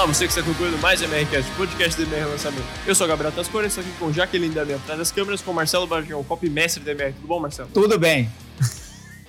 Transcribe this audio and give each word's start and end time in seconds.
Olá, 0.00 0.06
você 0.06 0.26
que 0.26 0.32
está 0.32 0.42
concluindo 0.42 0.78
mais 0.78 1.02
MRCast, 1.02 1.50
podcast 1.58 2.02
do 2.02 2.10
MR 2.10 2.30
Lançamento. 2.30 2.64
Eu 2.86 2.94
sou 2.94 3.06
o 3.06 3.08
Gabriel 3.08 3.30
Tascone, 3.32 3.66
estou 3.66 3.84
aqui 3.84 3.92
com 3.98 4.10
Jaqueline 4.10 4.54
Damião 4.54 4.78
atrás 4.78 4.98
das 4.98 5.12
câmeras, 5.12 5.42
com 5.42 5.52
Marcelo 5.52 5.86
Bargião, 5.86 6.24
copy 6.24 6.48
mestre 6.48 6.82
do 6.82 6.88
MR. 6.88 7.12
Tudo 7.12 7.26
bom, 7.26 7.38
Marcelo? 7.38 7.68
Tudo 7.74 7.98
bem. 7.98 8.26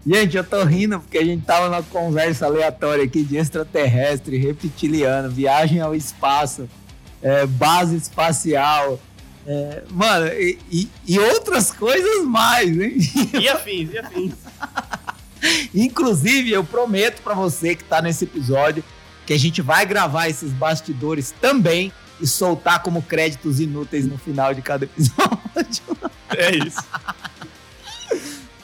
gente, 0.06 0.38
eu 0.38 0.42
tô 0.42 0.64
rindo 0.64 0.98
porque 1.00 1.18
a 1.18 1.22
gente 1.22 1.44
tava 1.44 1.68
numa 1.68 1.82
conversa 1.82 2.46
aleatória 2.46 3.04
aqui 3.04 3.22
de 3.22 3.36
extraterrestre, 3.36 4.38
reptiliano, 4.38 5.28
viagem 5.28 5.82
ao 5.82 5.94
espaço, 5.94 6.66
é, 7.20 7.44
base 7.44 7.94
espacial. 7.94 8.98
É, 9.46 9.82
mano, 9.90 10.28
e, 10.28 10.58
e, 10.70 10.88
e 11.06 11.18
outras 11.18 11.70
coisas 11.70 12.24
mais, 12.24 12.70
hein? 12.70 12.96
E 13.38 13.46
afins, 13.50 13.92
e 13.92 13.98
afins. 13.98 14.32
Inclusive, 15.74 16.50
eu 16.52 16.64
prometo 16.64 17.22
para 17.22 17.34
você 17.34 17.74
que 17.74 17.84
tá 17.84 18.02
nesse 18.02 18.24
episódio 18.24 18.82
que 19.26 19.32
a 19.32 19.38
gente 19.38 19.60
vai 19.60 19.84
gravar 19.84 20.28
esses 20.28 20.50
bastidores 20.52 21.34
também 21.40 21.92
e 22.20 22.26
soltar 22.26 22.82
como 22.82 23.02
créditos 23.02 23.60
inúteis 23.60 24.06
no 24.06 24.16
final 24.18 24.54
de 24.54 24.62
cada 24.62 24.84
episódio. 24.84 25.28
É 26.36 26.54
isso. 26.54 26.84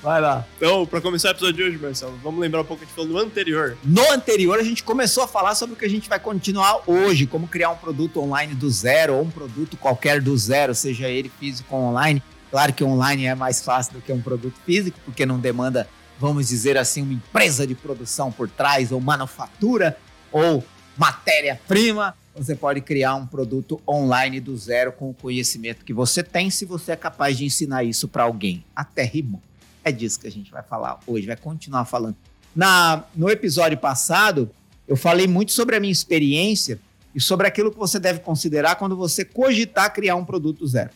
Vai 0.03 0.21
lá. 0.21 0.45
Então, 0.59 0.85
para 0.85 1.01
começar 1.01 1.29
o 1.29 1.31
episódio 1.31 1.55
de 1.55 1.63
hoje, 1.63 1.79
Marcelo, 1.79 2.15
vamos 2.23 2.39
lembrar 2.39 2.61
um 2.61 2.65
pouco 2.65 2.81
que 2.81 2.85
a 2.85 2.87
gente 2.87 2.95
falou 2.95 3.11
no 3.11 3.19
anterior. 3.27 3.79
No 3.83 4.13
anterior, 4.13 4.59
a 4.59 4.63
gente 4.63 4.85
começou 4.85 5.25
a 5.25 5.27
falar 5.27 5.55
sobre 5.55 5.75
o 5.75 5.79
que 5.79 5.85
a 5.87 5.89
gente 5.89 6.11
vai 6.11 6.21
continuar 6.21 6.83
hoje, 6.87 7.27
como 7.27 7.49
criar 7.49 7.71
um 7.71 7.77
produto 7.77 8.21
online 8.21 8.55
do 8.55 8.69
zero, 8.69 9.15
ou 9.15 9.23
um 9.23 9.31
produto 9.31 9.79
qualquer 9.79 10.21
do 10.21 10.37
zero, 10.37 10.75
seja 10.75 11.09
ele 11.09 11.33
físico 11.41 11.75
ou 11.75 11.85
online. 11.85 12.23
Claro 12.51 12.75
que 12.75 12.85
online 12.85 13.25
é 13.25 13.35
mais 13.35 13.63
fácil 13.63 13.95
do 13.95 14.03
que 14.03 14.13
um 14.13 14.21
produto 14.21 14.55
físico, 14.67 15.01
porque 15.07 15.25
não 15.25 15.39
demanda 15.39 15.89
vamos 16.19 16.49
dizer 16.49 16.77
assim, 16.77 17.03
uma 17.03 17.13
empresa 17.13 17.67
de 17.67 17.75
produção 17.75 18.31
por 18.31 18.49
trás, 18.49 18.93
ou 18.93 19.01
manufatura, 19.01 19.97
ou 20.31 20.65
matéria-prima, 20.97 22.15
você 22.35 22.55
pode 22.55 22.81
criar 22.81 23.15
um 23.15 23.27
produto 23.27 23.81
online 23.87 24.41
do 24.41 24.57
zero 24.57 24.93
com 24.93 25.11
o 25.11 25.15
conhecimento 25.15 25.85
que 25.85 25.93
você 25.93 26.23
tem, 26.23 26.51
se 26.51 26.65
você 26.65 26.93
é 26.93 26.97
capaz 26.97 27.39
de 27.39 27.45
ensinar 27.45 27.85
isso 27.85 28.09
para 28.09 28.25
alguém. 28.25 28.65
Até 28.75 29.05
rimou. 29.05 29.41
É 29.85 29.93
disso 29.93 30.19
que 30.19 30.27
a 30.27 30.31
gente 30.31 30.51
vai 30.51 30.63
falar 30.63 30.99
hoje, 31.07 31.27
vai 31.27 31.37
continuar 31.37 31.85
falando. 31.85 32.17
Na, 32.55 33.05
no 33.15 33.31
episódio 33.31 33.79
passado, 33.79 34.51
eu 34.89 34.97
falei 34.97 35.27
muito 35.27 35.53
sobre 35.53 35.77
a 35.77 35.81
minha 35.81 35.93
experiência 35.93 36.79
e 37.15 37.21
sobre 37.21 37.47
aquilo 37.47 37.71
que 37.71 37.79
você 37.79 38.01
deve 38.01 38.21
considerar 38.21 38.77
quando 38.77 38.97
você 38.97 39.25
cogitar 39.25 39.93
criar 39.93 40.17
um 40.17 40.25
produto 40.25 40.67
zero. 40.67 40.91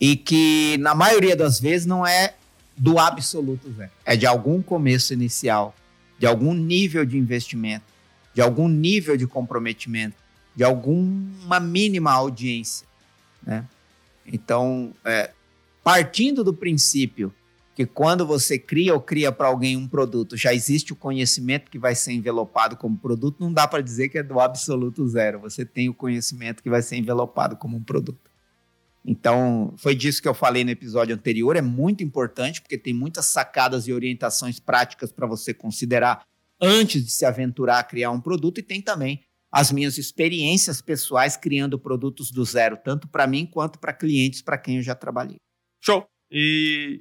E 0.00 0.14
que, 0.14 0.76
na 0.78 0.94
maioria 0.94 1.34
das 1.34 1.58
vezes, 1.58 1.86
não 1.86 2.06
é 2.06 2.34
do 2.76 2.98
absoluto 2.98 3.72
zero. 3.72 3.90
É 4.04 4.16
de 4.16 4.26
algum 4.26 4.60
começo 4.62 5.12
inicial, 5.12 5.74
de 6.18 6.26
algum 6.26 6.52
nível 6.52 7.04
de 7.04 7.16
investimento, 7.16 7.84
de 8.34 8.42
algum 8.42 8.68
nível 8.68 9.16
de 9.16 9.26
comprometimento, 9.26 10.16
de 10.54 10.62
alguma 10.64 11.58
mínima 11.60 12.12
audiência. 12.12 12.86
Né? 13.42 13.64
Então, 14.26 14.92
é, 15.04 15.30
partindo 15.82 16.42
do 16.42 16.52
princípio 16.52 17.32
que 17.74 17.84
quando 17.84 18.26
você 18.26 18.58
cria 18.58 18.94
ou 18.94 19.00
cria 19.00 19.30
para 19.30 19.48
alguém 19.48 19.76
um 19.76 19.86
produto, 19.86 20.34
já 20.34 20.54
existe 20.54 20.94
o 20.94 20.96
conhecimento 20.96 21.70
que 21.70 21.78
vai 21.78 21.94
ser 21.94 22.14
envelopado 22.14 22.74
como 22.74 22.96
produto, 22.96 23.36
não 23.38 23.52
dá 23.52 23.68
para 23.68 23.82
dizer 23.82 24.08
que 24.08 24.16
é 24.16 24.22
do 24.22 24.40
absoluto 24.40 25.06
zero. 25.06 25.40
Você 25.40 25.62
tem 25.62 25.86
o 25.86 25.92
conhecimento 25.92 26.62
que 26.62 26.70
vai 26.70 26.80
ser 26.80 26.96
envelopado 26.96 27.54
como 27.54 27.76
um 27.76 27.82
produto. 27.82 28.25
Então, 29.06 29.72
foi 29.76 29.94
disso 29.94 30.20
que 30.20 30.26
eu 30.26 30.34
falei 30.34 30.64
no 30.64 30.70
episódio 30.70 31.14
anterior. 31.14 31.54
É 31.54 31.62
muito 31.62 32.02
importante, 32.02 32.60
porque 32.60 32.76
tem 32.76 32.92
muitas 32.92 33.26
sacadas 33.26 33.86
e 33.86 33.92
orientações 33.92 34.58
práticas 34.58 35.12
para 35.12 35.26
você 35.26 35.54
considerar 35.54 36.26
antes 36.60 37.04
de 37.04 37.10
se 37.10 37.24
aventurar 37.24 37.78
a 37.78 37.84
criar 37.84 38.10
um 38.10 38.20
produto. 38.20 38.58
E 38.58 38.62
tem 38.62 38.82
também 38.82 39.22
as 39.50 39.70
minhas 39.70 39.96
experiências 39.96 40.82
pessoais 40.82 41.36
criando 41.36 41.78
produtos 41.78 42.32
do 42.32 42.44
zero, 42.44 42.76
tanto 42.84 43.06
para 43.06 43.26
mim 43.26 43.46
quanto 43.46 43.78
para 43.78 43.92
clientes 43.92 44.42
para 44.42 44.58
quem 44.58 44.78
eu 44.78 44.82
já 44.82 44.94
trabalhei. 44.94 45.36
Show! 45.80 46.04
E, 46.30 46.98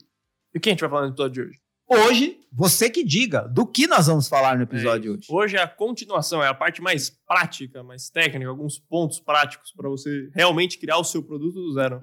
o 0.56 0.60
que 0.60 0.70
a 0.70 0.72
gente 0.72 0.82
vai 0.82 0.90
falar 0.90 1.02
no 1.04 1.10
episódio 1.10 1.44
de 1.44 1.50
hoje? 1.50 1.65
Hoje, 1.88 2.40
você 2.52 2.90
que 2.90 3.04
diga 3.04 3.42
do 3.42 3.66
que 3.66 3.86
nós 3.86 4.08
vamos 4.08 4.28
falar 4.28 4.58
no 4.58 4.64
episódio 4.64 5.12
é 5.12 5.18
hoje. 5.18 5.28
Hoje 5.30 5.58
é 5.58 5.62
a 5.62 5.68
continuação, 5.68 6.44
é 6.44 6.48
a 6.48 6.54
parte 6.54 6.82
mais 6.82 7.10
prática, 7.10 7.84
mais 7.84 8.10
técnica, 8.10 8.50
alguns 8.50 8.80
pontos 8.80 9.20
práticos 9.20 9.72
para 9.72 9.88
você 9.88 10.30
realmente 10.34 10.80
criar 10.80 10.98
o 10.98 11.04
seu 11.04 11.22
produto 11.22 11.54
do 11.54 11.74
zero. 11.74 12.02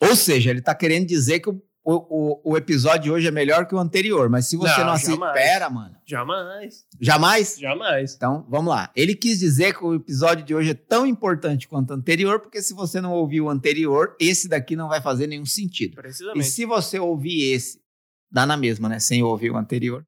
Ou 0.00 0.14
seja, 0.14 0.50
ele 0.50 0.60
está 0.60 0.74
querendo 0.74 1.06
dizer 1.06 1.40
que 1.40 1.48
o, 1.48 1.60
o, 1.84 2.52
o, 2.52 2.56
episódio 2.56 3.02
de 3.02 3.10
hoje 3.12 3.28
é 3.28 3.30
melhor 3.30 3.66
que 3.66 3.74
o 3.74 3.78
anterior, 3.78 4.28
mas 4.28 4.46
se 4.48 4.56
você 4.56 4.78
não, 4.78 4.86
não 4.86 4.92
assiste, 4.94 5.32
pera, 5.32 5.70
mano. 5.70 5.96
Jamais. 6.04 6.84
Jamais? 7.00 7.58
Jamais. 7.58 8.14
Então, 8.14 8.44
vamos 8.48 8.74
lá. 8.74 8.90
Ele 8.94 9.14
quis 9.14 9.38
dizer 9.38 9.72
que 9.76 9.84
o 9.84 9.94
episódio 9.94 10.44
de 10.44 10.54
hoje 10.54 10.70
é 10.70 10.74
tão 10.74 11.06
importante 11.06 11.68
quanto 11.68 11.90
o 11.90 11.94
anterior, 11.94 12.40
porque 12.40 12.60
se 12.60 12.74
você 12.74 13.00
não 13.00 13.12
ouviu 13.12 13.44
o 13.44 13.50
anterior, 13.50 14.16
esse 14.20 14.48
daqui 14.48 14.74
não 14.74 14.88
vai 14.88 15.00
fazer 15.00 15.28
nenhum 15.28 15.46
sentido. 15.46 15.94
Precisamente. 15.94 16.44
E 16.44 16.50
se 16.50 16.64
você 16.64 16.98
ouvir 16.98 17.52
esse 17.52 17.85
dá 18.30 18.46
na 18.46 18.56
mesma, 18.56 18.88
né? 18.88 18.98
Sem 18.98 19.22
ouvir 19.22 19.50
o 19.50 19.56
anterior. 19.56 20.06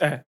É. 0.00 0.22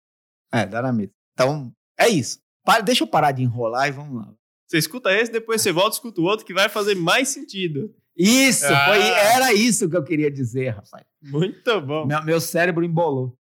É, 0.51 0.65
dá 0.65 0.81
na 0.81 0.93
mesma. 0.93 1.13
Então, 1.33 1.71
é 1.97 2.07
isso. 2.07 2.39
Para, 2.63 2.81
deixa 2.81 3.03
eu 3.03 3.07
parar 3.07 3.31
de 3.31 3.43
enrolar 3.43 3.87
e 3.87 3.91
vamos 3.91 4.25
lá. 4.25 4.33
Você 4.67 4.77
escuta 4.77 5.11
esse, 5.13 5.31
depois 5.31 5.61
você 5.61 5.71
volta 5.71 5.95
e 5.95 5.97
escuta 5.97 6.21
o 6.21 6.23
outro, 6.23 6.45
que 6.45 6.53
vai 6.53 6.67
fazer 6.67 6.95
mais 6.95 7.29
sentido. 7.29 7.93
Isso, 8.17 8.65
ah. 8.65 8.85
foi, 8.85 9.01
era 9.01 9.53
isso 9.53 9.89
que 9.89 9.95
eu 9.95 10.03
queria 10.03 10.31
dizer, 10.31 10.69
rapaz. 10.69 11.05
Muito 11.21 11.81
bom. 11.81 12.05
Meu, 12.05 12.23
meu 12.23 12.41
cérebro 12.41 12.83
embolou. 12.83 13.37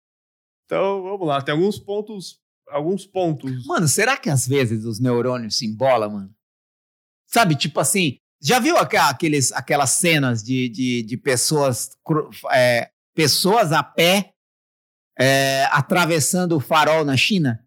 Então, 0.65 1.03
vamos 1.03 1.27
lá. 1.27 1.41
Tem 1.41 1.53
alguns 1.53 1.77
pontos. 1.77 2.39
Alguns 2.67 3.05
pontos. 3.05 3.65
Mano, 3.65 3.87
será 3.87 4.17
que 4.17 4.29
às 4.29 4.47
vezes 4.47 4.85
os 4.85 4.99
neurônios 4.99 5.57
se 5.57 5.65
embolam, 5.65 6.09
mano? 6.09 6.35
Sabe, 7.27 7.55
tipo 7.55 7.79
assim, 7.79 8.17
já 8.41 8.59
viu 8.59 8.77
aqueles, 8.77 9.51
aquelas 9.51 9.91
cenas 9.91 10.41
de, 10.41 10.69
de, 10.69 11.03
de 11.03 11.17
pessoas 11.17 11.91
é, 12.51 12.90
pessoas 13.15 13.71
a 13.71 13.83
pé 13.83 14.31
é, 15.19 15.65
atravessando 15.71 16.55
o 16.55 16.59
farol 16.59 17.05
na 17.05 17.15
China. 17.17 17.63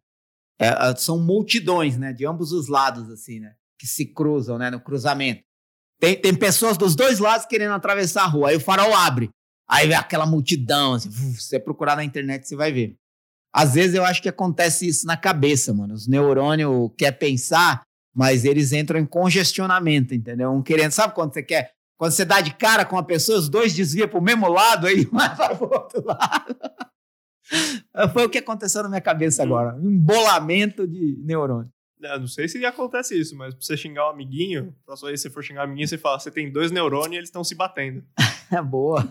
É, 0.61 0.69
é, 0.69 0.97
são 0.97 1.19
multidões, 1.19 1.97
né, 1.97 2.13
de 2.13 2.27
ambos 2.27 2.53
os 2.53 2.69
lados, 2.69 3.11
assim, 3.11 3.41
né, 3.41 3.55
que 3.79 3.87
se 3.87 4.07
cruzam, 4.07 4.59
né, 4.59 4.71
no 4.71 4.81
cruzamento. 4.81 5.43
Tem, 6.01 6.21
tem 6.21 6.35
pessoas 6.35 6.77
dos 6.77 6.95
dois 6.95 7.19
lados 7.19 7.47
querendo 7.47 7.75
atravessar 7.75 8.25
a 8.25 8.27
rua, 8.27 8.51
aí 8.51 8.57
o 8.57 8.61
farol 8.61 8.95
abre, 8.95 9.31
aí 9.69 9.87
vem 9.87 9.97
aquela 9.97 10.27
multidão, 10.27 10.95
assim, 10.95 11.11
se 11.11 11.41
você 11.41 11.59
procurar 11.59 11.97
na 11.97 12.05
internet 12.05 12.47
você 12.47 12.57
vai 12.57 12.73
ver. 12.73 12.97
Às 13.53 13.75
vezes 13.75 13.95
eu 13.95 14.05
acho 14.05 14.21
que 14.21 14.29
acontece 14.29 14.87
isso 14.89 15.07
na 15.07 15.17
cabeça, 15.17 15.73
mano. 15.73 15.95
Os 15.95 16.09
neurônios 16.09 16.91
quer 16.99 17.13
pensar, 17.13 17.83
mas 18.13 18.45
eles 18.45 18.73
entram 18.73 18.99
em 18.99 19.07
congestionamento, 19.07 20.13
entendeu? 20.13 20.51
Um 20.51 20.61
querendo, 20.61 20.91
sabe 20.91 21.15
quando 21.15 21.33
você 21.33 21.43
quer 21.43 21.74
quando 21.97 22.13
você 22.13 22.25
dá 22.25 22.41
de 22.41 22.55
cara 22.55 22.85
com 22.85 22.97
uma 22.97 23.05
pessoa, 23.05 23.39
os 23.39 23.49
dois 23.49 23.75
desviam 23.75 24.09
para 24.09 24.19
o 24.19 24.23
mesmo 24.23 24.49
lado, 24.49 24.87
aí 24.87 25.05
vai 25.11 25.35
para 25.35 25.55
o 25.55 25.65
outro 25.65 26.05
lado. 26.05 26.57
Foi 28.13 28.25
o 28.25 28.31
que 28.31 28.39
aconteceu 28.39 28.83
na 28.83 28.89
minha 28.89 29.01
cabeça 29.01 29.43
hum. 29.43 29.47
agora. 29.47 29.77
Um 29.77 29.91
embolamento 29.91 30.87
de 30.87 31.17
neurônio. 31.25 31.71
Eu 32.01 32.21
não 32.21 32.27
sei 32.27 32.49
se 32.49 32.65
acontece 32.67 33.19
isso, 33.19 33.37
mas 33.37 33.55
pra 33.55 33.65
você 33.65 33.77
xingar 33.77 34.07
um 34.07 34.11
amiguinho, 34.11 34.75
próxima 34.85 35.09
vez 35.09 35.23
que 35.23 35.29
você 35.29 35.33
for 35.33 35.43
xingar 35.43 35.63
um 35.63 35.65
amiguinho, 35.65 35.89
você 35.89 35.97
fala, 35.97 36.19
você 36.19 36.31
tem 36.31 36.53
dois 36.53 36.71
neurônios 36.71 37.13
e 37.13 37.17
eles 37.17 37.29
estão 37.29 37.43
se 37.43 37.55
batendo. 37.55 38.05
É 38.53 38.61
boa. 38.63 39.09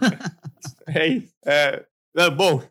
é 0.88 1.08
isso. 1.08 1.34
É, 1.44 1.86
é, 2.16 2.30
bom, 2.30 2.62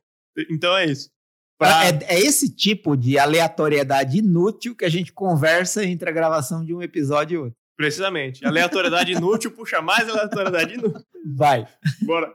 então 0.49 0.77
é 0.77 0.87
isso. 0.87 1.11
Pra... 1.59 1.87
É, 1.87 1.99
é, 2.05 2.21
esse 2.21 2.55
tipo 2.55 2.97
de 2.97 3.19
aleatoriedade 3.19 4.19
inútil 4.19 4.77
que 4.77 4.85
a 4.85 4.89
gente 4.89 5.13
conversa 5.13 5.85
entre 5.85 6.09
a 6.09 6.13
gravação 6.13 6.65
de 6.65 6.73
um 6.73 6.83
episódio 6.83 7.35
e 7.35 7.39
outro. 7.39 7.62
Precisamente. 7.83 8.47
Aleatoriedade 8.47 9.11
inútil 9.11 9.51
puxa 9.51 9.83
mais 9.83 10.09
aleatoriedade 10.09 10.75
inútil. 10.75 11.05
Vai. 11.35 11.67
Bora. 12.03 12.33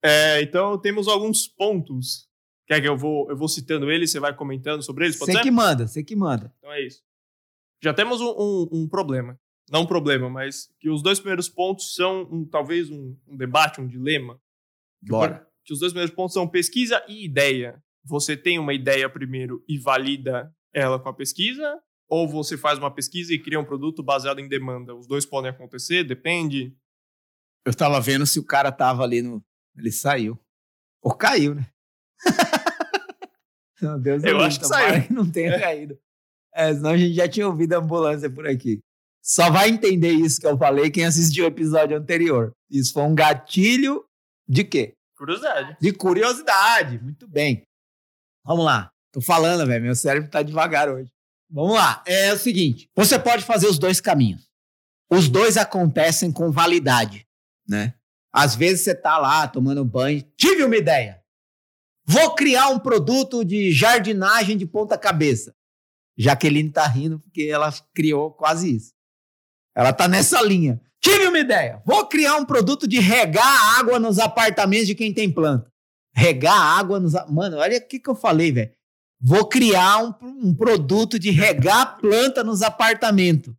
É, 0.00 0.40
então, 0.40 0.78
temos 0.78 1.08
alguns 1.08 1.48
pontos. 1.48 2.28
Quer 2.64 2.80
que 2.80 2.86
eu 2.88 2.96
vou, 2.96 3.28
eu 3.28 3.36
vou 3.36 3.48
citando 3.48 3.90
eles, 3.90 4.12
você 4.12 4.20
vai 4.20 4.32
comentando 4.32 4.80
sobre 4.82 5.06
eles? 5.06 5.18
Você 5.18 5.40
que 5.40 5.50
manda, 5.50 5.88
você 5.88 6.04
que 6.04 6.14
manda. 6.14 6.54
Então 6.58 6.72
é 6.72 6.80
isso. 6.80 7.02
Já 7.82 7.92
temos 7.92 8.20
um, 8.20 8.30
um, 8.38 8.68
um, 8.72 8.88
problema. 8.88 9.36
Não 9.68 9.80
um 9.80 9.86
problema, 9.86 10.30
mas 10.30 10.68
que 10.78 10.88
os 10.88 11.02
dois 11.02 11.18
primeiros 11.18 11.48
pontos 11.48 11.96
são 11.96 12.28
um, 12.30 12.44
talvez 12.44 12.88
um, 12.88 13.16
debate, 13.26 13.80
um 13.80 13.86
dilema. 13.88 14.40
Bora. 15.02 15.44
Que 15.64 15.72
os 15.72 15.80
dois 15.80 15.92
primeiros 15.92 16.14
pontos 16.14 16.34
são 16.34 16.46
pesquisa 16.46 17.02
e 17.08 17.24
ideia. 17.24 17.82
Você 18.04 18.36
tem 18.36 18.60
uma 18.60 18.72
ideia 18.72 19.10
primeiro 19.10 19.64
e 19.68 19.76
valida 19.76 20.54
ela 20.72 21.00
com 21.00 21.08
a 21.08 21.14
pesquisa, 21.14 21.80
ou 22.08 22.28
você 22.28 22.56
faz 22.56 22.78
uma 22.78 22.90
pesquisa 22.90 23.32
e 23.32 23.38
cria 23.38 23.60
um 23.60 23.64
produto 23.64 24.02
baseado 24.02 24.40
em 24.40 24.48
demanda? 24.48 24.94
Os 24.94 25.06
dois 25.06 25.26
podem 25.26 25.50
acontecer, 25.50 26.04
depende. 26.04 26.74
Eu 27.64 27.70
estava 27.70 28.00
vendo 28.00 28.26
se 28.26 28.38
o 28.38 28.44
cara 28.44 28.72
tava 28.72 29.02
ali 29.02 29.20
no. 29.20 29.44
Ele 29.76 29.92
saiu. 29.92 30.38
Ou 31.02 31.14
caiu, 31.14 31.54
né? 31.54 31.70
Meu 33.80 33.98
Deus 33.98 34.24
Eu 34.24 34.40
acho 34.40 34.58
que 34.58 34.66
saiu. 34.66 35.06
Que 35.06 35.12
não 35.12 35.30
tenha 35.30 35.52
é. 35.52 35.60
caído. 35.60 35.98
É, 36.54 36.74
senão 36.74 36.90
a 36.90 36.96
gente 36.96 37.14
já 37.14 37.28
tinha 37.28 37.46
ouvido 37.46 37.74
a 37.74 37.78
ambulância 37.78 38.28
por 38.30 38.46
aqui. 38.46 38.80
Só 39.22 39.50
vai 39.50 39.68
entender 39.68 40.10
isso 40.10 40.40
que 40.40 40.46
eu 40.46 40.56
falei 40.56 40.90
quem 40.90 41.04
assistiu 41.04 41.44
o 41.44 41.48
episódio 41.48 41.96
anterior. 41.96 42.52
Isso 42.70 42.92
foi 42.92 43.02
um 43.02 43.14
gatilho 43.14 44.04
de 44.48 44.64
quê? 44.64 44.94
Curiosidade. 45.16 45.76
De 45.80 45.92
curiosidade. 45.92 46.98
Muito 46.98 47.28
bem. 47.28 47.62
Vamos 48.44 48.64
lá. 48.64 48.90
Tô 49.12 49.20
falando, 49.20 49.66
velho. 49.66 49.84
Meu 49.84 49.94
cérebro 49.94 50.30
tá 50.30 50.42
devagar 50.42 50.88
hoje. 50.88 51.10
Vamos 51.50 51.74
lá. 51.74 52.02
É 52.06 52.32
o 52.32 52.38
seguinte: 52.38 52.90
você 52.94 53.18
pode 53.18 53.44
fazer 53.44 53.66
os 53.66 53.78
dois 53.78 54.00
caminhos. 54.00 54.48
Os 55.10 55.28
dois 55.28 55.56
acontecem 55.56 56.30
com 56.30 56.50
validade, 56.50 57.26
né? 57.66 57.94
Às 58.32 58.54
vezes 58.54 58.84
você 58.84 58.94
tá 58.94 59.16
lá 59.16 59.48
tomando 59.48 59.84
banho, 59.84 60.22
tive 60.36 60.62
uma 60.64 60.76
ideia. 60.76 61.22
Vou 62.04 62.34
criar 62.34 62.68
um 62.68 62.78
produto 62.78 63.44
de 63.44 63.72
jardinagem 63.72 64.56
de 64.56 64.66
ponta 64.66 64.98
cabeça. 64.98 65.54
Jaqueline 66.16 66.70
tá 66.70 66.86
rindo 66.86 67.18
porque 67.20 67.42
ela 67.44 67.72
criou 67.94 68.30
quase 68.32 68.74
isso. 68.74 68.92
Ela 69.74 69.92
tá 69.92 70.08
nessa 70.08 70.42
linha. 70.42 70.80
Tive 71.00 71.28
uma 71.28 71.38
ideia. 71.38 71.82
Vou 71.86 72.06
criar 72.06 72.36
um 72.36 72.44
produto 72.44 72.88
de 72.88 72.98
regar 72.98 73.78
água 73.78 73.98
nos 73.98 74.18
apartamentos 74.18 74.86
de 74.86 74.94
quem 74.94 75.14
tem 75.14 75.32
planta. 75.32 75.70
Regar 76.14 76.56
água 76.78 76.98
nos. 76.98 77.12
Mano, 77.28 77.58
olha 77.58 77.78
o 77.78 77.86
que, 77.86 78.00
que 78.00 78.10
eu 78.10 78.16
falei, 78.16 78.50
velho. 78.50 78.72
Vou 79.20 79.48
criar 79.48 80.02
um, 80.02 80.14
um, 80.48 80.54
produto 80.54 81.18
de 81.18 81.30
regar 81.30 81.98
planta 81.98 82.44
nos 82.44 82.62
apartamentos. 82.62 83.54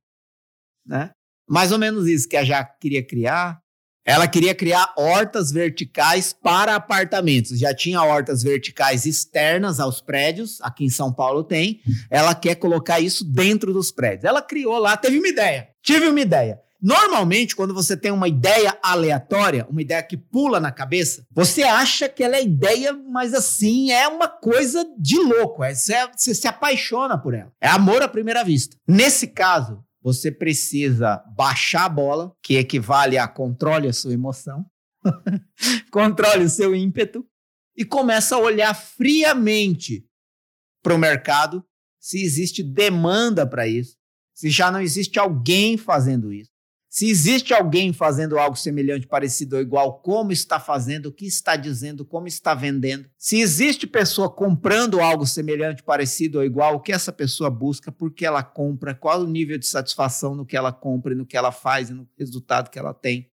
Né? 0.85 1.11
Mais 1.47 1.71
ou 1.71 1.77
menos 1.77 2.07
isso 2.07 2.29
que 2.29 2.37
a 2.37 2.43
Jaque 2.43 2.79
queria 2.79 3.05
criar. 3.05 3.59
Ela 4.05 4.27
queria 4.27 4.55
criar 4.55 4.93
hortas 4.97 5.51
verticais 5.51 6.33
para 6.33 6.75
apartamentos. 6.75 7.59
Já 7.59 7.73
tinha 7.75 8.01
hortas 8.01 8.41
verticais 8.41 9.05
externas 9.05 9.79
aos 9.79 10.01
prédios, 10.01 10.59
aqui 10.61 10.85
em 10.85 10.89
São 10.89 11.13
Paulo 11.13 11.43
tem. 11.43 11.81
Ela 12.09 12.33
quer 12.33 12.55
colocar 12.55 12.99
isso 12.99 13.23
dentro 13.23 13.73
dos 13.73 13.91
prédios. 13.91 14.23
Ela 14.23 14.41
criou 14.41 14.79
lá, 14.79 14.95
teve 14.95 15.19
uma 15.19 15.27
ideia. 15.27 15.69
Tive 15.83 16.07
uma 16.07 16.21
ideia. 16.21 16.59
Normalmente, 16.81 17.55
quando 17.55 17.73
você 17.73 17.97
tem 17.97 18.11
uma 18.11 18.27
ideia 18.27 18.77
aleatória, 18.81 19.67
uma 19.69 19.81
ideia 19.81 20.01
que 20.01 20.15
pula 20.15 20.59
na 20.59 20.71
cabeça, 20.71 21.25
você 21.31 21.63
acha 21.63 22.07
que 22.07 22.23
ela 22.23 22.37
é 22.37 22.43
ideia, 22.43 22.93
mas 22.93 23.33
assim, 23.33 23.91
é 23.91 24.07
uma 24.07 24.27
coisa 24.27 24.85
de 24.97 25.17
louco. 25.17 25.63
É, 25.63 25.75
você, 25.75 25.93
você 26.15 26.33
se 26.33 26.47
apaixona 26.47 27.17
por 27.17 27.33
ela. 27.33 27.51
É 27.59 27.67
amor 27.67 28.01
à 28.01 28.07
primeira 28.07 28.43
vista. 28.43 28.77
Nesse 28.87 29.27
caso, 29.27 29.83
você 30.01 30.31
precisa 30.31 31.21
baixar 31.35 31.85
a 31.85 31.89
bola, 31.89 32.33
que 32.41 32.55
equivale 32.55 33.17
a 33.17 33.27
controle 33.27 33.87
a 33.87 33.93
sua 33.93 34.13
emoção, 34.13 34.65
controle 35.91 36.45
o 36.45 36.49
seu 36.49 36.73
ímpeto 36.73 37.25
e 37.75 37.83
começa 37.83 38.35
a 38.35 38.39
olhar 38.39 38.73
friamente 38.73 40.05
para 40.81 40.95
o 40.95 40.97
mercado 40.97 41.63
se 41.99 42.23
existe 42.23 42.63
demanda 42.63 43.45
para 43.45 43.67
isso, 43.67 43.97
se 44.33 44.49
já 44.49 44.71
não 44.71 44.79
existe 44.79 45.19
alguém 45.19 45.77
fazendo 45.77 46.31
isso. 46.31 46.51
Se 46.89 47.07
existe 47.07 47.53
alguém 47.53 47.93
fazendo 47.93 48.39
algo 48.39 48.55
semelhante, 48.55 49.05
parecido 49.05 49.57
ou 49.57 49.61
igual, 49.61 50.01
como 50.01 50.31
está 50.31 50.59
fazendo, 50.59 51.05
o 51.05 51.11
que 51.11 51.27
está 51.27 51.55
dizendo, 51.55 52.03
como 52.03 52.27
está 52.27 52.55
vendendo. 52.55 53.07
Se 53.15 53.39
existe 53.39 53.85
pessoa 53.85 54.27
comprando 54.27 54.99
algo 54.99 55.23
semelhante, 55.27 55.83
parecido 55.83 56.39
ou 56.39 56.43
igual, 56.43 56.75
o 56.75 56.79
que 56.79 56.91
essa 56.91 57.13
pessoa 57.13 57.47
busca, 57.47 57.91
por 57.91 58.11
que 58.11 58.25
ela 58.25 58.41
compra, 58.41 58.95
qual 58.95 59.21
o 59.21 59.27
nível 59.27 59.59
de 59.59 59.67
satisfação 59.67 60.33
no 60.33 60.47
que 60.47 60.57
ela 60.57 60.73
compra, 60.73 61.13
no 61.13 61.27
que 61.27 61.37
ela 61.37 61.51
faz 61.51 61.91
e 61.91 61.93
no 61.93 62.09
resultado 62.17 62.71
que 62.71 62.79
ela 62.79 62.93
tem. 62.93 63.29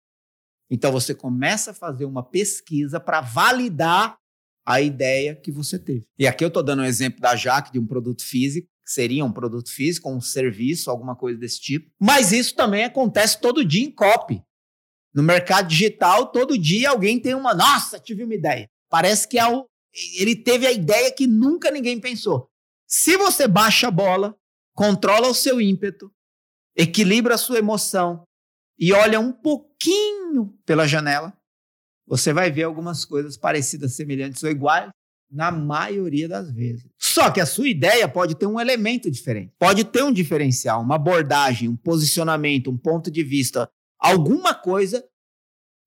Então 0.70 0.92
você 0.92 1.14
começa 1.14 1.70
a 1.70 1.74
fazer 1.74 2.04
uma 2.04 2.22
pesquisa 2.22 3.00
para 3.00 3.22
validar 3.22 4.18
a 4.66 4.82
ideia 4.82 5.34
que 5.34 5.50
você 5.50 5.78
teve. 5.78 6.06
E 6.18 6.26
aqui 6.26 6.44
eu 6.44 6.48
estou 6.48 6.62
dando 6.62 6.82
um 6.82 6.86
exemplo 6.86 7.20
da 7.20 7.34
Jaque 7.34 7.72
de 7.72 7.78
um 7.78 7.86
produto 7.86 8.22
físico 8.22 8.68
seria 8.86 9.24
um 9.24 9.32
produto 9.32 9.70
físico, 9.70 10.10
um 10.10 10.20
serviço, 10.20 10.90
alguma 10.90 11.16
coisa 11.16 11.38
desse 11.38 11.60
tipo. 11.60 11.90
Mas 12.00 12.32
isso 12.32 12.54
também 12.54 12.84
acontece 12.84 13.40
todo 13.40 13.64
dia 13.64 13.84
em 13.84 13.90
copy. 13.90 14.40
No 15.12 15.22
mercado 15.22 15.68
digital, 15.68 16.30
todo 16.30 16.58
dia 16.58 16.90
alguém 16.90 17.20
tem 17.20 17.34
uma, 17.34 17.54
nossa, 17.54 17.98
tive 17.98 18.22
uma 18.22 18.34
ideia. 18.34 18.68
Parece 18.88 19.26
que 19.26 19.38
é 19.38 19.46
o, 19.46 19.66
ele 20.18 20.36
teve 20.36 20.66
a 20.66 20.72
ideia 20.72 21.12
que 21.12 21.26
nunca 21.26 21.70
ninguém 21.70 22.00
pensou. 22.00 22.48
Se 22.86 23.16
você 23.16 23.48
baixa 23.48 23.88
a 23.88 23.90
bola, 23.90 24.36
controla 24.74 25.28
o 25.28 25.34
seu 25.34 25.60
ímpeto, 25.60 26.12
equilibra 26.76 27.34
a 27.34 27.38
sua 27.38 27.58
emoção 27.58 28.24
e 28.78 28.92
olha 28.92 29.18
um 29.18 29.32
pouquinho 29.32 30.56
pela 30.64 30.86
janela, 30.86 31.36
você 32.06 32.32
vai 32.32 32.50
ver 32.50 32.64
algumas 32.64 33.04
coisas 33.04 33.36
parecidas, 33.36 33.96
semelhantes 33.96 34.42
ou 34.42 34.50
iguais, 34.50 34.90
na 35.30 35.50
maioria 35.50 36.28
das 36.28 36.50
vezes. 36.50 36.88
Só 36.98 37.30
que 37.30 37.40
a 37.40 37.46
sua 37.46 37.68
ideia 37.68 38.08
pode 38.08 38.34
ter 38.36 38.46
um 38.46 38.60
elemento 38.60 39.10
diferente, 39.10 39.52
pode 39.58 39.84
ter 39.84 40.02
um 40.02 40.12
diferencial, 40.12 40.82
uma 40.82 40.96
abordagem, 40.96 41.68
um 41.68 41.76
posicionamento, 41.76 42.70
um 42.70 42.76
ponto 42.76 43.10
de 43.10 43.22
vista, 43.22 43.68
alguma 43.98 44.54
coisa 44.54 45.04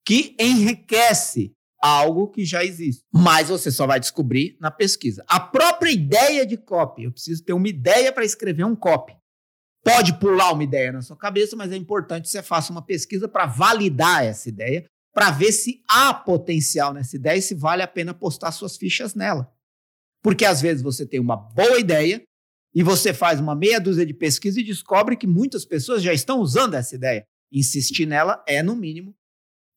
que 0.05 0.35
enriquece 0.39 1.53
algo 1.81 2.27
que 2.27 2.43
já 2.43 2.63
existe. 2.63 3.05
Mas 3.13 3.49
você 3.49 3.71
só 3.71 3.87
vai 3.87 3.99
descobrir 3.99 4.57
na 4.59 4.69
pesquisa. 4.69 5.23
A 5.27 5.39
própria 5.39 5.91
ideia 5.91 6.45
de 6.45 6.57
copy, 6.57 7.03
eu 7.03 7.11
preciso 7.11 7.43
ter 7.43 7.53
uma 7.53 7.67
ideia 7.67 8.11
para 8.11 8.25
escrever 8.25 8.65
um 8.65 8.75
copy. 8.75 9.15
Pode 9.83 10.19
pular 10.19 10.51
uma 10.51 10.63
ideia 10.63 10.91
na 10.91 11.01
sua 11.01 11.15
cabeça, 11.15 11.55
mas 11.55 11.71
é 11.71 11.77
importante 11.77 12.23
que 12.23 12.29
você 12.29 12.43
faça 12.43 12.71
uma 12.71 12.81
pesquisa 12.81 13.29
para 13.29 13.45
validar 13.45 14.25
essa 14.25 14.49
ideia 14.49 14.85
para 15.13 15.31
ver 15.31 15.51
se 15.51 15.83
há 15.87 16.13
potencial 16.13 16.93
nessa 16.93 17.15
ideia 17.15 17.37
e 17.37 17.41
se 17.41 17.55
vale 17.55 17.81
a 17.81 17.87
pena 17.87 18.13
postar 18.13 18.51
suas 18.51 18.77
fichas 18.77 19.15
nela. 19.15 19.51
Porque 20.21 20.45
às 20.45 20.61
vezes 20.61 20.83
você 20.83 21.05
tem 21.05 21.19
uma 21.19 21.35
boa 21.35 21.79
ideia 21.79 22.21
e 22.73 22.83
você 22.83 23.13
faz 23.13 23.39
uma 23.39 23.55
meia 23.55 23.79
dúzia 23.79 24.05
de 24.05 24.13
pesquisa 24.13 24.59
e 24.59 24.63
descobre 24.63 25.15
que 25.15 25.25
muitas 25.25 25.65
pessoas 25.65 26.03
já 26.03 26.13
estão 26.13 26.39
usando 26.39 26.75
essa 26.75 26.95
ideia. 26.95 27.25
Insistir 27.51 28.05
nela 28.05 28.43
é, 28.47 28.61
no 28.61 28.75
mínimo, 28.75 29.15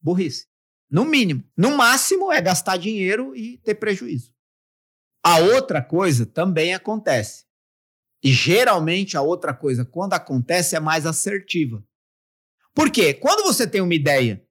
burrice. 0.00 0.46
No 0.90 1.04
mínimo. 1.06 1.42
No 1.56 1.74
máximo 1.76 2.30
é 2.30 2.40
gastar 2.40 2.76
dinheiro 2.76 3.34
e 3.34 3.56
ter 3.58 3.76
prejuízo. 3.76 4.30
A 5.24 5.38
outra 5.38 5.82
coisa 5.82 6.26
também 6.26 6.74
acontece. 6.74 7.46
E 8.22 8.30
geralmente 8.30 9.16
a 9.16 9.22
outra 9.22 9.54
coisa, 9.54 9.84
quando 9.84 10.12
acontece, 10.12 10.76
é 10.76 10.80
mais 10.80 11.06
assertiva. 11.06 11.82
Por 12.74 12.90
quê? 12.90 13.14
Quando 13.14 13.42
você 13.42 13.66
tem 13.66 13.80
uma 13.80 13.94
ideia 13.94 14.46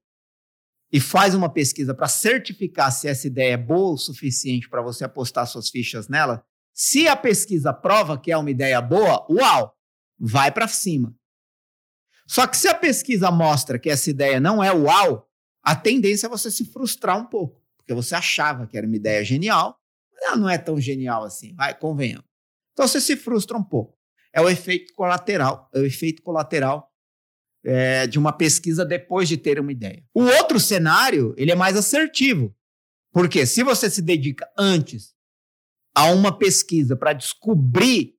e 0.92 1.00
faz 1.00 1.34
uma 1.34 1.50
pesquisa 1.50 1.94
para 1.94 2.08
certificar 2.08 2.92
se 2.92 3.08
essa 3.08 3.26
ideia 3.26 3.54
é 3.54 3.58
boa 3.58 3.94
o 3.94 3.98
suficiente 3.98 4.70
para 4.70 4.82
você 4.82 5.06
apostar 5.06 5.48
suas 5.48 5.70
fichas 5.70 6.10
nela, 6.10 6.44
se 6.74 7.08
a 7.08 7.16
pesquisa 7.16 7.74
prova 7.74 8.20
que 8.20 8.32
é 8.32 8.38
uma 8.38 8.52
ideia 8.52 8.82
boa, 8.82 9.26
uau, 9.30 9.74
vai 10.20 10.52
para 10.52 10.68
cima. 10.68 11.16
Só 12.28 12.46
que 12.46 12.58
se 12.58 12.68
a 12.68 12.74
pesquisa 12.74 13.32
mostra 13.32 13.80
que 13.80 13.90
essa 13.90 14.10
ideia 14.10 14.40
não 14.40 14.64
é 14.64 14.72
uau, 14.72 15.28
a 15.64 15.76
tendência 15.76 16.28
é 16.28 16.30
você 16.30 16.50
se 16.52 16.66
frustrar 16.66 17.18
um 17.18 17.26
pouco, 17.26 17.62
porque 17.78 17.94
você 17.94 18.16
achava 18.16 18.68
que 18.68 18.78
era 18.78 18.88
uma 18.88 18.96
ideia 18.96 19.24
genial, 19.24 19.78
mas 20.12 20.24
ela 20.24 20.38
não 20.38 20.50
é 20.50 20.58
tão 20.58 20.80
genial 20.80 21.24
assim, 21.24 21.54
vai, 21.56 21.78
convenhamos. 21.78 22.26
Então 22.74 22.88
você 22.88 23.00
se 23.00 23.16
frustra 23.16 23.58
um 23.58 23.64
pouco. 23.64 23.98
É 24.34 24.42
o 24.42 24.50
efeito 24.50 24.94
colateral, 24.94 25.70
é 25.74 25.80
o 25.80 25.86
efeito 25.86 26.22
colateral 26.22 26.91
é, 27.64 28.08
de 28.08 28.18
uma 28.18 28.34
pesquisa 28.34 28.86
depois 28.86 29.28
de 29.28 29.38
ter 29.38 29.60
uma 29.60 29.72
ideia. 29.72 30.04
O 30.14 30.24
outro 30.24 30.60
cenário, 30.60 31.34
ele 31.38 31.52
é 31.52 31.56
mais 31.56 31.78
assertivo. 31.78 32.56
Porque 33.12 33.46
se 33.46 33.64
você 33.64 33.90
se 33.90 34.02
dedica 34.02 34.50
antes 34.58 35.14
a 35.96 36.06
uma 36.06 36.38
pesquisa 36.38 36.96
para 36.96 37.14
descobrir 37.14 38.16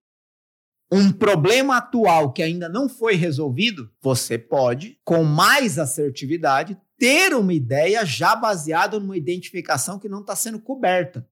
um 0.93 1.11
problema 1.11 1.79
atual 1.79 2.33
que 2.33 2.43
ainda 2.43 2.69
não 2.69 2.87
foi 2.87 3.15
resolvido, 3.15 3.91
você 4.03 4.37
pode, 4.37 5.01
com 5.03 5.25
mais 5.25 5.79
assertividade, 5.79 6.79
ter 6.99 7.35
uma 7.35 7.55
ideia 7.55 8.05
já 8.05 8.37
baseada 8.37 9.01
numa 9.01 9.17
identificação 9.17 9.99
que 9.99 10.09
não 10.09 10.21
está 10.21 10.37
sendo 10.37 10.61
coberta. 10.61 11.27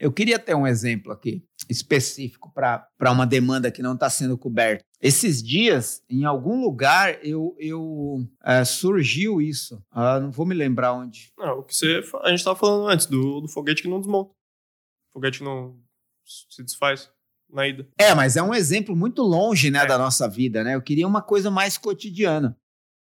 Eu 0.00 0.10
queria 0.10 0.38
ter 0.38 0.54
um 0.54 0.66
exemplo 0.66 1.12
aqui 1.12 1.46
específico 1.68 2.50
para 2.52 3.12
uma 3.12 3.26
demanda 3.26 3.70
que 3.70 3.82
não 3.82 3.92
está 3.92 4.08
sendo 4.08 4.38
coberta. 4.38 4.84
Esses 5.02 5.42
dias, 5.42 6.00
em 6.08 6.24
algum 6.24 6.62
lugar, 6.62 7.18
eu, 7.26 7.56
eu 7.58 8.24
é, 8.44 8.64
surgiu 8.64 9.40
isso. 9.40 9.84
Ah, 9.90 10.20
não 10.20 10.30
vou 10.30 10.46
me 10.46 10.54
lembrar 10.54 10.92
onde. 10.92 11.32
Não, 11.36 11.58
o 11.58 11.64
que 11.64 11.74
você, 11.74 12.00
a 12.22 12.28
gente 12.28 12.38
estava 12.38 12.56
falando 12.56 12.86
antes, 12.86 13.06
do, 13.06 13.40
do 13.40 13.48
foguete 13.48 13.82
que 13.82 13.88
não 13.88 13.98
desmonta. 13.98 14.30
O 14.30 15.14
foguete 15.14 15.38
que 15.38 15.44
não 15.44 15.76
se 16.24 16.62
desfaz 16.62 17.10
na 17.50 17.66
ida. 17.66 17.88
É, 17.98 18.14
mas 18.14 18.36
é 18.36 18.42
um 18.44 18.54
exemplo 18.54 18.94
muito 18.94 19.22
longe 19.22 19.72
né, 19.72 19.80
é. 19.80 19.86
da 19.86 19.98
nossa 19.98 20.28
vida, 20.28 20.62
né? 20.62 20.76
Eu 20.76 20.82
queria 20.82 21.06
uma 21.06 21.20
coisa 21.20 21.50
mais 21.50 21.76
cotidiana. 21.76 22.56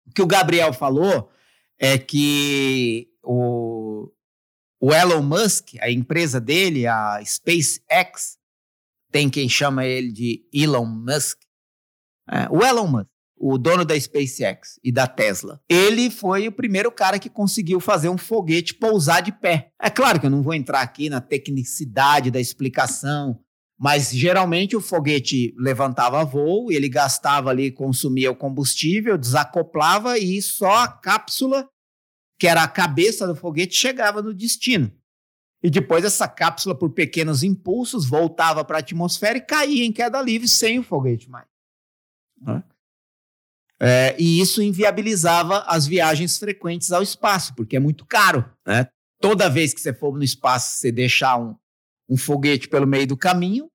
O 0.08 0.12
que 0.12 0.22
o 0.22 0.26
Gabriel 0.26 0.72
falou 0.72 1.30
é 1.78 1.96
que 1.96 3.08
o, 3.22 4.10
o 4.80 4.92
Elon 4.92 5.22
Musk, 5.22 5.76
a 5.80 5.88
empresa 5.88 6.40
dele, 6.40 6.84
a 6.84 7.22
SpaceX, 7.24 8.38
tem 9.12 9.30
quem 9.30 9.48
chama 9.48 9.86
ele 9.86 10.10
de 10.10 10.44
Elon 10.52 10.84
Musk. 10.84 11.45
É, 12.30 12.48
o 12.50 12.64
Elon 12.64 12.86
Musk, 12.86 13.06
o 13.38 13.58
dono 13.58 13.84
da 13.84 13.98
SpaceX 13.98 14.80
e 14.82 14.90
da 14.90 15.06
Tesla, 15.06 15.60
ele 15.68 16.10
foi 16.10 16.48
o 16.48 16.52
primeiro 16.52 16.90
cara 16.90 17.18
que 17.18 17.28
conseguiu 17.28 17.80
fazer 17.80 18.08
um 18.08 18.16
foguete 18.16 18.74
pousar 18.74 19.20
de 19.20 19.30
pé. 19.30 19.70
É 19.80 19.90
claro 19.90 20.18
que 20.18 20.26
eu 20.26 20.30
não 20.30 20.42
vou 20.42 20.54
entrar 20.54 20.80
aqui 20.80 21.10
na 21.10 21.20
tecnicidade 21.20 22.30
da 22.30 22.40
explicação, 22.40 23.38
mas 23.78 24.10
geralmente 24.10 24.74
o 24.74 24.80
foguete 24.80 25.54
levantava 25.58 26.24
voo, 26.24 26.72
ele 26.72 26.88
gastava 26.88 27.50
ali, 27.50 27.70
consumia 27.70 28.30
o 28.30 28.36
combustível, 28.36 29.18
desacoplava 29.18 30.18
e 30.18 30.40
só 30.40 30.84
a 30.84 30.88
cápsula 30.88 31.68
que 32.38 32.46
era 32.46 32.62
a 32.62 32.68
cabeça 32.68 33.26
do 33.26 33.34
foguete, 33.34 33.74
chegava 33.74 34.22
no 34.22 34.34
destino. 34.34 34.92
E 35.62 35.70
depois 35.70 36.04
essa 36.04 36.28
cápsula, 36.28 36.78
por 36.78 36.90
pequenos 36.90 37.42
impulsos, 37.42 38.08
voltava 38.08 38.64
para 38.64 38.76
a 38.76 38.80
atmosfera 38.80 39.38
e 39.38 39.40
caía 39.40 39.84
em 39.84 39.92
queda 39.92 40.20
livre 40.20 40.48
sem 40.48 40.78
o 40.78 40.82
foguete 40.82 41.30
mais. 41.30 41.46
É, 43.78 44.16
e 44.18 44.40
isso 44.40 44.62
inviabilizava 44.62 45.60
as 45.66 45.86
viagens 45.86 46.38
frequentes 46.38 46.92
ao 46.92 47.02
espaço, 47.02 47.54
porque 47.54 47.76
é 47.76 47.80
muito 47.80 48.06
caro. 48.06 48.50
Né? 48.66 48.88
Toda 49.20 49.50
vez 49.50 49.74
que 49.74 49.80
você 49.80 49.92
for 49.92 50.16
no 50.16 50.24
espaço, 50.24 50.78
você 50.78 50.90
deixar 50.90 51.38
um, 51.38 51.54
um 52.08 52.16
foguete 52.16 52.68
pelo 52.68 52.86
meio 52.86 53.06
do 53.06 53.16
caminho, 53.16 53.68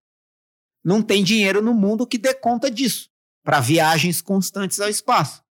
não 0.83 1.01
tem 1.01 1.23
dinheiro 1.23 1.61
no 1.61 1.73
mundo 1.73 2.07
que 2.07 2.17
dê 2.17 2.33
conta 2.33 2.71
disso, 2.71 3.09
para 3.43 3.59
viagens 3.59 4.21
constantes 4.21 4.79
ao 4.79 4.89
espaço. 4.89 5.43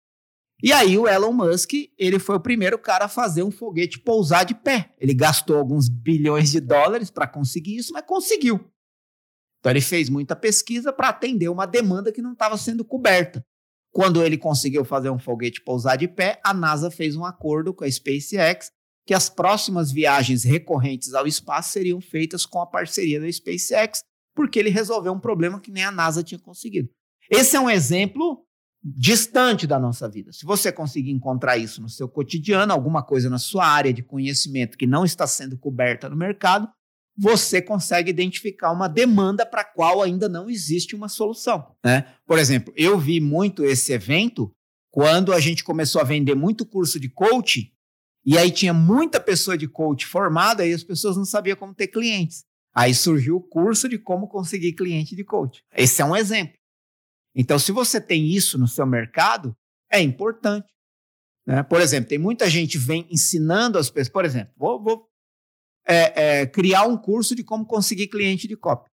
E 0.62 0.73
aí 0.73 0.99
o 0.99 1.09
Elon 1.09 1.33
Musk, 1.33 1.73
ele 1.97 2.19
foi 2.19 2.37
o 2.37 2.40
primeiro 2.40 2.79
cara 2.79 3.07
a 3.07 3.09
fazer 3.09 3.43
um 3.43 3.50
foguete 3.50 3.99
pousar 3.99 4.45
de 4.45 4.55
pé. 4.55 4.93
Ele 4.99 5.14
gastou 5.14 5.57
alguns 5.57 5.88
bilhões 5.88 6.50
de 6.50 6.61
dólares 6.61 7.11
para 7.11 7.26
conseguir 7.26 7.76
isso, 7.76 7.93
mas 7.93 8.05
conseguiu. 8.05 8.61
Então 9.61 9.71
ele 9.71 9.81
fez 9.81 10.09
muita 10.09 10.35
pesquisa 10.35 10.93
para 10.93 11.11
atender 11.11 11.49
uma 11.49 11.67
demanda 11.67 12.11
que 12.11 12.23
não 12.23 12.33
estava 12.33 12.57
sendo 12.57 12.85
coberta. 12.85 13.45
Quando 13.93 14.23
ele 14.23 14.38
conseguiu 14.38 14.85
fazer 14.85 15.11
um 15.11 15.19
foguete 15.19 15.62
pousar 15.62 15.97
de 15.97 16.09
pé, 16.09 16.40
a 16.45 16.55
NASA 16.55 16.90
fez 16.90 17.17
um 17.17 17.25
acordo 17.25 17.75
com 17.75 17.85
a 17.85 17.90
SpaceX 17.90 18.71
que 19.07 19.14
as 19.14 19.29
próximas 19.29 19.90
viagens 19.90 20.45
recorrentes 20.45 21.14
ao 21.14 21.26
espaço 21.26 21.73
seriam 21.73 22.00
feitas 22.00 22.47
com 22.47 22.61
a 22.61 22.67
parceria 22.67 23.21
da 23.21 23.31
SpaceX, 23.31 24.02
porque 24.35 24.59
ele 24.59 24.71
resolveu 24.71 25.12
um 25.12 25.19
problema 25.19 25.61
que 25.61 25.73
nem 25.73 25.83
a 25.83 25.90
NASA 25.90 26.23
tinha 26.23 26.38
conseguido. 26.38 26.88
Esse 27.29 27.57
é 27.57 27.61
um 27.61 27.69
exemplo 27.69 28.45
distante 28.83 29.67
da 29.67 29.79
nossa 29.79 30.09
vida. 30.09 30.33
Se 30.33 30.47
você 30.47 30.73
conseguir 30.73 31.11
encontrar 31.11 31.57
isso 31.59 31.83
no 31.83 31.88
seu 31.88 32.09
cotidiano, 32.09 32.73
alguma 32.73 33.02
coisa 33.02 33.29
na 33.29 33.38
sua 33.38 33.67
área 33.67 33.93
de 33.93 34.02
conhecimento 34.02 34.79
que 34.79 34.87
não 34.87 35.05
está 35.05 35.26
sendo 35.26 35.59
coberta 35.59 36.09
no 36.09 36.17
mercado, 36.17 36.69
você 37.17 37.61
consegue 37.61 38.11
identificar 38.11 38.73
uma 38.73 38.88
demanda 38.88 39.45
para 39.45 39.61
a 39.62 39.64
qual 39.64 40.02
ainda 40.02 40.29
não 40.29 40.49
existe 40.49 40.95
uma 40.95 41.09
solução. 41.09 41.75
Né? 41.85 42.07
Por 42.26 42.38
exemplo, 42.38 42.73
eu 42.76 42.99
vi 42.99 43.21
muito 43.21 43.64
esse 43.64 43.93
evento 43.93 44.50
quando 44.90 45.33
a 45.33 45.40
gente 45.40 45.62
começou 45.62 46.00
a 46.00 46.05
vender 46.05 46.35
muito 46.35 46.67
curso 46.67 46.99
de 46.99 47.09
coach, 47.09 47.73
e 48.25 48.37
aí 48.37 48.50
tinha 48.50 48.75
muita 48.75 49.21
pessoa 49.21 49.57
de 49.57 49.69
coach 49.69 50.07
formada 50.07 50.67
e 50.67 50.73
as 50.73 50.85
pessoas 50.85 51.17
não 51.17 51.25
sabiam 51.25 51.57
como 51.57 51.75
ter 51.75 51.88
clientes. 51.88 52.45
Aí 52.75 52.95
surgiu 52.95 53.37
o 53.37 53.43
curso 53.43 53.88
de 53.88 53.99
como 53.99 54.29
conseguir 54.29 54.75
cliente 54.75 55.17
de 55.17 55.25
coach. 55.25 55.64
Esse 55.75 56.02
é 56.02 56.05
um 56.05 56.17
exemplo. 56.17 56.55
Então, 57.35 57.59
se 57.59 57.73
você 57.73 58.00
tem 58.00 58.26
isso 58.26 58.59
no 58.59 58.69
seu 58.69 58.87
mercado, 58.87 59.57
é 59.90 60.00
importante. 60.00 60.69
Né? 61.47 61.62
Por 61.62 61.81
exemplo, 61.81 62.09
tem 62.09 62.19
muita 62.19 62.49
gente 62.49 62.79
vem 62.79 63.07
ensinando 63.11 63.79
as 63.79 63.90
pessoas. 63.90 64.12
Por 64.12 64.25
exemplo, 64.25 64.52
vou, 64.57 64.83
vou 64.83 65.10
é, 65.87 66.40
é, 66.40 66.46
criar 66.46 66.84
um 66.87 66.96
curso 66.96 67.34
de 67.34 67.42
como 67.42 67.66
conseguir 67.66 68.08
cliente 68.08 68.46
de 68.46 68.56
copy. 68.56 68.88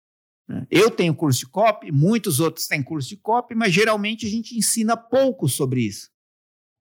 Né? 0.48 0.66
Eu 0.70 0.90
tenho 0.90 1.14
curso 1.14 1.40
de 1.40 1.46
copy, 1.46 1.90
muitos 1.90 2.40
outros 2.40 2.66
têm 2.66 2.82
curso 2.82 3.08
de 3.08 3.16
copy, 3.16 3.54
mas 3.54 3.72
geralmente 3.72 4.26
a 4.26 4.28
gente 4.28 4.56
ensina 4.56 4.96
pouco 4.96 5.48
sobre 5.48 5.82
isso. 5.82 6.10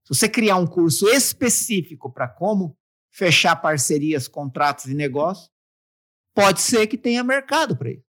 Se 0.05 0.15
você 0.15 0.29
criar 0.29 0.57
um 0.57 0.67
curso 0.67 1.07
específico 1.07 2.11
para 2.11 2.27
como 2.27 2.75
fechar 3.11 3.55
parcerias, 3.55 4.27
contratos 4.27 4.85
e 4.85 4.93
negócios, 4.93 5.49
pode 6.33 6.61
ser 6.61 6.87
que 6.87 6.97
tenha 6.97 7.23
mercado 7.23 7.75
para 7.75 7.91
isso. 7.91 8.05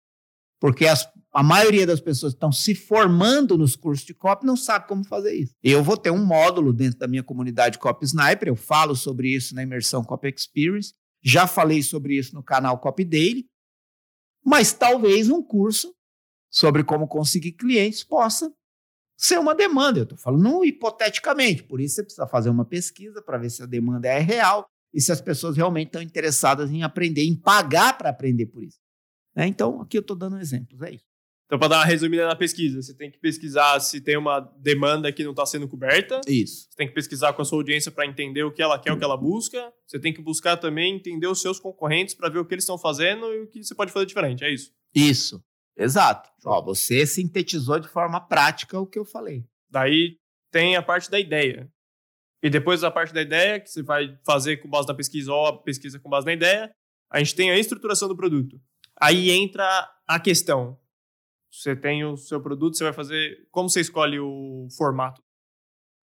Porque 0.59 0.85
as, 0.85 1.07
a 1.33 1.41
maioria 1.41 1.87
das 1.87 1.99
pessoas 1.99 2.33
que 2.33 2.37
estão 2.37 2.51
se 2.51 2.75
formando 2.75 3.57
nos 3.57 3.75
cursos 3.75 4.05
de 4.05 4.13
copy 4.13 4.45
não 4.45 4.55
sabe 4.55 4.87
como 4.87 5.03
fazer 5.03 5.33
isso. 5.33 5.55
Eu 5.63 5.83
vou 5.83 5.97
ter 5.97 6.11
um 6.11 6.23
módulo 6.23 6.71
dentro 6.71 6.99
da 6.99 7.07
minha 7.07 7.23
comunidade 7.23 7.79
Copy 7.79 8.05
Sniper, 8.05 8.47
eu 8.47 8.55
falo 8.55 8.95
sobre 8.95 9.35
isso 9.35 9.55
na 9.55 9.63
imersão 9.63 10.03
Copy 10.03 10.29
Experience, 10.29 10.93
já 11.21 11.45
falei 11.47 11.83
sobre 11.83 12.17
isso 12.17 12.33
no 12.33 12.43
canal 12.43 12.79
Copy 12.79 13.05
Daily, 13.05 13.45
mas 14.43 14.73
talvez 14.73 15.29
um 15.29 15.43
curso 15.43 15.93
sobre 16.49 16.83
como 16.83 17.07
conseguir 17.07 17.53
clientes 17.53 18.03
possa 18.03 18.51
ser 19.17 19.39
uma 19.39 19.53
demanda. 19.53 19.99
Eu 19.99 20.03
estou 20.03 20.17
falando 20.17 20.65
hipoteticamente, 20.65 21.63
por 21.63 21.79
isso 21.79 21.95
você 21.95 22.03
precisa 22.03 22.27
fazer 22.27 22.49
uma 22.49 22.65
pesquisa 22.65 23.21
para 23.21 23.37
ver 23.37 23.49
se 23.49 23.61
a 23.61 23.67
demanda 23.67 24.07
é 24.07 24.19
real 24.19 24.65
e 24.93 24.99
se 24.99 25.11
as 25.11 25.21
pessoas 25.21 25.55
realmente 25.55 25.87
estão 25.87 26.01
interessadas 26.01 26.71
em 26.71 26.83
aprender, 26.83 27.23
em 27.23 27.35
pagar 27.35 27.97
para 27.97 28.09
aprender 28.09 28.47
por 28.47 28.63
isso. 28.63 28.79
Né? 29.35 29.47
Então, 29.47 29.79
aqui 29.81 29.97
eu 29.97 30.01
estou 30.01 30.15
dando 30.15 30.39
exemplos, 30.39 30.81
é 30.81 30.95
isso. 30.95 31.10
Então, 31.51 31.59
para 31.59 31.67
dar 31.67 31.77
uma 31.79 31.85
resumida 31.85 32.25
na 32.25 32.33
pesquisa, 32.33 32.81
você 32.81 32.93
tem 32.93 33.11
que 33.11 33.19
pesquisar 33.19 33.77
se 33.81 33.99
tem 33.99 34.15
uma 34.15 34.39
demanda 34.39 35.11
que 35.11 35.21
não 35.21 35.31
está 35.31 35.45
sendo 35.45 35.67
coberta. 35.67 36.21
Isso. 36.25 36.69
Você 36.69 36.77
tem 36.77 36.87
que 36.87 36.93
pesquisar 36.93 37.33
com 37.33 37.41
a 37.41 37.45
sua 37.45 37.57
audiência 37.57 37.91
para 37.91 38.05
entender 38.05 38.41
o 38.45 38.53
que 38.53 38.61
ela 38.61 38.79
quer, 38.79 38.93
o 38.93 38.97
que 38.97 39.03
ela 39.03 39.17
busca. 39.17 39.69
Você 39.85 39.99
tem 39.99 40.13
que 40.13 40.21
buscar 40.21 40.55
também 40.55 40.95
entender 40.95 41.27
os 41.27 41.41
seus 41.41 41.59
concorrentes 41.59 42.15
para 42.15 42.29
ver 42.29 42.39
o 42.39 42.45
que 42.45 42.53
eles 42.53 42.63
estão 42.63 42.77
fazendo 42.77 43.33
e 43.33 43.41
o 43.41 43.47
que 43.47 43.61
você 43.61 43.75
pode 43.75 43.91
fazer 43.91 44.05
diferente. 44.05 44.45
É 44.45 44.49
isso. 44.49 44.71
Isso. 44.95 45.43
Exato. 45.75 46.29
Ó, 46.45 46.61
você 46.61 47.05
sintetizou 47.05 47.81
de 47.81 47.89
forma 47.89 48.21
prática 48.21 48.79
o 48.79 48.87
que 48.87 48.97
eu 48.97 49.03
falei. 49.03 49.43
Daí 49.69 50.19
tem 50.53 50.77
a 50.77 50.81
parte 50.81 51.11
da 51.11 51.19
ideia. 51.19 51.69
E 52.41 52.49
depois 52.49 52.79
da 52.79 52.89
parte 52.89 53.13
da 53.13 53.21
ideia, 53.21 53.59
que 53.59 53.69
você 53.69 53.83
vai 53.83 54.17
fazer 54.25 54.55
com 54.55 54.69
base 54.69 54.87
na 54.87 54.93
pesquisa 54.93 55.33
ou 55.33 55.47
a 55.47 55.61
pesquisa 55.61 55.99
com 55.99 56.09
base 56.09 56.25
na 56.25 56.31
ideia, 56.31 56.71
a 57.11 57.19
gente 57.19 57.35
tem 57.35 57.51
a 57.51 57.59
estruturação 57.59 58.07
do 58.07 58.15
produto. 58.15 58.57
Aí 58.95 59.31
entra 59.31 59.65
a 60.07 60.17
questão 60.17 60.79
você 61.51 61.75
tem 61.75 62.05
o 62.05 62.15
seu 62.15 62.41
produto, 62.41 62.77
você 62.77 62.85
vai 62.85 62.93
fazer. 62.93 63.47
Como 63.51 63.69
você 63.69 63.81
escolhe 63.81 64.17
o 64.19 64.67
formato? 64.77 65.21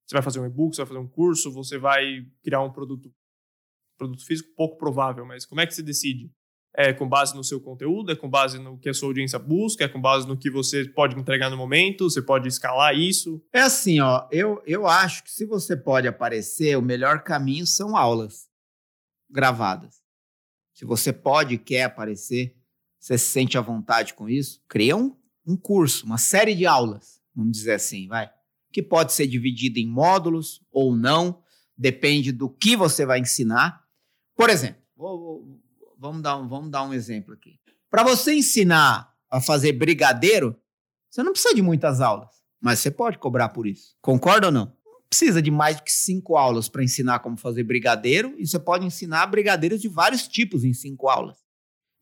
Você 0.05 0.15
vai 0.15 0.23
fazer 0.23 0.41
um 0.41 0.47
e-book, 0.47 0.75
você 0.75 0.83
vai 0.83 0.89
fazer 0.89 1.01
um 1.01 1.09
curso, 1.09 1.53
você 1.53 1.79
vai 1.79 2.27
criar 2.43 2.63
um 2.63 2.73
produto, 2.73 3.13
produto 3.97 4.25
físico? 4.25 4.53
Pouco 4.57 4.77
provável, 4.77 5.25
mas 5.25 5.47
como 5.47 5.61
é 5.61 5.67
que 5.67 5.75
você 5.75 5.83
decide? 5.83 6.33
É 6.75 6.93
com 6.93 7.09
base 7.09 7.35
no 7.35 7.43
seu 7.43 7.61
conteúdo, 7.61 8.13
é 8.13 8.17
com 8.17 8.29
base 8.29 8.59
no 8.59 8.79
que 8.79 8.89
a 8.89 8.95
sua 8.95 9.09
audiência 9.09 9.39
busca, 9.39 9.85
é 9.85 9.89
com 9.89 10.01
base 10.01 10.29
no 10.29 10.37
que 10.37 10.51
você 10.51 10.85
pode 10.91 11.19
entregar 11.19 11.49
no 11.49 11.57
momento, 11.57 12.11
você 12.11 12.21
pode 12.21 12.47
escalar 12.49 12.95
isso? 12.95 13.43
É 13.53 13.63
assim, 13.63 13.99
ó, 14.01 14.29
eu, 14.31 14.63
eu 14.67 14.87
acho 14.87 15.25
que 15.25 15.31
se 15.31 15.47
você 15.47 15.77
pode 15.77 16.07
aparecer, 16.07 16.77
o 16.77 16.83
melhor 16.83 17.23
caminho 17.23 17.67
são 17.67 17.97
aulas 17.97 18.49
gravadas. 19.31 20.03
Se 20.75 20.85
você 20.85 21.13
pode 21.13 21.57
quer 21.57 21.85
aparecer, 21.85 22.55
você 23.01 23.17
se 23.17 23.27
sente 23.27 23.57
à 23.57 23.61
vontade 23.61 24.13
com 24.13 24.29
isso, 24.29 24.63
cria 24.69 24.95
um 24.95 25.17
um 25.47 25.57
curso, 25.57 26.05
uma 26.05 26.19
série 26.19 26.55
de 26.55 26.67
aulas, 26.67 27.21
vamos 27.35 27.53
dizer 27.53 27.75
assim, 27.75 28.09
vai, 28.09 28.29
que 28.73 28.83
pode 28.83 29.13
ser 29.13 29.27
dividido 29.27 29.79
em 29.79 29.87
módulos 29.87 30.61
ou 30.73 30.95
não, 30.95 31.43
depende 31.77 32.33
do 32.33 32.49
que 32.49 32.77
você 32.77 33.07
vai 33.07 33.21
ensinar. 33.21 33.85
Por 34.35 34.51
exemplo, 34.51 34.83
vou, 34.97 35.19
vou, 35.19 35.61
vamos, 35.99 36.23
dar 36.23 36.37
um, 36.37 36.49
vamos 36.49 36.71
dar 36.71 36.83
um 36.83 36.93
exemplo 36.93 37.33
aqui. 37.33 37.59
Para 37.89 38.03
você 38.03 38.35
ensinar 38.35 39.15
a 39.31 39.41
fazer 39.41 39.73
brigadeiro, 39.73 40.57
você 41.09 41.23
não 41.23 41.33
precisa 41.33 41.55
de 41.55 41.63
muitas 41.63 42.01
aulas, 42.01 42.29
mas 42.61 42.81
você 42.81 42.91
pode 42.91 43.19
cobrar 43.19 43.51
por 43.51 43.67
isso. 43.67 43.95
Concorda 44.01 44.49
ou 44.49 44.53
não? 44.53 44.67
Não 44.85 45.09
precisa 45.09 45.41
de 45.41 45.51
mais 45.51 45.77
do 45.77 45.85
que 45.85 45.93
cinco 45.93 46.37
aulas 46.37 46.69
para 46.69 46.83
ensinar 46.83 47.21
como 47.21 47.37
fazer 47.37 47.63
brigadeiro, 47.63 48.35
e 48.39 48.47
você 48.47 48.59
pode 48.59 48.85
ensinar 48.85 49.27
brigadeiros 49.27 49.81
de 49.81 49.89
vários 49.89 50.27
tipos 50.27 50.65
em 50.65 50.75
cinco 50.75 51.09
aulas. 51.09 51.46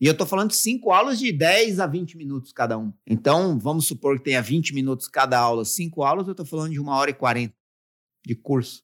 E 0.00 0.06
eu 0.06 0.12
estou 0.12 0.26
falando 0.26 0.50
de 0.50 0.56
cinco 0.56 0.90
aulas 0.90 1.18
de 1.18 1.30
10 1.32 1.78
a 1.80 1.86
20 1.86 2.16
minutos 2.16 2.52
cada 2.52 2.76
um. 2.76 2.92
Então, 3.06 3.58
vamos 3.58 3.86
supor 3.86 4.18
que 4.18 4.24
tenha 4.24 4.42
20 4.42 4.74
minutos 4.74 5.08
cada 5.08 5.38
aula, 5.38 5.64
cinco 5.64 6.02
aulas, 6.02 6.26
eu 6.26 6.32
estou 6.32 6.46
falando 6.46 6.72
de 6.72 6.80
uma 6.80 6.96
hora 6.96 7.10
e 7.10 7.14
40 7.14 7.54
de 8.26 8.34
curso. 8.34 8.82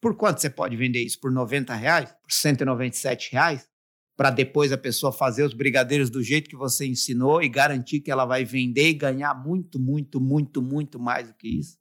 Por 0.00 0.16
quanto 0.16 0.40
você 0.40 0.50
pode 0.50 0.76
vender 0.76 1.00
isso? 1.00 1.20
Por 1.20 1.30
90 1.30 1.74
reais? 1.74 2.10
Por 2.10 2.32
197 2.32 3.32
reais? 3.32 3.68
Para 4.16 4.30
depois 4.30 4.72
a 4.72 4.78
pessoa 4.78 5.12
fazer 5.12 5.44
os 5.44 5.54
brigadeiros 5.54 6.10
do 6.10 6.22
jeito 6.22 6.50
que 6.50 6.56
você 6.56 6.86
ensinou 6.86 7.40
e 7.40 7.48
garantir 7.48 8.00
que 8.00 8.10
ela 8.10 8.24
vai 8.24 8.44
vender 8.44 8.88
e 8.88 8.94
ganhar 8.94 9.32
muito, 9.34 9.78
muito, 9.78 10.20
muito, 10.20 10.60
muito 10.60 10.98
mais 10.98 11.28
do 11.28 11.34
que 11.34 11.48
isso. 11.48 11.78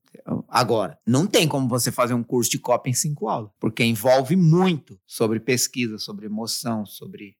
Agora, 0.47 0.99
não 1.05 1.25
tem 1.25 1.47
como 1.47 1.67
você 1.67 1.91
fazer 1.91 2.13
um 2.13 2.23
curso 2.23 2.51
de 2.51 2.59
copy 2.59 2.91
em 2.91 2.93
cinco 2.93 3.27
aulas, 3.27 3.51
porque 3.59 3.83
envolve 3.83 4.35
muito 4.35 4.99
sobre 5.05 5.39
pesquisa, 5.39 5.97
sobre 5.97 6.27
emoção, 6.27 6.85
sobre 6.85 7.35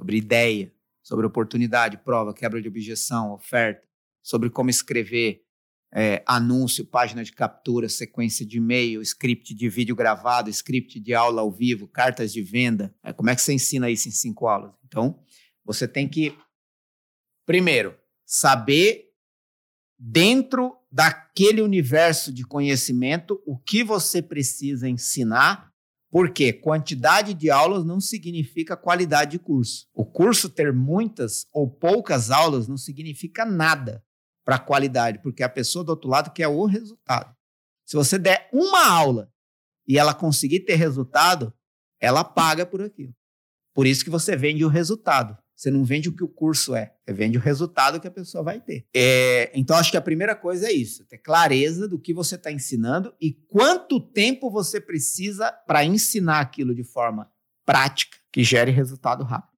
sobre 0.00 0.16
ideia, 0.16 0.72
sobre 1.02 1.26
oportunidade, 1.26 1.98
prova, 1.98 2.32
quebra 2.32 2.60
de 2.62 2.68
objeção, 2.68 3.32
oferta, 3.32 3.86
sobre 4.22 4.48
como 4.48 4.70
escrever 4.70 5.42
é, 5.92 6.22
anúncio, 6.26 6.86
página 6.86 7.22
de 7.22 7.32
captura, 7.32 7.86
sequência 7.86 8.46
de 8.46 8.56
e-mail, 8.56 9.02
script 9.02 9.54
de 9.54 9.68
vídeo 9.68 9.94
gravado, 9.94 10.48
script 10.48 10.98
de 10.98 11.12
aula 11.12 11.42
ao 11.42 11.52
vivo, 11.52 11.86
cartas 11.86 12.32
de 12.32 12.40
venda. 12.40 12.94
É, 13.02 13.12
como 13.12 13.28
é 13.28 13.36
que 13.36 13.42
você 13.42 13.52
ensina 13.52 13.90
isso 13.90 14.08
em 14.08 14.12
cinco 14.12 14.46
aulas? 14.48 14.72
Então, 14.86 15.20
você 15.64 15.86
tem 15.86 16.08
que, 16.08 16.34
primeiro, 17.44 17.94
saber 18.24 19.10
dentro 19.98 20.78
daquele 20.90 21.60
universo 21.60 22.32
de 22.32 22.42
conhecimento 22.46 23.42
o 23.44 23.58
que 23.58 23.84
você 23.84 24.22
precisa 24.22 24.88
ensinar 24.88 25.69
porque 26.10 26.52
quantidade 26.52 27.32
de 27.34 27.50
aulas 27.50 27.84
não 27.84 28.00
significa 28.00 28.76
qualidade 28.76 29.32
de 29.32 29.38
curso. 29.38 29.88
O 29.94 30.04
curso 30.04 30.50
ter 30.50 30.72
muitas 30.72 31.46
ou 31.52 31.70
poucas 31.70 32.30
aulas 32.30 32.66
não 32.66 32.76
significa 32.76 33.44
nada 33.44 34.04
para 34.44 34.58
qualidade, 34.58 35.20
porque 35.22 35.42
a 35.42 35.48
pessoa 35.48 35.84
do 35.84 35.90
outro 35.90 36.10
lado 36.10 36.32
quer 36.32 36.48
o 36.48 36.66
resultado. 36.66 37.34
Se 37.86 37.96
você 37.96 38.18
der 38.18 38.48
uma 38.52 38.88
aula 38.88 39.32
e 39.86 39.98
ela 39.98 40.12
conseguir 40.12 40.60
ter 40.60 40.74
resultado, 40.74 41.54
ela 42.00 42.24
paga 42.24 42.66
por 42.66 42.82
aquilo. 42.82 43.14
Por 43.72 43.86
isso 43.86 44.02
que 44.02 44.10
você 44.10 44.36
vende 44.36 44.64
o 44.64 44.68
resultado. 44.68 45.38
Você 45.60 45.70
não 45.70 45.84
vende 45.84 46.08
o 46.08 46.16
que 46.16 46.24
o 46.24 46.28
curso 46.28 46.74
é, 46.74 46.90
você 47.04 47.12
vende 47.12 47.36
o 47.36 47.40
resultado 47.40 48.00
que 48.00 48.08
a 48.08 48.10
pessoa 48.10 48.42
vai 48.42 48.58
ter. 48.58 48.88
É, 48.96 49.52
então, 49.54 49.76
acho 49.76 49.90
que 49.90 49.96
a 49.98 50.00
primeira 50.00 50.34
coisa 50.34 50.68
é 50.68 50.72
isso: 50.72 51.04
ter 51.04 51.18
clareza 51.18 51.86
do 51.86 52.00
que 52.00 52.14
você 52.14 52.36
está 52.36 52.50
ensinando 52.50 53.14
e 53.20 53.34
quanto 53.46 54.00
tempo 54.00 54.50
você 54.50 54.80
precisa 54.80 55.52
para 55.66 55.84
ensinar 55.84 56.40
aquilo 56.40 56.74
de 56.74 56.82
forma 56.82 57.30
prática 57.66 58.16
que 58.32 58.42
gere 58.42 58.70
resultado 58.70 59.22
rápido. 59.22 59.52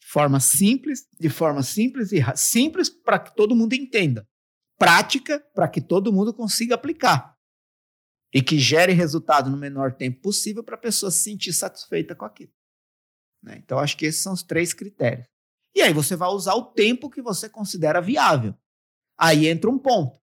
De 0.00 0.06
forma 0.06 0.40
simples, 0.40 1.06
de 1.20 1.28
forma 1.28 1.62
simples 1.62 2.10
e 2.10 2.24
simples 2.34 2.88
para 2.88 3.18
que 3.18 3.36
todo 3.36 3.54
mundo 3.54 3.74
entenda. 3.74 4.26
Prática 4.78 5.44
para 5.54 5.68
que 5.68 5.82
todo 5.82 6.10
mundo 6.10 6.32
consiga 6.32 6.74
aplicar. 6.74 7.36
E 8.32 8.40
que 8.40 8.58
gere 8.58 8.94
resultado 8.94 9.50
no 9.50 9.58
menor 9.58 9.92
tempo 9.92 10.22
possível 10.22 10.64
para 10.64 10.76
a 10.76 10.80
pessoa 10.80 11.10
se 11.10 11.18
sentir 11.18 11.52
satisfeita 11.52 12.14
com 12.14 12.24
aquilo. 12.24 12.52
Né? 13.42 13.60
Então, 13.62 13.78
acho 13.78 13.94
que 13.98 14.06
esses 14.06 14.22
são 14.22 14.32
os 14.32 14.42
três 14.42 14.72
critérios. 14.72 15.33
E 15.74 15.82
aí 15.82 15.92
você 15.92 16.14
vai 16.14 16.28
usar 16.28 16.54
o 16.54 16.62
tempo 16.62 17.10
que 17.10 17.20
você 17.20 17.48
considera 17.48 18.00
viável. 18.00 18.54
Aí 19.18 19.48
entra 19.48 19.70
um 19.70 19.78
ponto. 19.78 20.18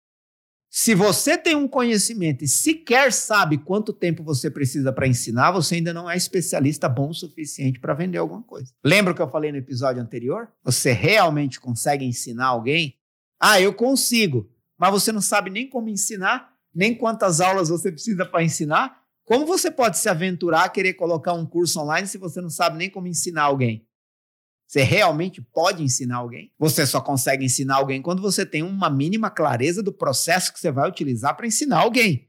Se 0.69 0.95
você 0.95 1.39
tem 1.39 1.55
um 1.55 1.69
conhecimento 1.69 2.45
e 2.45 2.49
sequer 2.49 3.13
sabe 3.13 3.57
quanto 3.57 3.93
tempo 3.93 4.23
você 4.23 4.51
precisa 4.51 4.93
para 4.93 5.07
ensinar, 5.07 5.53
você 5.53 5.77
ainda 5.77 5.95
não 5.95 6.11
é 6.11 6.17
especialista 6.17 6.89
bom 6.89 7.11
o 7.11 7.15
suficiente 7.15 7.81
para 7.81 7.95
vender 7.95 8.19
alguma 8.19 8.43
coisa. 8.43 8.73
Lembra 8.85 9.15
que 9.15 9.23
eu 9.23 9.31
falei 9.31 9.53
no 9.53 9.59
episódio 9.59 10.03
anterior? 10.03 10.53
Você 10.63 10.93
realmente 10.93 11.61
consegue 11.61 12.05
ensinar 12.05 12.49
alguém? 12.49 12.99
Ah, 13.41 13.61
eu 13.61 13.73
consigo, 13.73 14.51
mas 14.77 14.91
você 14.91 15.13
não 15.13 15.21
sabe 15.21 15.51
nem 15.51 15.69
como 15.69 15.89
ensinar, 15.89 16.53
nem 16.75 16.95
quantas 16.95 17.41
aulas 17.41 17.69
você 17.69 17.91
precisa 17.91 18.27
para 18.27 18.43
ensinar. 18.43 19.01
Como 19.25 19.47
você 19.47 19.71
pode 19.71 19.99
se 19.99 20.09
aventurar 20.09 20.65
a 20.65 20.69
querer 20.69 20.95
colocar 20.95 21.33
um 21.33 21.47
curso 21.47 21.81
online 21.81 22.07
se 22.07 22.19
você 22.19 22.41
não 22.41 22.51
sabe 22.51 22.77
nem 22.77 22.91
como 22.91 23.07
ensinar 23.07 23.45
alguém? 23.45 23.87
Você 24.67 24.83
realmente 24.83 25.41
pode 25.41 25.83
ensinar 25.83 26.17
alguém? 26.17 26.51
Você 26.59 26.85
só 26.85 27.01
consegue 27.01 27.45
ensinar 27.45 27.77
alguém 27.77 28.03
quando 28.03 28.21
você 28.21 28.45
tem 28.45 28.63
uma 28.63 28.91
mínima 28.91 29.31
clareza 29.31 29.83
do 29.83 29.93
processo 29.93 30.53
que 30.53 30.59
você 30.59 30.73
vai 30.73 30.89
utilizar 30.89 31.37
para 31.37 31.47
ensinar 31.47 31.79
alguém. 31.79 32.29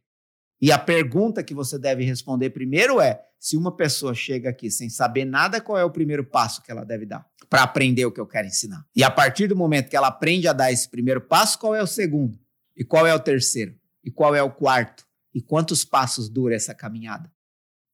E 0.62 0.72
a 0.72 0.78
pergunta 0.78 1.44
que 1.44 1.54
você 1.54 1.80
deve 1.80 2.04
responder 2.04 2.52
primeiro 2.52 3.02
é: 3.02 3.24
se 3.40 3.58
uma 3.58 3.76
pessoa 3.76 4.14
chega 4.14 4.50
aqui 4.50 4.70
sem 4.70 4.90
saber 4.90 5.26
nada, 5.26 5.62
qual 5.62 5.78
é 5.78 5.84
o 5.84 5.92
primeiro 5.92 6.24
passo 6.24 6.62
que 6.62 6.72
ela 6.72 6.84
deve 6.84 7.06
dar 7.06 7.26
para 7.50 7.64
aprender 7.64 8.06
o 8.06 8.12
que 8.12 8.20
eu 8.20 8.28
quero 8.28 8.48
ensinar? 8.48 8.86
E 8.96 9.04
a 9.04 9.10
partir 9.10 9.48
do 9.48 9.56
momento 9.56 9.90
que 9.90 9.96
ela 9.96 10.08
aprende 10.08 10.48
a 10.48 10.54
dar 10.54 10.72
esse 10.72 10.90
primeiro 10.90 11.22
passo, 11.22 11.58
qual 11.60 11.76
é 11.76 11.82
o 11.82 11.88
segundo? 11.88 12.40
E 12.76 12.84
qual 12.84 13.08
é 13.08 13.14
o 13.14 13.20
terceiro? 13.20 13.76
E 14.04 14.12
qual 14.12 14.36
é 14.36 14.42
o 14.42 14.52
quarto? 14.52 15.06
E 15.34 15.42
quantos 15.42 15.84
passos 15.84 16.30
dura 16.30 16.56
essa 16.56 16.74
caminhada? 16.74 17.32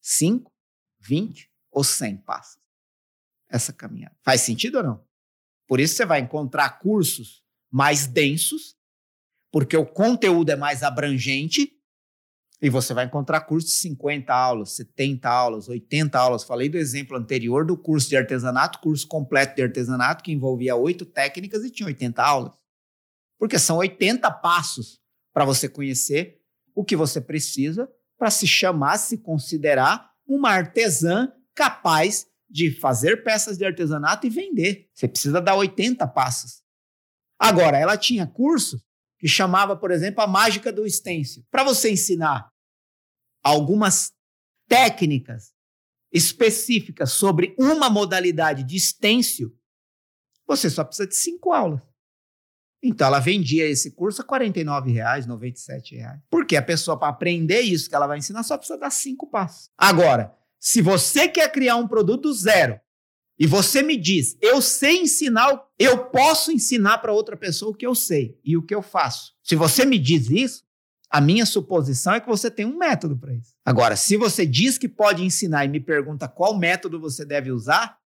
Cinco, 0.02 0.52
vinte 1.00 1.50
ou 1.72 1.84
cem 1.84 2.18
passos? 2.18 2.63
Essa 3.54 3.72
caminhada. 3.72 4.16
Faz 4.24 4.42
sentido 4.42 4.80
ou 4.80 4.84
não? 4.84 5.06
Por 5.68 5.80
isso 5.80 5.96
você 5.96 6.06
vai 6.06 6.20
encontrar 6.20 6.80
cursos 6.80 7.44
mais 7.72 8.08
densos, 8.08 8.76
porque 9.52 9.78
o 9.78 9.86
conteúdo 9.86 10.50
é 10.50 10.56
mais 10.56 10.82
abrangente, 10.82 11.72
e 12.62 12.70
você 12.70 12.94
vai 12.94 13.06
encontrar 13.06 13.42
cursos 13.42 13.72
de 13.72 13.78
50 13.78 14.34
aulas, 14.34 14.72
70 14.76 15.30
aulas, 15.30 15.68
80 15.68 16.18
aulas. 16.18 16.46
Falei 16.46 16.70
do 16.70 16.78
exemplo 16.78 17.18
anterior 17.18 17.66
do 17.66 17.78
curso 17.78 18.08
de 18.08 18.16
artesanato, 18.16 18.80
curso 18.80 19.06
completo 19.06 19.56
de 19.56 19.64
artesanato, 19.64 20.24
que 20.24 20.32
envolvia 20.32 20.74
oito 20.74 21.06
técnicas 21.06 21.64
e 21.66 21.70
tinha 21.70 21.88
80 21.88 22.24
aulas. 22.24 22.54
Porque 23.38 23.60
são 23.60 23.78
80 23.78 24.32
passos 24.32 25.02
para 25.34 25.44
você 25.44 25.68
conhecer 25.68 26.42
o 26.74 26.86
que 26.86 26.96
você 26.96 27.20
precisa 27.20 27.92
para 28.18 28.32
se 28.32 28.48
chamar, 28.48 28.98
se 28.98 29.18
considerar 29.18 30.14
uma 30.26 30.50
artesã 30.50 31.34
capaz 31.54 32.28
de 32.54 32.72
fazer 32.80 33.24
peças 33.24 33.58
de 33.58 33.66
artesanato 33.66 34.28
e 34.28 34.30
vender. 34.30 34.88
Você 34.94 35.08
precisa 35.08 35.42
dar 35.42 35.56
80 35.56 36.08
passos. 36.10 36.62
Agora, 37.40 37.80
ela 37.80 37.98
tinha 37.98 38.28
curso 38.28 38.80
que 39.18 39.28
chamava, 39.28 39.76
por 39.76 39.90
exemplo, 39.90 40.22
a 40.22 40.28
mágica 40.28 40.72
do 40.72 40.88
stencil. 40.88 41.44
Para 41.50 41.64
você 41.64 41.92
ensinar 41.92 42.48
algumas 43.44 44.12
técnicas 44.70 45.52
específicas 46.12 47.12
sobre 47.14 47.56
uma 47.58 47.90
modalidade 47.90 48.64
de 48.64 48.80
stencil, 48.80 49.52
você 50.46 50.70
só 50.70 50.84
precisa 50.84 51.08
de 51.08 51.16
cinco 51.16 51.52
aulas. 51.52 51.82
Então 52.84 53.08
ela 53.08 53.20
vendia 53.20 53.66
esse 53.66 53.92
curso 53.92 54.22
a 54.22 54.26
R$ 54.38 54.46
49,00, 54.46 55.40
R$. 55.40 56.22
Porque 56.30 56.56
a 56.56 56.62
pessoa, 56.62 57.00
para 57.00 57.08
aprender 57.08 57.62
isso 57.62 57.90
que 57.90 57.96
ela 57.96 58.06
vai 58.06 58.20
ensinar, 58.20 58.44
só 58.44 58.58
precisa 58.58 58.78
dar 58.78 58.92
cinco 58.92 59.28
passos. 59.28 59.72
Agora, 59.76 60.38
se 60.64 60.82
você 60.82 61.28
quer 61.28 61.52
criar 61.52 61.76
um 61.76 61.86
produto 61.86 62.32
zero 62.32 62.80
e 63.38 63.46
você 63.46 63.84
me 63.84 63.98
diz, 63.98 64.38
eu 64.42 64.62
sei 64.62 65.02
ensinar, 65.02 65.62
eu 65.78 66.06
posso 66.06 66.54
ensinar 66.54 67.00
para 67.00 67.12
outra 67.12 67.36
pessoa 67.36 67.72
o 67.72 67.76
que 67.76 67.86
eu 67.86 67.94
sei 67.94 68.40
e 68.46 68.56
o 68.56 68.64
que 68.64 68.74
eu 68.74 68.82
faço. 68.82 69.34
Se 69.44 69.58
você 69.58 69.86
me 69.86 70.00
diz 70.00 70.30
isso, 70.30 70.64
a 71.10 71.20
minha 71.20 71.46
suposição 71.46 72.14
é 72.14 72.22
que 72.22 72.30
você 72.30 72.50
tem 72.50 72.66
um 72.66 72.78
método 72.78 73.18
para 73.18 73.34
isso. 73.34 73.54
Agora, 73.66 73.98
se 73.98 74.16
você 74.16 74.46
diz 74.46 74.78
que 74.78 74.88
pode 74.88 75.22
ensinar 75.22 75.66
e 75.66 75.68
me 75.68 75.82
pergunta 75.82 76.30
qual 76.30 76.58
método 76.58 76.98
você 76.98 77.26
deve 77.26 77.52
usar, 77.52 77.98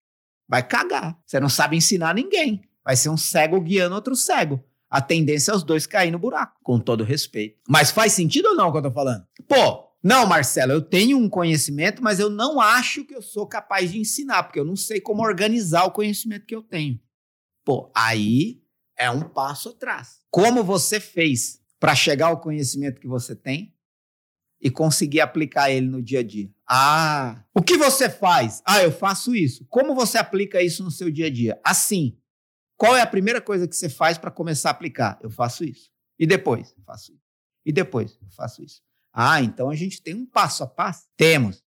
vai 0.49 0.67
cagar. 0.67 1.15
Você 1.27 1.39
não 1.39 1.49
sabe 1.49 1.77
ensinar 1.77 2.15
ninguém. 2.15 2.63
Vai 2.83 2.95
ser 2.95 3.09
um 3.09 3.17
cego 3.17 3.61
guiando 3.61 3.93
outro 3.93 4.15
cego. 4.15 4.63
A 4.89 4.99
tendência 4.99 5.51
é 5.51 5.55
os 5.55 5.63
dois 5.63 5.85
caírem 5.85 6.13
no 6.13 6.17
buraco, 6.17 6.57
com 6.63 6.79
todo 6.79 7.03
respeito. 7.03 7.59
Mas 7.69 7.91
faz 7.91 8.13
sentido 8.13 8.47
ou 8.47 8.55
não 8.55 8.69
o 8.69 8.71
que 8.71 8.79
eu 8.79 8.83
tô 8.83 8.91
falando? 8.91 9.27
Pô, 9.47 9.86
não, 10.07 10.25
Marcelo, 10.25 10.71
eu 10.71 10.81
tenho 10.81 11.17
um 11.17 11.27
conhecimento, 11.27 12.01
mas 12.01 12.17
eu 12.17 12.29
não 12.29 12.61
acho 12.61 13.03
que 13.03 13.13
eu 13.13 13.21
sou 13.21 13.45
capaz 13.45 13.91
de 13.91 13.99
ensinar, 13.99 14.43
porque 14.43 14.57
eu 14.57 14.63
não 14.63 14.77
sei 14.77 15.01
como 15.01 15.21
organizar 15.21 15.83
o 15.83 15.91
conhecimento 15.91 16.45
que 16.45 16.55
eu 16.55 16.63
tenho. 16.63 16.97
Pô, 17.65 17.91
aí 17.93 18.63
é 18.97 19.11
um 19.11 19.27
passo 19.27 19.67
atrás. 19.67 20.21
Como 20.31 20.63
você 20.63 21.01
fez 21.01 21.61
para 21.77 21.93
chegar 21.93 22.27
ao 22.27 22.39
conhecimento 22.39 23.01
que 23.01 23.07
você 23.07 23.35
tem 23.35 23.75
e 24.61 24.71
conseguir 24.71 25.19
aplicar 25.19 25.69
ele 25.71 25.87
no 25.87 26.01
dia 26.01 26.21
a 26.21 26.23
dia? 26.23 26.49
Ah, 26.65 27.43
o 27.53 27.61
que 27.61 27.77
você 27.77 28.09
faz? 28.09 28.61
Ah, 28.65 28.81
eu 28.81 28.93
faço 28.93 29.35
isso. 29.35 29.65
Como 29.65 29.93
você 29.93 30.17
aplica 30.17 30.63
isso 30.63 30.85
no 30.85 30.89
seu 30.89 31.11
dia 31.11 31.25
a 31.25 31.29
dia? 31.29 31.59
Assim. 31.65 32.17
Qual 32.77 32.95
é 32.95 33.01
a 33.01 33.07
primeira 33.07 33.41
coisa 33.41 33.67
que 33.67 33.75
você 33.75 33.89
faz 33.89 34.17
para 34.17 34.31
começar 34.31 34.69
a 34.69 34.71
aplicar? 34.71 35.19
Eu 35.21 35.29
faço 35.29 35.65
isso. 35.65 35.91
E 36.17 36.25
depois? 36.25 36.73
Eu 36.77 36.83
faço 36.85 37.11
isso. 37.11 37.27
E 37.65 37.73
depois? 37.73 38.17
Eu 38.21 38.29
faço 38.29 38.63
isso. 38.63 38.86
Ah, 39.19 39.41
então 39.41 39.71
a 39.71 39.75
gente 39.75 39.99
tem 39.99 40.13
um 40.13 40.27
passo 40.27 40.63
a 40.63 40.67
passo? 40.67 41.07
Temos. 41.17 41.63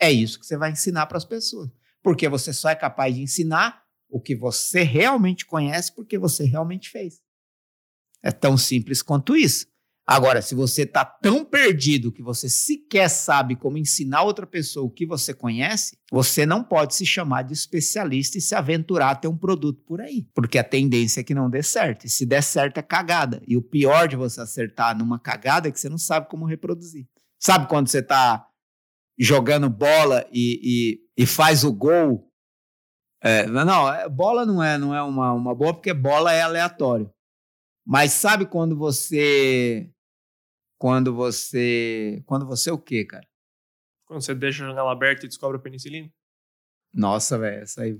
É 0.00 0.10
isso 0.10 0.40
que 0.40 0.44
você 0.44 0.56
vai 0.56 0.72
ensinar 0.72 1.06
para 1.06 1.16
as 1.16 1.24
pessoas. 1.24 1.70
Porque 2.02 2.28
você 2.28 2.52
só 2.52 2.70
é 2.70 2.74
capaz 2.74 3.14
de 3.14 3.22
ensinar 3.22 3.84
o 4.08 4.20
que 4.20 4.34
você 4.34 4.82
realmente 4.82 5.46
conhece 5.46 5.94
porque 5.94 6.18
você 6.18 6.44
realmente 6.44 6.90
fez. 6.90 7.22
É 8.20 8.32
tão 8.32 8.58
simples 8.58 9.00
quanto 9.00 9.36
isso. 9.36 9.68
Agora, 10.06 10.42
se 10.42 10.54
você 10.54 10.82
está 10.82 11.04
tão 11.04 11.44
perdido 11.44 12.10
que 12.10 12.22
você 12.22 12.48
sequer 12.48 13.08
sabe 13.08 13.54
como 13.54 13.78
ensinar 13.78 14.22
outra 14.22 14.46
pessoa 14.46 14.84
o 14.84 14.90
que 14.90 15.06
você 15.06 15.32
conhece, 15.32 15.96
você 16.10 16.44
não 16.44 16.64
pode 16.64 16.94
se 16.94 17.06
chamar 17.06 17.42
de 17.42 17.52
especialista 17.52 18.36
e 18.36 18.40
se 18.40 18.54
aventurar 18.54 19.10
a 19.10 19.14
ter 19.14 19.28
um 19.28 19.38
produto 19.38 19.80
por 19.86 20.00
aí. 20.00 20.26
Porque 20.34 20.58
a 20.58 20.64
tendência 20.64 21.20
é 21.20 21.24
que 21.24 21.34
não 21.34 21.48
dê 21.48 21.62
certo. 21.62 22.04
E 22.04 22.10
se 22.10 22.26
der 22.26 22.42
certo, 22.42 22.78
é 22.78 22.82
cagada. 22.82 23.40
E 23.46 23.56
o 23.56 23.62
pior 23.62 24.08
de 24.08 24.16
você 24.16 24.40
acertar 24.40 24.98
numa 24.98 25.20
cagada 25.20 25.68
é 25.68 25.70
que 25.70 25.78
você 25.78 25.88
não 25.88 25.98
sabe 25.98 26.28
como 26.28 26.46
reproduzir. 26.46 27.06
Sabe 27.38 27.68
quando 27.68 27.88
você 27.88 27.98
está 27.98 28.44
jogando 29.18 29.70
bola 29.70 30.26
e, 30.32 30.98
e, 31.16 31.22
e, 31.22 31.26
faz 31.26 31.62
o 31.62 31.72
gol? 31.72 32.28
É, 33.22 33.46
não, 33.46 33.92
é, 33.92 34.08
bola 34.08 34.44
não 34.44 34.62
é, 34.62 34.76
não 34.76 34.92
é 34.92 35.02
uma, 35.02 35.32
uma 35.32 35.54
boa, 35.54 35.72
porque 35.72 35.94
bola 35.94 36.32
é 36.32 36.42
aleatório. 36.42 37.08
Mas 37.84 38.12
sabe 38.12 38.46
quando 38.46 38.76
você. 38.76 39.90
Quando 40.78 41.14
você. 41.14 42.22
Quando 42.26 42.46
você 42.46 42.70
o 42.70 42.78
quê, 42.78 43.04
cara? 43.04 43.26
Quando 44.06 44.22
você 44.22 44.34
deixa 44.34 44.64
a 44.64 44.68
janela 44.68 44.92
aberta 44.92 45.24
e 45.24 45.28
descobre 45.28 45.56
a 45.56 45.60
penicilina? 45.60 46.10
Nossa, 46.92 47.38
velho, 47.38 47.62
essa 47.62 47.82
aí. 47.82 47.98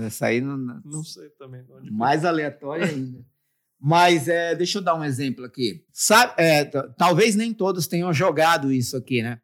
Essa 0.00 0.26
aí 0.26 0.40
não. 0.40 0.56
Não 0.56 1.04
sei 1.04 1.30
também. 1.30 1.64
Mais 1.90 2.24
aleatória 2.24 2.86
ainda. 2.86 3.24
Mas 3.80 4.28
é, 4.28 4.54
deixa 4.54 4.78
eu 4.78 4.82
dar 4.82 4.94
um 4.94 5.04
exemplo 5.04 5.44
aqui. 5.44 5.84
Sabe, 5.92 6.34
é, 6.36 6.64
talvez 6.96 7.34
nem 7.34 7.52
todos 7.52 7.88
tenham 7.88 8.12
jogado 8.12 8.70
isso 8.70 8.96
aqui, 8.96 9.22
né? 9.22 9.40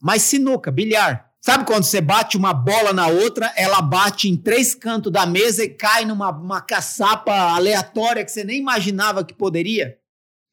Mas 0.00 0.22
sinuca, 0.22 0.70
bilhar. 0.70 1.29
Sabe 1.42 1.64
quando 1.64 1.84
você 1.84 2.02
bate 2.02 2.36
uma 2.36 2.52
bola 2.52 2.92
na 2.92 3.06
outra, 3.06 3.50
ela 3.56 3.80
bate 3.80 4.28
em 4.28 4.36
três 4.36 4.74
cantos 4.74 5.10
da 5.10 5.24
mesa 5.24 5.64
e 5.64 5.70
cai 5.70 6.04
numa 6.04 6.30
uma 6.30 6.60
caçapa 6.60 7.32
aleatória 7.32 8.24
que 8.24 8.30
você 8.30 8.44
nem 8.44 8.58
imaginava 8.58 9.24
que 9.24 9.32
poderia? 9.32 9.98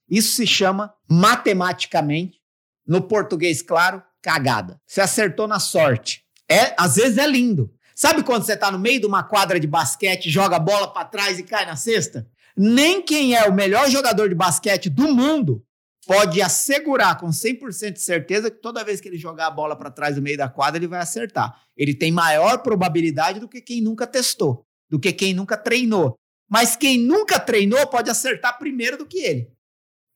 Isso 0.10 0.34
se 0.38 0.47
chama, 0.47 0.93
matematicamente, 1.10 2.39
no 2.88 3.02
português 3.02 3.62
claro, 3.62 4.02
cagada. 4.21 4.80
Você 4.88 5.02
acertou 5.02 5.45
na 5.45 5.60
sorte. 5.60 6.23
É, 6.50 6.73
às 6.78 6.95
vezes 6.95 7.17
é 7.17 7.28
lindo. 7.28 7.69
Sabe 7.93 8.23
quando 8.23 8.45
você 8.45 8.54
está 8.54 8.71
no 8.71 8.80
meio 8.80 9.02
de 9.02 9.06
uma 9.06 9.23
quadra 9.23 9.60
de 9.60 9.67
basquete, 9.67 10.30
joga 10.30 10.56
a 10.56 10.60
bola 10.60 10.88
para 10.88 11.04
trás 11.04 11.38
e 11.38 11.43
cai 11.43 11.65
na 11.65 11.76
cesta? 11.76 12.26
Nem 12.56 13.02
quem 13.02 13.36
é 13.36 13.43
o 13.43 13.54
melhor 13.54 13.89
jogador 13.89 14.30
de 14.30 14.36
basquete 14.36 14.89
do 14.89 15.13
mundo 15.13 15.67
pode 16.08 16.41
assegurar 16.41 17.20
com 17.20 17.28
100% 17.28 17.93
de 17.93 18.02
certeza 18.02 18.50
que 18.50 18.62
toda 18.62 18.84
vez 18.84 19.02
que 19.02 19.10
ele 19.10 19.17
jogar 19.17 19.48
a 19.48 19.52
bola 19.52 19.76
para 19.76 19.91
trás 19.91 20.15
do 20.15 20.22
meio 20.22 20.38
da 20.38 20.48
quadra, 20.48 20.80
ele 20.80 20.88
vai 20.88 21.02
acertar. 21.02 21.62
Ele 21.76 21.93
tem 21.93 22.12
maior 22.12 22.60
probabilidade 22.63 23.41
do 23.41 23.50
que 23.50 23.62
quem 23.62 23.82
nunca 23.82 24.08
testou, 24.08 24.65
do 24.89 24.98
que 24.98 25.12
quem 25.12 25.34
nunca 25.34 25.58
treinou. 25.58 26.17
Mas 26.50 26.78
quem 26.78 26.98
nunca 26.98 27.38
treinou 27.39 27.86
pode 27.88 28.10
acertar 28.10 28.58
primeiro 28.58 28.98
do 28.98 29.06
que 29.06 29.20
ele. 29.20 29.52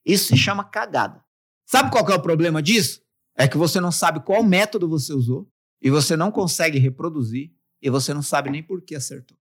Isso 0.06 0.30
se 0.30 0.38
chama 0.38 0.64
cagada. 0.64 1.22
Sabe 1.68 1.92
qual 1.92 2.10
é 2.10 2.16
o 2.16 2.22
problema 2.22 2.62
disso? 2.62 3.02
É 3.36 3.48
que 3.48 3.58
você 3.58 3.82
não 3.82 3.92
sabe 3.92 4.24
qual 4.24 4.42
método 4.44 4.88
você 4.88 5.14
usou 5.14 5.48
e 5.82 5.90
você 5.90 6.16
não 6.16 6.32
consegue 6.32 6.80
reproduzir 6.80 7.52
e 7.82 7.90
você 7.90 8.14
não 8.14 8.22
sabe 8.22 8.50
nem 8.50 8.64
por 8.64 8.82
que 8.82 8.96
acertou. 8.96 9.38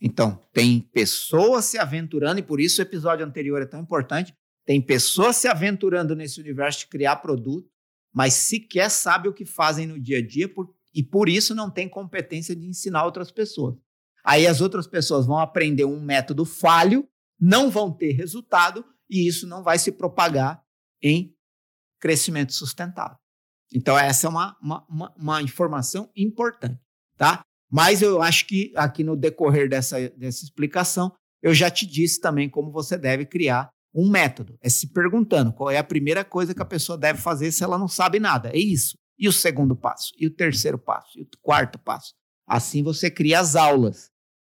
Então, 0.00 0.40
tem 0.52 0.80
pessoas 0.80 1.64
se 1.66 1.78
aventurando, 1.78 2.40
e 2.40 2.42
por 2.42 2.60
isso 2.60 2.80
o 2.80 2.84
episódio 2.84 3.24
anterior 3.24 3.62
é 3.62 3.66
tão 3.66 3.80
importante. 3.80 4.34
Tem 4.64 4.80
pessoas 4.80 5.36
se 5.36 5.46
aventurando 5.46 6.16
nesse 6.16 6.40
universo 6.40 6.80
de 6.80 6.86
criar 6.88 7.16
produto, 7.16 7.68
mas 8.12 8.34
sequer 8.34 8.90
sabem 8.90 9.30
o 9.30 9.34
que 9.34 9.44
fazem 9.44 9.86
no 9.86 10.00
dia 10.00 10.18
a 10.18 10.26
dia 10.26 10.48
por, 10.48 10.74
e 10.94 11.02
por 11.02 11.28
isso 11.28 11.54
não 11.54 11.70
tem 11.70 11.88
competência 11.88 12.54
de 12.54 12.66
ensinar 12.66 13.04
outras 13.04 13.30
pessoas. 13.30 13.76
Aí 14.24 14.46
as 14.46 14.60
outras 14.60 14.86
pessoas 14.86 15.26
vão 15.26 15.38
aprender 15.38 15.84
um 15.84 16.00
método 16.00 16.44
falho, 16.44 17.06
não 17.38 17.70
vão 17.70 17.92
ter 17.92 18.12
resultado 18.12 18.84
e 19.10 19.28
isso 19.28 19.46
não 19.46 19.62
vai 19.62 19.78
se 19.78 19.92
propagar 19.92 20.64
em 21.02 21.34
crescimento 22.00 22.52
sustentável. 22.54 23.18
Então, 23.74 23.98
essa 23.98 24.26
é 24.26 24.30
uma, 24.30 24.56
uma, 24.62 24.86
uma, 24.88 25.14
uma 25.16 25.42
informação 25.42 26.10
importante, 26.16 26.80
tá? 27.16 27.42
Mas 27.70 28.02
eu 28.02 28.22
acho 28.22 28.46
que 28.46 28.72
aqui 28.76 29.02
no 29.02 29.16
decorrer 29.16 29.68
dessa, 29.68 30.08
dessa 30.10 30.44
explicação, 30.44 31.12
eu 31.42 31.52
já 31.52 31.70
te 31.70 31.84
disse 31.84 32.20
também 32.20 32.48
como 32.48 32.70
você 32.70 32.96
deve 32.96 33.26
criar 33.26 33.68
um 33.94 34.10
método. 34.10 34.58
É 34.60 34.68
se 34.68 34.88
perguntando 34.88 35.52
qual 35.52 35.70
é 35.70 35.78
a 35.78 35.84
primeira 35.84 36.24
coisa 36.24 36.54
que 36.54 36.62
a 36.62 36.66
pessoa 36.66 36.98
deve 36.98 37.20
fazer 37.20 37.52
se 37.52 37.62
ela 37.62 37.78
não 37.78 37.88
sabe 37.88 38.18
nada. 38.18 38.50
É 38.50 38.58
isso. 38.58 38.98
E 39.18 39.28
o 39.28 39.32
segundo 39.32 39.76
passo? 39.76 40.12
E 40.18 40.26
o 40.26 40.34
terceiro 40.34 40.78
passo? 40.78 41.18
E 41.18 41.22
o 41.22 41.28
quarto 41.40 41.78
passo? 41.78 42.14
Assim 42.46 42.82
você 42.82 43.10
cria 43.10 43.40
as 43.40 43.54
aulas 43.54 44.10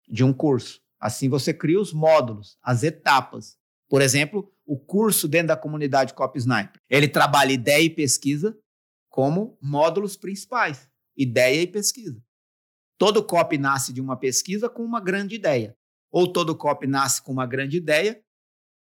de 0.08 0.24
um 0.24 0.32
curso. 0.32 0.80
Assim 1.00 1.28
você 1.28 1.54
cria 1.54 1.82
os 1.82 1.92
módulos, 1.92 2.58
as 2.62 2.84
etapas. 2.84 3.58
Por 3.90 4.02
exemplo, 4.02 4.54
o 4.66 4.78
curso 4.78 5.28
dentro 5.28 5.48
da 5.48 5.58
comunidade 5.58 6.14
Cop 6.14 6.38
Sniper. 6.38 6.80
Ele 6.90 7.08
trabalha 7.08 7.52
ideia 7.52 7.84
e 7.84 7.90
pesquisa 7.90 8.56
como 9.10 9.58
módulos 9.62 10.16
principais. 10.16 10.88
Ideia 11.18 11.64
e 11.64 11.68
pesquisa. 11.68 12.24
Todo 12.98 13.24
copy 13.24 13.58
nasce 13.58 13.92
de 13.92 14.00
uma 14.00 14.16
pesquisa 14.16 14.70
com 14.70 14.84
uma 14.84 15.02
grande 15.02 15.36
ideia. 15.36 15.76
Ou 16.12 16.32
todo 16.32 16.56
copy 16.56 16.86
nasce 16.86 17.22
com 17.22 17.32
uma 17.32 17.48
grande 17.48 17.78
ideia 17.78 18.22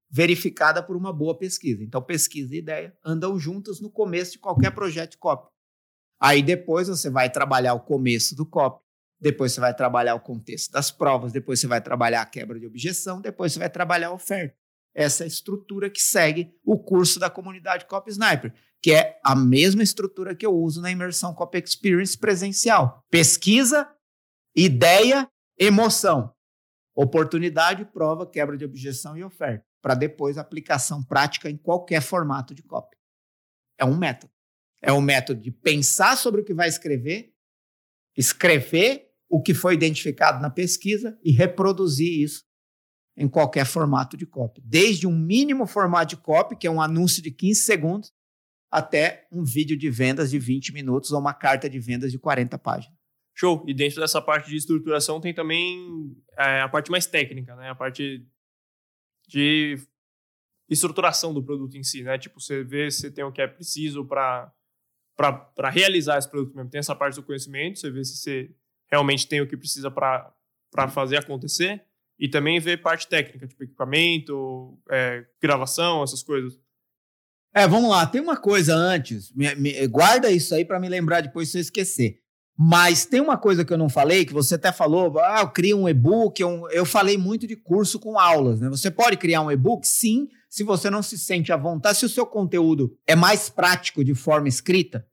verificada 0.09 0.81
por 0.81 0.95
uma 0.95 1.11
boa 1.11 1.37
pesquisa. 1.37 1.83
Então, 1.83 2.01
pesquisa 2.01 2.55
e 2.55 2.59
ideia 2.59 2.97
andam 3.03 3.37
juntas 3.39 3.79
no 3.81 3.89
começo 3.89 4.33
de 4.33 4.39
qualquer 4.39 4.71
projeto 4.71 5.17
de. 5.17 5.49
Aí 6.19 6.41
depois 6.41 6.87
você 6.87 7.09
vai 7.09 7.29
trabalhar 7.29 7.73
o 7.73 7.79
começo 7.79 8.35
do 8.35 8.45
copy, 8.45 8.83
depois 9.19 9.51
você 9.51 9.59
vai 9.59 9.75
trabalhar 9.75 10.15
o 10.15 10.19
contexto 10.19 10.71
das 10.71 10.89
provas, 10.89 11.31
depois 11.31 11.59
você 11.59 11.67
vai 11.67 11.81
trabalhar 11.81 12.21
a 12.21 12.25
quebra 12.25 12.59
de 12.59 12.65
objeção, 12.65 13.21
depois 13.21 13.53
você 13.53 13.59
vai 13.59 13.69
trabalhar 13.69 14.07
a 14.07 14.13
oferta. 14.13 14.55
Essa 14.95 15.23
é 15.23 15.25
a 15.25 15.27
estrutura 15.27 15.89
que 15.89 16.01
segue 16.01 16.55
o 16.65 16.79
curso 16.79 17.19
da 17.19 17.29
comunidade 17.29 17.85
Copy 17.85 18.09
Sniper, 18.09 18.51
que 18.81 18.91
é 18.91 19.19
a 19.23 19.35
mesma 19.35 19.83
estrutura 19.83 20.35
que 20.35 20.45
eu 20.45 20.55
uso 20.55 20.81
na 20.81 20.89
imersão 20.89 21.35
Copy 21.35 21.59
Experience 21.59 22.17
presencial. 22.17 23.03
Pesquisa, 23.11 23.87
Ideia, 24.59 25.29
emoção. 25.55 26.33
Oportunidade, 26.95 27.85
prova, 27.85 28.25
quebra 28.25 28.57
de 28.57 28.65
objeção 28.65 29.15
e 29.15 29.23
oferta. 29.23 29.63
Para 29.81 29.95
depois 29.95 30.37
aplicação 30.37 31.03
prática 31.03 31.49
em 31.49 31.57
qualquer 31.57 32.01
formato 32.01 32.53
de 32.53 32.63
copy. 32.63 32.97
É 33.77 33.85
um 33.85 33.95
método. 33.95 34.31
É 34.81 34.91
um 34.91 35.01
método 35.01 35.41
de 35.41 35.51
pensar 35.51 36.17
sobre 36.17 36.41
o 36.41 36.45
que 36.45 36.53
vai 36.53 36.67
escrever, 36.67 37.33
escrever 38.15 39.07
o 39.29 39.41
que 39.41 39.53
foi 39.53 39.73
identificado 39.73 40.41
na 40.41 40.49
pesquisa 40.49 41.17
e 41.23 41.31
reproduzir 41.31 42.21
isso 42.21 42.45
em 43.15 43.27
qualquer 43.27 43.65
formato 43.65 44.15
de 44.15 44.25
copy. 44.25 44.61
Desde 44.63 45.07
um 45.07 45.17
mínimo 45.17 45.65
formato 45.65 46.15
de 46.15 46.21
copy, 46.21 46.55
que 46.55 46.67
é 46.67 46.71
um 46.71 46.81
anúncio 46.81 47.21
de 47.21 47.31
15 47.31 47.61
segundos, 47.61 48.13
até 48.71 49.27
um 49.31 49.43
vídeo 49.43 49.77
de 49.77 49.89
vendas 49.89 50.29
de 50.29 50.37
20 50.37 50.73
minutos 50.73 51.11
ou 51.11 51.19
uma 51.19 51.33
carta 51.33 51.69
de 51.69 51.79
vendas 51.79 52.11
de 52.11 52.19
40 52.19 52.57
páginas. 52.59 52.97
Show. 53.33 53.63
E 53.67 53.73
dentro 53.73 54.01
dessa 54.01 54.21
parte 54.21 54.49
de 54.49 54.55
estruturação 54.55 55.19
tem 55.21 55.33
também 55.33 56.15
é, 56.37 56.61
a 56.61 56.69
parte 56.69 56.91
mais 56.91 57.05
técnica, 57.05 57.55
né? 57.55 57.69
A 57.69 57.75
parte 57.75 58.25
de 59.27 59.77
estruturação 60.69 61.33
do 61.33 61.43
produto 61.43 61.77
em 61.77 61.83
si, 61.83 62.03
né? 62.03 62.17
Tipo, 62.17 62.39
você 62.39 62.63
vê 62.63 62.89
se 62.91 63.11
tem 63.11 63.23
o 63.23 63.31
que 63.31 63.41
é 63.41 63.47
preciso 63.47 64.05
para 64.05 64.51
para 65.15 65.69
realizar 65.71 66.19
esse 66.19 66.29
produto 66.29 66.55
mesmo. 66.55 66.69
Tem 66.69 66.77
essa 66.77 66.95
parte 66.95 67.15
do 67.15 67.23
conhecimento, 67.23 67.79
você 67.79 67.89
vê 67.89 68.03
se 68.03 68.17
você 68.17 68.51
realmente 68.87 69.27
tem 69.27 69.41
o 69.41 69.47
que 69.47 69.57
precisa 69.57 69.89
para 69.89 70.31
fazer 70.91 71.17
acontecer. 71.17 71.83
E 72.19 72.27
também 72.27 72.59
ver 72.59 72.81
parte 72.81 73.07
técnica, 73.07 73.47
tipo 73.47 73.63
equipamento, 73.63 74.77
é, 74.89 75.25
gravação, 75.41 76.03
essas 76.03 76.23
coisas. 76.23 76.59
É, 77.53 77.67
vamos 77.67 77.89
lá. 77.89 78.05
Tem 78.05 78.21
uma 78.21 78.37
coisa 78.37 78.75
antes. 78.75 79.31
Me, 79.33 79.53
me, 79.55 79.87
guarda 79.87 80.31
isso 80.31 80.53
aí 80.53 80.65
para 80.65 80.79
me 80.79 80.89
lembrar 80.89 81.21
depois 81.21 81.49
se 81.49 81.57
eu 81.57 81.61
esquecer. 81.61 82.21
Mas 82.59 83.05
tem 83.05 83.21
uma 83.21 83.37
coisa 83.37 83.63
que 83.63 83.71
eu 83.71 83.77
não 83.77 83.87
falei, 83.87 84.25
que 84.25 84.33
você 84.33 84.55
até 84.55 84.71
falou, 84.71 85.19
ah, 85.19 85.41
eu 85.41 85.49
crio 85.49 85.77
um 85.77 85.87
e-book, 85.87 86.41
eu, 86.41 86.67
eu 86.71 86.85
falei 86.85 87.15
muito 87.15 87.45
de 87.45 87.55
curso 87.55 87.99
com 87.99 88.17
aulas, 88.17 88.59
né? 88.59 88.67
Você 88.69 88.89
pode 88.89 89.15
criar 89.17 89.41
um 89.41 89.51
e-book? 89.51 89.87
Sim, 89.87 90.27
se 90.49 90.63
você 90.63 90.89
não 90.89 91.03
se 91.03 91.19
sente 91.19 91.53
à 91.53 91.57
vontade, 91.57 91.99
se 91.99 92.05
o 92.05 92.09
seu 92.09 92.25
conteúdo 92.25 92.97
é 93.05 93.15
mais 93.15 93.47
prático 93.47 94.03
de 94.03 94.15
forma 94.15 94.47
escrita, 94.47 95.05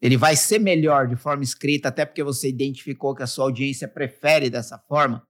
ele 0.00 0.16
vai 0.16 0.36
ser 0.36 0.60
melhor 0.60 1.08
de 1.08 1.16
forma 1.16 1.42
escrita, 1.42 1.88
até 1.88 2.04
porque 2.04 2.22
você 2.22 2.48
identificou 2.48 3.16
que 3.16 3.22
a 3.24 3.26
sua 3.26 3.46
audiência 3.46 3.88
prefere 3.88 4.48
dessa 4.48 4.78
forma. 4.78 5.26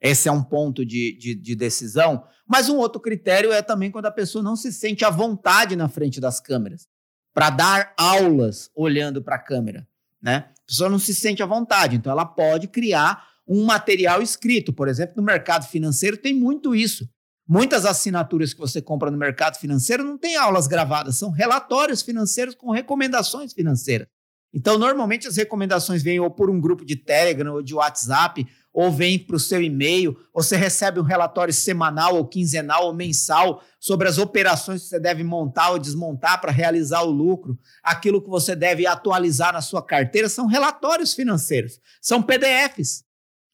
Esse 0.00 0.28
é 0.28 0.32
um 0.32 0.42
ponto 0.42 0.86
de, 0.86 1.18
de, 1.18 1.34
de 1.34 1.54
decisão. 1.54 2.24
Mas 2.46 2.70
um 2.70 2.76
outro 2.76 3.00
critério 3.00 3.52
é 3.52 3.60
também 3.60 3.90
quando 3.90 4.06
a 4.06 4.10
pessoa 4.10 4.42
não 4.42 4.56
se 4.56 4.72
sente 4.72 5.04
à 5.04 5.10
vontade 5.10 5.76
na 5.76 5.88
frente 5.88 6.18
das 6.18 6.40
câmeras, 6.40 6.88
para 7.34 7.50
dar 7.50 7.92
aulas 7.98 8.70
olhando 8.74 9.22
para 9.22 9.36
a 9.36 9.42
câmera, 9.42 9.86
né? 10.22 10.53
A 10.64 10.66
pessoa 10.68 10.90
não 10.90 10.98
se 10.98 11.14
sente 11.14 11.42
à 11.42 11.46
vontade, 11.46 11.96
então 11.96 12.10
ela 12.10 12.24
pode 12.24 12.68
criar 12.68 13.26
um 13.46 13.64
material 13.64 14.22
escrito. 14.22 14.72
Por 14.72 14.88
exemplo, 14.88 15.14
no 15.16 15.22
mercado 15.22 15.66
financeiro 15.66 16.16
tem 16.16 16.34
muito 16.34 16.74
isso. 16.74 17.08
Muitas 17.46 17.84
assinaturas 17.84 18.54
que 18.54 18.60
você 18.60 18.80
compra 18.80 19.10
no 19.10 19.18
mercado 19.18 19.58
financeiro 19.58 20.02
não 20.02 20.16
tem 20.16 20.34
aulas 20.36 20.66
gravadas, 20.66 21.16
são 21.16 21.30
relatórios 21.30 22.00
financeiros 22.00 22.54
com 22.54 22.70
recomendações 22.70 23.52
financeiras. 23.52 24.08
Então, 24.54 24.78
normalmente 24.78 25.28
as 25.28 25.36
recomendações 25.36 26.02
vêm 26.02 26.20
ou 26.20 26.30
por 26.30 26.48
um 26.48 26.60
grupo 26.60 26.84
de 26.84 26.96
Telegram 26.96 27.54
ou 27.54 27.62
de 27.62 27.74
WhatsApp, 27.74 28.46
ou 28.74 28.90
vem 28.90 29.16
para 29.16 29.36
o 29.36 29.40
seu 29.40 29.62
e-mail, 29.62 30.18
você 30.34 30.56
recebe 30.56 30.98
um 30.98 31.04
relatório 31.04 31.54
semanal 31.54 32.16
ou 32.16 32.26
quinzenal 32.26 32.86
ou 32.86 32.92
mensal 32.92 33.62
sobre 33.78 34.08
as 34.08 34.18
operações 34.18 34.82
que 34.82 34.88
você 34.88 34.98
deve 34.98 35.22
montar 35.22 35.70
ou 35.70 35.78
desmontar 35.78 36.40
para 36.40 36.50
realizar 36.50 37.02
o 37.02 37.10
lucro, 37.10 37.56
aquilo 37.84 38.20
que 38.20 38.28
você 38.28 38.56
deve 38.56 38.84
atualizar 38.84 39.52
na 39.52 39.62
sua 39.62 39.80
carteira, 39.80 40.28
são 40.28 40.48
relatórios 40.48 41.14
financeiros, 41.14 41.78
são 42.02 42.20
PDFs. 42.20 43.04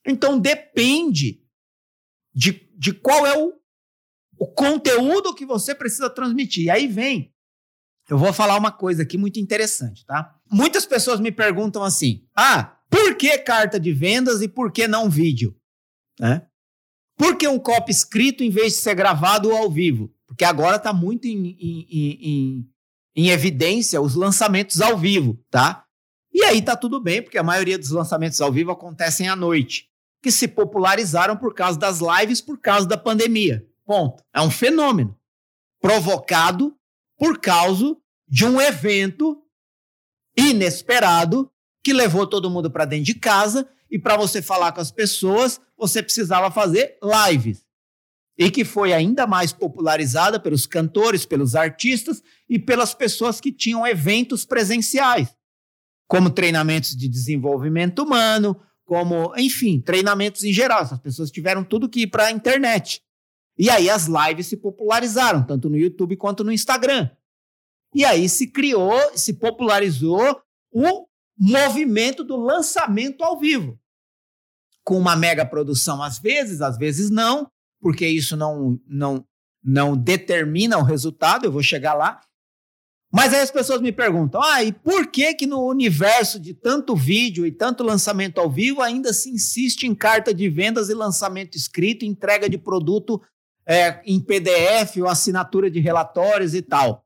Então 0.06 0.38
depende 0.38 1.42
de, 2.33 2.66
de 2.78 2.94
qual 2.94 3.26
é 3.26 3.37
o, 3.37 3.52
o 4.38 4.46
conteúdo 4.46 5.35
que 5.35 5.44
você 5.44 5.74
precisa 5.74 6.09
transmitir. 6.09 6.64
E 6.64 6.70
aí 6.70 6.87
vem, 6.87 7.30
eu 8.09 8.16
vou 8.16 8.33
falar 8.33 8.56
uma 8.56 8.72
coisa 8.72 9.02
aqui 9.02 9.18
muito 9.18 9.38
interessante, 9.38 10.06
tá? 10.06 10.35
Muitas 10.50 10.87
pessoas 10.87 11.20
me 11.20 11.30
perguntam 11.30 11.83
assim: 11.83 12.26
ah, 12.35 12.80
por 12.90 13.14
que 13.14 13.38
carta 13.38 13.79
de 13.79 13.92
vendas 13.92 14.42
e 14.42 14.48
por 14.48 14.72
que 14.72 14.88
não 14.88 15.09
vídeo? 15.09 15.57
Né? 16.18 16.46
Por 17.16 17.37
que 17.37 17.46
um 17.46 17.59
copy 17.59 17.92
escrito 17.92 18.42
em 18.42 18.50
vez 18.50 18.74
de 18.74 18.79
ser 18.81 18.94
gravado 18.94 19.53
ao 19.53 19.70
vivo? 19.70 20.12
Porque 20.26 20.44
agora 20.44 20.76
está 20.76 20.92
muito 20.92 21.26
em, 21.26 21.57
em, 21.61 21.87
em, 21.90 22.70
em, 23.14 23.29
evidência 23.31 24.00
os 24.00 24.14
lançamentos 24.14 24.81
ao 24.81 24.96
vivo, 24.98 25.38
tá? 25.50 25.85
E 26.33 26.42
aí 26.44 26.62
tá 26.62 26.76
tudo 26.76 27.00
bem, 27.00 27.22
porque 27.22 27.38
a 27.38 27.42
maioria 27.42 27.79
dos 27.79 27.90
lançamentos 27.90 28.40
ao 28.40 28.53
vivo 28.53 28.70
acontecem 28.70 29.29
à 29.29 29.37
noite, 29.37 29.88
que 30.22 30.31
se 30.31 30.48
popularizaram 30.48 31.37
por 31.37 31.55
causa 31.55 31.79
das 31.79 32.00
lives, 32.00 32.40
por 32.40 32.59
causa 32.59 32.87
da 32.87 32.96
pandemia. 32.96 33.66
Ponto. 33.85 34.24
É 34.33 34.40
um 34.40 34.50
fenômeno 34.50 35.18
provocado 35.81 36.76
por 37.18 37.40
causa 37.40 37.96
de 38.29 38.44
um 38.44 38.61
evento 38.61 39.42
inesperado 40.37 41.50
que 41.83 41.93
levou 41.93 42.27
todo 42.27 42.51
mundo 42.51 42.71
para 42.71 42.85
dentro 42.85 43.07
de 43.07 43.14
casa 43.14 43.69
e 43.90 43.99
para 43.99 44.16
você 44.16 44.40
falar 44.40 44.73
com 44.73 44.81
as 44.81 44.90
pessoas, 44.90 45.61
você 45.77 46.03
precisava 46.03 46.51
fazer 46.51 46.99
lives. 47.03 47.64
E 48.38 48.51
que 48.51 48.64
foi 48.64 48.93
ainda 48.93 49.27
mais 49.27 49.53
popularizada 49.53 50.38
pelos 50.40 50.66
cantores, 50.66 51.27
pelos 51.27 51.55
artistas 51.55 52.23
e 52.49 52.59
pelas 52.59 52.95
pessoas 52.95 53.40
que 53.40 53.53
tinham 53.53 53.87
eventos 53.87 54.47
presenciais, 54.47 55.29
como 56.09 56.31
treinamentos 56.31 56.97
de 56.97 57.09
desenvolvimento 57.09 58.03
humano, 58.03 58.59
como, 58.85 59.33
enfim, 59.37 59.81
treinamentos 59.81 60.43
em 60.43 60.53
geral. 60.53 60.81
As 60.81 60.99
pessoas 60.99 61.31
tiveram 61.31 61.62
tudo 61.62 61.88
que 61.88 62.03
ir 62.03 62.07
para 62.07 62.27
a 62.27 62.31
internet. 62.33 63.03
E 63.59 63.69
aí 63.69 63.90
as 63.90 64.07
lives 64.07 64.47
se 64.47 64.57
popularizaram, 64.57 65.45
tanto 65.45 65.69
no 65.69 65.77
YouTube 65.77 66.16
quanto 66.16 66.43
no 66.43 66.51
Instagram. 66.51 67.11
E 67.95 68.05
aí 68.05 68.29
se 68.29 68.47
criou, 68.47 68.99
se 69.14 69.35
popularizou 69.35 70.40
o 70.73 71.07
movimento 71.40 72.22
do 72.22 72.37
lançamento 72.37 73.24
ao 73.24 73.38
vivo. 73.38 73.81
Com 74.85 74.98
uma 74.98 75.16
mega 75.16 75.46
produção 75.46 76.03
às 76.03 76.18
vezes, 76.18 76.61
às 76.61 76.76
vezes 76.76 77.09
não, 77.09 77.50
porque 77.81 78.07
isso 78.07 78.37
não, 78.37 78.79
não, 78.87 79.24
não 79.64 79.96
determina 79.96 80.76
o 80.76 80.83
resultado, 80.83 81.46
eu 81.46 81.53
vou 81.53 81.62
chegar 81.62 81.94
lá. 81.94 82.20
Mas 83.12 83.33
aí 83.33 83.40
as 83.40 83.50
pessoas 83.50 83.81
me 83.81 83.90
perguntam: 83.90 84.40
ah, 84.42 84.62
e 84.62 84.70
por 84.72 85.07
que 85.07 85.35
que 85.35 85.46
no 85.46 85.66
universo 85.66 86.38
de 86.38 86.55
tanto 86.55 86.94
vídeo 86.94 87.46
e 87.46 87.50
tanto 87.50 87.83
lançamento 87.83 88.38
ao 88.38 88.50
vivo 88.50 88.83
ainda 88.83 89.12
se 89.12 89.31
insiste 89.31 89.85
em 89.85 89.94
carta 89.94 90.33
de 90.33 90.48
vendas 90.48 90.90
e 90.90 90.94
lançamento 90.94 91.57
escrito, 91.57 92.05
entrega 92.05 92.48
de 92.48 92.59
produto 92.59 93.20
é, 93.66 94.00
em 94.05 94.20
PDF 94.20 94.98
ou 94.98 95.09
assinatura 95.09 95.70
de 95.70 95.81
relatórios 95.81 96.55
e 96.55 96.62
tal? 96.62 97.05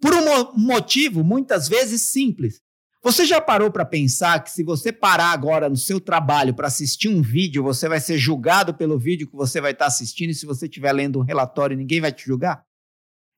Por 0.00 0.14
um 0.14 0.52
motivo 0.56 1.22
muitas 1.22 1.68
vezes 1.68 2.02
simples. 2.02 2.60
Você 3.02 3.26
já 3.26 3.40
parou 3.40 3.68
para 3.68 3.84
pensar 3.84 4.44
que 4.44 4.50
se 4.50 4.62
você 4.62 4.92
parar 4.92 5.32
agora 5.32 5.68
no 5.68 5.76
seu 5.76 6.00
trabalho 6.00 6.54
para 6.54 6.68
assistir 6.68 7.08
um 7.08 7.20
vídeo, 7.20 7.60
você 7.60 7.88
vai 7.88 7.98
ser 7.98 8.16
julgado 8.16 8.72
pelo 8.72 8.96
vídeo 8.96 9.26
que 9.26 9.34
você 9.34 9.60
vai 9.60 9.72
estar 9.72 9.86
tá 9.86 9.88
assistindo 9.88 10.30
e 10.30 10.34
se 10.34 10.46
você 10.46 10.66
estiver 10.66 10.92
lendo 10.92 11.18
um 11.18 11.22
relatório, 11.22 11.76
ninguém 11.76 12.00
vai 12.00 12.12
te 12.12 12.24
julgar? 12.24 12.64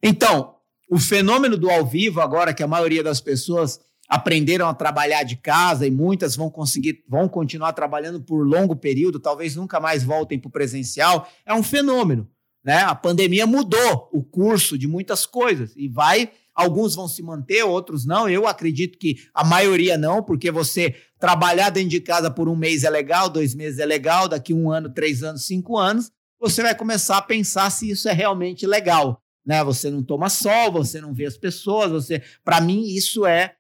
Então, 0.02 0.56
o 0.90 0.98
fenômeno 0.98 1.56
do 1.56 1.70
ao 1.70 1.86
vivo 1.86 2.20
agora 2.20 2.52
que 2.52 2.62
a 2.62 2.68
maioria 2.68 3.02
das 3.02 3.22
pessoas 3.22 3.80
aprenderam 4.06 4.68
a 4.68 4.74
trabalhar 4.74 5.22
de 5.22 5.36
casa 5.36 5.86
e 5.86 5.90
muitas 5.90 6.36
vão 6.36 6.50
conseguir, 6.50 7.02
vão 7.08 7.26
continuar 7.26 7.72
trabalhando 7.72 8.20
por 8.20 8.46
longo 8.46 8.76
período, 8.76 9.18
talvez 9.18 9.56
nunca 9.56 9.80
mais 9.80 10.04
voltem 10.04 10.38
para 10.38 10.48
o 10.48 10.52
presencial, 10.52 11.26
é 11.46 11.54
um 11.54 11.62
fenômeno. 11.62 12.28
Né? 12.62 12.82
A 12.82 12.94
pandemia 12.94 13.46
mudou 13.46 14.10
o 14.12 14.22
curso 14.22 14.76
de 14.76 14.86
muitas 14.86 15.24
coisas 15.24 15.72
e 15.74 15.88
vai 15.88 16.30
Alguns 16.54 16.94
vão 16.94 17.08
se 17.08 17.22
manter, 17.22 17.64
outros 17.64 18.06
não. 18.06 18.28
Eu 18.28 18.46
acredito 18.46 18.98
que 18.98 19.16
a 19.34 19.42
maioria 19.44 19.98
não, 19.98 20.22
porque 20.22 20.50
você 20.50 20.94
trabalhar 21.18 21.70
dentro 21.70 21.90
de 21.90 22.00
casa 22.00 22.30
por 22.30 22.48
um 22.48 22.54
mês 22.54 22.84
é 22.84 22.90
legal, 22.90 23.28
dois 23.28 23.54
meses 23.54 23.78
é 23.78 23.86
legal, 23.86 24.28
daqui 24.28 24.54
um 24.54 24.70
ano, 24.70 24.92
três 24.92 25.22
anos, 25.22 25.46
cinco 25.46 25.76
anos, 25.76 26.10
você 26.38 26.62
vai 26.62 26.74
começar 26.74 27.16
a 27.16 27.22
pensar 27.22 27.70
se 27.70 27.90
isso 27.90 28.08
é 28.08 28.12
realmente 28.12 28.66
legal. 28.66 29.20
Né? 29.44 29.62
Você 29.64 29.90
não 29.90 30.02
toma 30.02 30.28
sol, 30.28 30.70
você 30.72 31.00
não 31.00 31.12
vê 31.12 31.26
as 31.26 31.36
pessoas, 31.36 31.90
você. 31.90 32.22
Para 32.44 32.60
mim, 32.60 32.84
isso 32.84 33.26
é 33.26 33.56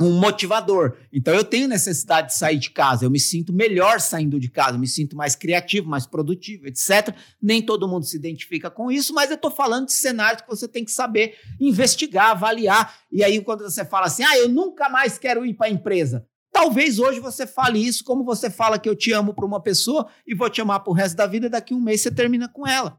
um 0.00 0.18
motivador. 0.18 0.96
Então 1.12 1.34
eu 1.34 1.44
tenho 1.44 1.68
necessidade 1.68 2.28
de 2.28 2.34
sair 2.34 2.58
de 2.58 2.70
casa, 2.70 3.04
eu 3.04 3.10
me 3.10 3.20
sinto 3.20 3.52
melhor 3.52 4.00
saindo 4.00 4.40
de 4.40 4.50
casa, 4.50 4.76
eu 4.76 4.78
me 4.78 4.86
sinto 4.86 5.16
mais 5.16 5.34
criativo, 5.34 5.88
mais 5.88 6.06
produtivo, 6.06 6.66
etc. 6.66 7.14
Nem 7.40 7.62
todo 7.62 7.88
mundo 7.88 8.04
se 8.04 8.16
identifica 8.16 8.70
com 8.70 8.90
isso, 8.90 9.12
mas 9.12 9.30
eu 9.30 9.36
estou 9.36 9.50
falando 9.50 9.86
de 9.86 9.92
cenários 9.92 10.42
que 10.42 10.48
você 10.48 10.66
tem 10.66 10.84
que 10.84 10.92
saber 10.92 11.36
investigar, 11.60 12.30
avaliar. 12.30 12.94
E 13.12 13.22
aí 13.22 13.40
quando 13.42 13.62
você 13.62 13.84
fala 13.84 14.06
assim, 14.06 14.22
ah, 14.22 14.38
eu 14.38 14.48
nunca 14.48 14.88
mais 14.88 15.18
quero 15.18 15.44
ir 15.44 15.54
para 15.54 15.66
a 15.66 15.70
empresa. 15.70 16.26
Talvez 16.52 16.98
hoje 16.98 17.20
você 17.20 17.46
fale 17.46 17.78
isso 17.78 18.02
como 18.04 18.24
você 18.24 18.50
fala 18.50 18.78
que 18.78 18.88
eu 18.88 18.96
te 18.96 19.12
amo 19.12 19.32
para 19.32 19.46
uma 19.46 19.62
pessoa 19.62 20.08
e 20.26 20.34
vou 20.34 20.50
te 20.50 20.60
amar 20.60 20.80
para 20.80 20.90
o 20.90 20.94
resto 20.94 21.16
da 21.16 21.26
vida, 21.26 21.48
daqui 21.48 21.72
um 21.72 21.80
mês 21.80 22.00
você 22.00 22.10
termina 22.10 22.48
com 22.48 22.66
ela. 22.66 22.98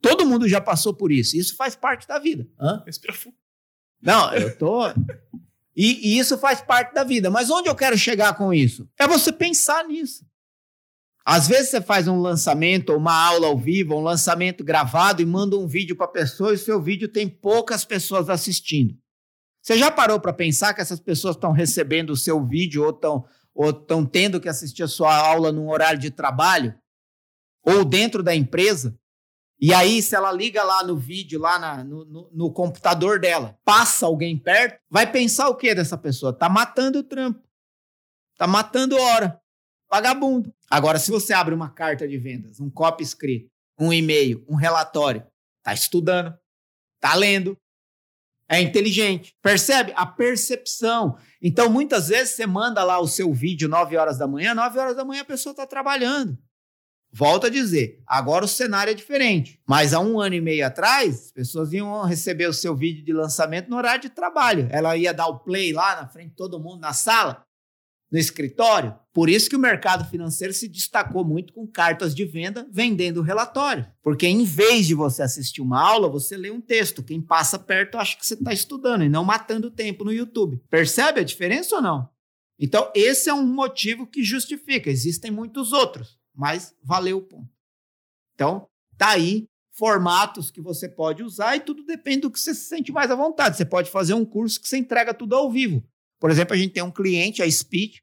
Todo 0.00 0.26
mundo 0.26 0.48
já 0.48 0.60
passou 0.60 0.94
por 0.94 1.10
isso. 1.10 1.36
Isso 1.36 1.56
faz 1.56 1.74
parte 1.74 2.06
da 2.06 2.18
vida. 2.18 2.48
Hã? 2.60 2.82
Não, 4.00 4.32
eu 4.32 4.56
tô. 4.56 4.82
E, 5.80 6.08
e, 6.08 6.18
isso 6.18 6.36
faz 6.36 6.60
parte 6.60 6.92
da 6.92 7.04
vida. 7.04 7.30
Mas 7.30 7.48
onde 7.50 7.68
eu 7.68 7.74
quero 7.76 7.96
chegar 7.96 8.36
com 8.36 8.52
isso? 8.52 8.90
É 8.98 9.06
você 9.06 9.30
pensar 9.30 9.86
nisso. 9.86 10.26
Às 11.24 11.46
vezes 11.46 11.70
você 11.70 11.80
faz 11.80 12.08
um 12.08 12.20
lançamento, 12.20 12.96
uma 12.96 13.14
aula 13.14 13.46
ao 13.46 13.56
vivo, 13.56 13.94
um 13.94 14.02
lançamento 14.02 14.64
gravado 14.64 15.22
e 15.22 15.26
manda 15.26 15.56
um 15.56 15.68
vídeo 15.68 15.94
para 15.94 16.06
a 16.06 16.10
pessoa 16.10 16.52
e 16.52 16.58
seu 16.58 16.82
vídeo 16.82 17.06
tem 17.06 17.28
poucas 17.28 17.84
pessoas 17.84 18.28
assistindo. 18.28 18.98
Você 19.62 19.78
já 19.78 19.88
parou 19.88 20.18
para 20.18 20.32
pensar 20.32 20.74
que 20.74 20.80
essas 20.80 20.98
pessoas 20.98 21.36
estão 21.36 21.52
recebendo 21.52 22.10
o 22.10 22.16
seu 22.16 22.44
vídeo 22.44 22.82
ou 22.82 22.90
estão 22.90 23.24
ou 23.54 23.72
tendo 24.06 24.40
que 24.40 24.48
assistir 24.48 24.82
a 24.82 24.88
sua 24.88 25.14
aula 25.16 25.52
num 25.52 25.68
horário 25.68 26.00
de 26.00 26.10
trabalho? 26.10 26.74
Ou 27.62 27.84
dentro 27.84 28.22
da 28.22 28.34
empresa? 28.34 28.98
E 29.60 29.74
aí, 29.74 30.00
se 30.00 30.14
ela 30.14 30.30
liga 30.30 30.62
lá 30.62 30.84
no 30.84 30.96
vídeo, 30.96 31.40
lá 31.40 31.58
na, 31.58 31.82
no, 31.82 32.04
no, 32.04 32.30
no, 32.32 32.52
computador 32.52 33.18
dela, 33.18 33.58
passa 33.64 34.06
alguém 34.06 34.38
perto, 34.38 34.80
vai 34.88 35.10
pensar 35.10 35.48
o 35.48 35.56
que 35.56 35.74
dessa 35.74 35.98
pessoa? 35.98 36.32
Tá 36.32 36.48
matando 36.48 37.00
o 37.00 37.02
trampo. 37.02 37.42
Tá 38.36 38.46
matando 38.46 38.96
hora. 38.96 39.40
Vagabundo. 39.90 40.54
Agora, 40.70 40.98
se 40.98 41.10
você 41.10 41.32
abre 41.32 41.54
uma 41.54 41.70
carta 41.70 42.06
de 42.06 42.16
vendas, 42.18 42.60
um 42.60 42.70
copy 42.70 43.02
escrito, 43.02 43.50
um 43.76 43.92
e-mail, 43.92 44.44
um 44.48 44.54
relatório, 44.54 45.26
tá 45.62 45.74
estudando, 45.74 46.38
tá 47.00 47.14
lendo, 47.14 47.58
é 48.48 48.60
inteligente. 48.60 49.34
Percebe? 49.42 49.92
A 49.96 50.06
percepção. 50.06 51.18
Então, 51.42 51.68
muitas 51.68 52.08
vezes 52.08 52.34
você 52.34 52.46
manda 52.46 52.84
lá 52.84 53.00
o 53.00 53.08
seu 53.08 53.32
vídeo 53.32 53.68
9 53.68 53.96
horas 53.96 54.18
da 54.18 54.26
manhã, 54.26 54.54
9 54.54 54.78
horas 54.78 54.96
da 54.96 55.04
manhã 55.04 55.22
a 55.22 55.24
pessoa 55.24 55.52
está 55.52 55.66
trabalhando. 55.66 56.38
Volto 57.10 57.46
a 57.46 57.50
dizer, 57.50 58.02
agora 58.06 58.44
o 58.44 58.48
cenário 58.48 58.90
é 58.90 58.94
diferente. 58.94 59.60
Mas 59.66 59.94
há 59.94 60.00
um 60.00 60.20
ano 60.20 60.34
e 60.34 60.40
meio 60.40 60.66
atrás, 60.66 61.26
as 61.26 61.32
pessoas 61.32 61.72
iam 61.72 62.04
receber 62.04 62.46
o 62.46 62.52
seu 62.52 62.76
vídeo 62.76 63.04
de 63.04 63.12
lançamento 63.12 63.70
no 63.70 63.76
horário 63.76 64.02
de 64.02 64.10
trabalho. 64.10 64.68
Ela 64.70 64.96
ia 64.96 65.14
dar 65.14 65.26
o 65.26 65.38
play 65.38 65.72
lá 65.72 66.00
na 66.00 66.08
frente 66.08 66.30
de 66.30 66.36
todo 66.36 66.60
mundo 66.60 66.80
na 66.80 66.92
sala, 66.92 67.42
no 68.12 68.18
escritório. 68.18 68.94
Por 69.12 69.28
isso 69.28 69.48
que 69.48 69.56
o 69.56 69.60
mercado 69.60 70.08
financeiro 70.10 70.52
se 70.52 70.68
destacou 70.68 71.24
muito 71.24 71.52
com 71.52 71.66
cartas 71.66 72.14
de 72.14 72.24
venda 72.26 72.68
vendendo 72.70 73.22
relatório. 73.22 73.86
Porque 74.02 74.26
em 74.26 74.44
vez 74.44 74.86
de 74.86 74.94
você 74.94 75.22
assistir 75.22 75.62
uma 75.62 75.80
aula, 75.80 76.10
você 76.10 76.36
lê 76.36 76.50
um 76.50 76.60
texto. 76.60 77.02
Quem 77.02 77.22
passa 77.22 77.58
perto 77.58 77.96
acha 77.96 78.16
que 78.16 78.26
você 78.26 78.34
está 78.34 78.52
estudando 78.52 79.02
e 79.02 79.08
não 79.08 79.24
matando 79.24 79.70
tempo 79.70 80.04
no 80.04 80.12
YouTube. 80.12 80.62
Percebe 80.68 81.20
a 81.20 81.24
diferença 81.24 81.76
ou 81.76 81.82
não? 81.82 82.08
Então, 82.60 82.90
esse 82.94 83.30
é 83.30 83.34
um 83.34 83.46
motivo 83.46 84.06
que 84.06 84.22
justifica. 84.22 84.90
Existem 84.90 85.30
muitos 85.30 85.72
outros 85.72 86.17
mas 86.38 86.72
valeu 86.84 87.18
o 87.18 87.22
ponto. 87.22 87.50
Então, 88.36 88.68
tá 88.96 89.08
aí 89.08 89.48
formatos 89.72 90.52
que 90.52 90.60
você 90.60 90.88
pode 90.88 91.20
usar 91.22 91.56
e 91.56 91.60
tudo 91.60 91.84
depende 91.84 92.20
do 92.20 92.30
que 92.30 92.38
você 92.38 92.54
se 92.54 92.68
sente 92.68 92.92
mais 92.92 93.10
à 93.10 93.16
vontade. 93.16 93.56
Você 93.56 93.64
pode 93.64 93.90
fazer 93.90 94.14
um 94.14 94.24
curso 94.24 94.60
que 94.60 94.68
você 94.68 94.78
entrega 94.78 95.12
tudo 95.12 95.34
ao 95.34 95.50
vivo. 95.50 95.82
Por 96.20 96.30
exemplo, 96.30 96.54
a 96.54 96.56
gente 96.56 96.72
tem 96.72 96.82
um 96.82 96.92
cliente, 96.92 97.42
a 97.42 97.50
Speed, 97.50 97.96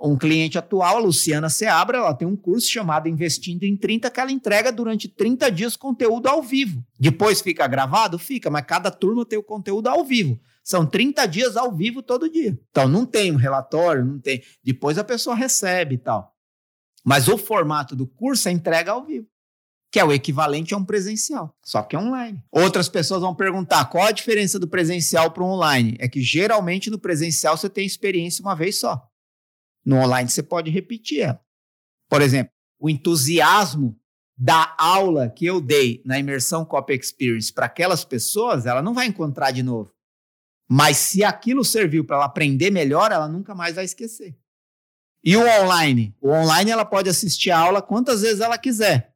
um 0.00 0.16
cliente 0.16 0.58
atual, 0.58 0.96
a 0.96 1.00
Luciana 1.00 1.48
Seabra, 1.48 1.98
ela 1.98 2.14
tem 2.14 2.26
um 2.26 2.36
curso 2.36 2.68
chamado 2.68 3.08
Investindo 3.08 3.64
em 3.64 3.76
30 3.76 4.10
que 4.10 4.20
ela 4.20 4.32
entrega 4.32 4.72
durante 4.72 5.08
30 5.08 5.50
dias 5.50 5.76
conteúdo 5.76 6.28
ao 6.28 6.42
vivo. 6.42 6.84
Depois 6.98 7.40
fica 7.40 7.66
gravado? 7.66 8.18
Fica, 8.18 8.50
mas 8.50 8.64
cada 8.64 8.90
turma 8.90 9.24
tem 9.24 9.38
o 9.38 9.44
conteúdo 9.44 9.88
ao 9.88 10.04
vivo. 10.04 10.40
São 10.62 10.86
30 10.86 11.26
dias 11.26 11.56
ao 11.56 11.72
vivo 11.72 12.02
todo 12.02 12.30
dia. 12.30 12.56
Então 12.70 12.88
não 12.88 13.04
tem 13.06 13.32
um 13.32 13.36
relatório, 13.36 14.04
não 14.04 14.20
tem. 14.20 14.42
Depois 14.62 14.98
a 14.98 15.04
pessoa 15.04 15.34
recebe 15.34 15.96
e 15.96 15.98
tal. 15.98 16.32
Mas 17.04 17.28
o 17.28 17.36
formato 17.36 17.96
do 17.96 18.06
curso 18.06 18.48
é 18.48 18.52
entrega 18.52 18.92
ao 18.92 19.04
vivo, 19.04 19.26
que 19.90 19.98
é 19.98 20.04
o 20.04 20.12
equivalente 20.12 20.72
a 20.72 20.76
um 20.76 20.84
presencial, 20.84 21.56
só 21.62 21.82
que 21.82 21.96
é 21.96 21.98
online. 21.98 22.42
Outras 22.50 22.88
pessoas 22.88 23.22
vão 23.22 23.34
perguntar 23.34 23.86
qual 23.86 24.06
a 24.06 24.12
diferença 24.12 24.58
do 24.58 24.68
presencial 24.68 25.30
para 25.32 25.42
o 25.42 25.46
online. 25.46 25.96
É 25.98 26.08
que 26.08 26.22
geralmente 26.22 26.90
no 26.90 26.98
presencial 26.98 27.56
você 27.56 27.68
tem 27.68 27.84
experiência 27.84 28.42
uma 28.42 28.54
vez 28.54 28.78
só. 28.78 29.08
No 29.84 29.96
online 29.96 30.30
você 30.30 30.42
pode 30.42 30.70
repetir 30.70 31.20
ela. 31.20 31.40
Por 32.08 32.22
exemplo, 32.22 32.52
o 32.78 32.88
entusiasmo 32.88 33.98
da 34.36 34.74
aula 34.78 35.28
que 35.28 35.46
eu 35.46 35.60
dei 35.60 36.02
na 36.04 36.18
imersão 36.18 36.64
Copy 36.64 36.94
Experience 36.94 37.52
para 37.52 37.66
aquelas 37.66 38.04
pessoas, 38.04 38.66
ela 38.66 38.82
não 38.82 38.94
vai 38.94 39.06
encontrar 39.06 39.50
de 39.50 39.62
novo. 39.62 39.92
Mas 40.68 40.96
se 40.96 41.22
aquilo 41.22 41.64
serviu 41.64 42.04
para 42.04 42.16
ela 42.16 42.24
aprender 42.24 42.70
melhor, 42.70 43.12
ela 43.12 43.28
nunca 43.28 43.54
mais 43.54 43.76
vai 43.76 43.84
esquecer. 43.84 44.36
E 45.24 45.36
o 45.36 45.40
online? 45.40 46.14
O 46.20 46.30
online 46.30 46.70
ela 46.70 46.84
pode 46.84 47.08
assistir 47.08 47.50
a 47.50 47.58
aula 47.58 47.80
quantas 47.80 48.22
vezes 48.22 48.40
ela 48.40 48.58
quiser. 48.58 49.12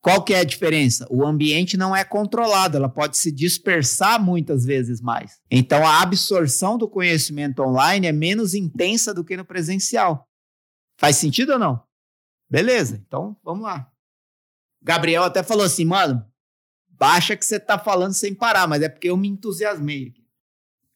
Qual 0.00 0.22
que 0.22 0.32
é 0.32 0.38
a 0.38 0.44
diferença? 0.44 1.06
O 1.10 1.26
ambiente 1.26 1.76
não 1.76 1.94
é 1.94 2.04
controlado, 2.04 2.76
ela 2.76 2.88
pode 2.88 3.18
se 3.18 3.32
dispersar 3.32 4.22
muitas 4.22 4.64
vezes 4.64 5.00
mais. 5.00 5.40
Então 5.50 5.84
a 5.84 6.00
absorção 6.00 6.78
do 6.78 6.88
conhecimento 6.88 7.62
online 7.62 8.06
é 8.06 8.12
menos 8.12 8.54
intensa 8.54 9.12
do 9.12 9.24
que 9.24 9.36
no 9.36 9.44
presencial. 9.44 10.28
Faz 10.98 11.16
sentido 11.16 11.54
ou 11.54 11.58
não? 11.58 11.82
Beleza, 12.48 13.02
então 13.06 13.36
vamos 13.42 13.64
lá. 13.64 13.90
Gabriel 14.80 15.24
até 15.24 15.42
falou 15.42 15.64
assim, 15.64 15.84
mano, 15.84 16.24
baixa 16.88 17.36
que 17.36 17.44
você 17.44 17.58
tá 17.58 17.76
falando 17.76 18.14
sem 18.14 18.34
parar, 18.34 18.68
mas 18.68 18.82
é 18.82 18.88
porque 18.88 19.10
eu 19.10 19.16
me 19.16 19.28
entusiasmei. 19.28 20.14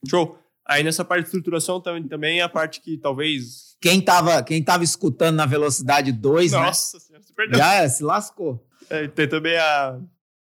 Show. 0.09 0.39
Aí 0.65 0.85
nessa 0.85 1.05
parte 1.05 1.23
de 1.23 1.27
estruturação 1.27 1.81
também, 1.81 2.07
também 2.07 2.41
a 2.41 2.49
parte 2.49 2.81
que 2.81 2.97
talvez 2.97 3.72
quem 3.83 3.99
estava 3.99 4.42
quem 4.42 4.62
tava 4.62 4.85
escutando 4.85 5.37
na 5.37 5.45
velocidade 5.45 6.12
2, 6.12 6.53
né? 6.53 6.59
Nossa 6.59 7.01
senhora, 7.01 7.25
se 7.25 7.35
perdeu. 7.35 7.59
Já 7.59 7.75
é, 7.75 7.88
se 7.88 8.05
lascou. 8.05 8.64
É, 8.88 9.09
tem 9.09 9.29
também 9.29 9.57
a, 9.57 10.01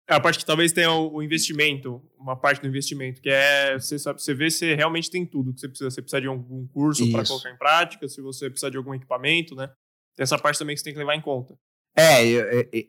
a 0.07 0.19
parte 0.19 0.38
que 0.38 0.45
talvez 0.45 0.71
tenha 0.71 0.91
o, 0.91 1.15
o, 1.15 1.23
investimento, 1.23 2.01
uma 2.19 2.35
parte 2.35 2.61
do 2.61 2.67
investimento, 2.67 3.19
que 3.19 3.29
é 3.29 3.73
você, 3.73 3.97
sabe, 3.97 4.21
você 4.21 4.33
vê 4.33 4.51
se 4.51 4.75
realmente 4.75 5.09
tem 5.09 5.25
tudo 5.25 5.51
que 5.53 5.59
você 5.59 5.67
precisa. 5.67 5.89
Você 5.89 6.01
precisa 6.01 6.21
de 6.21 6.27
algum 6.27 6.67
curso 6.67 7.11
para 7.11 7.25
colocar 7.25 7.49
em 7.49 7.57
prática, 7.57 8.07
se 8.07 8.21
você 8.21 8.49
precisa 8.49 8.69
de 8.69 8.77
algum 8.77 8.93
equipamento, 8.93 9.55
né? 9.55 9.67
Tem 10.15 10.23
essa 10.23 10.38
parte 10.38 10.59
também 10.59 10.75
que 10.75 10.79
você 10.79 10.85
tem 10.85 10.93
que 10.93 10.99
levar 10.99 11.15
em 11.15 11.21
conta. 11.21 11.57
É, 11.97 12.21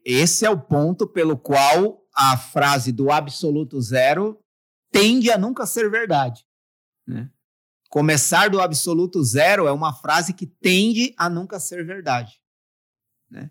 esse 0.05 0.45
é 0.45 0.51
o 0.51 0.61
ponto 0.61 1.07
pelo 1.07 1.39
qual 1.39 2.05
a 2.15 2.37
frase 2.37 2.93
do 2.93 3.11
absoluto 3.11 3.81
zero 3.81 4.39
tende 4.93 5.31
a 5.31 5.39
nunca 5.39 5.65
ser 5.65 5.89
verdade. 5.91 6.45
Né? 7.07 7.31
Começar 7.89 8.51
do 8.51 8.61
absoluto 8.61 9.23
zero 9.23 9.67
é 9.67 9.73
uma 9.73 9.93
frase 9.93 10.35
que 10.35 10.47
tende 10.47 11.15
a 11.17 11.31
nunca 11.31 11.61
ser 11.61 11.85
verdade. 11.85 12.41
Né? 13.31 13.51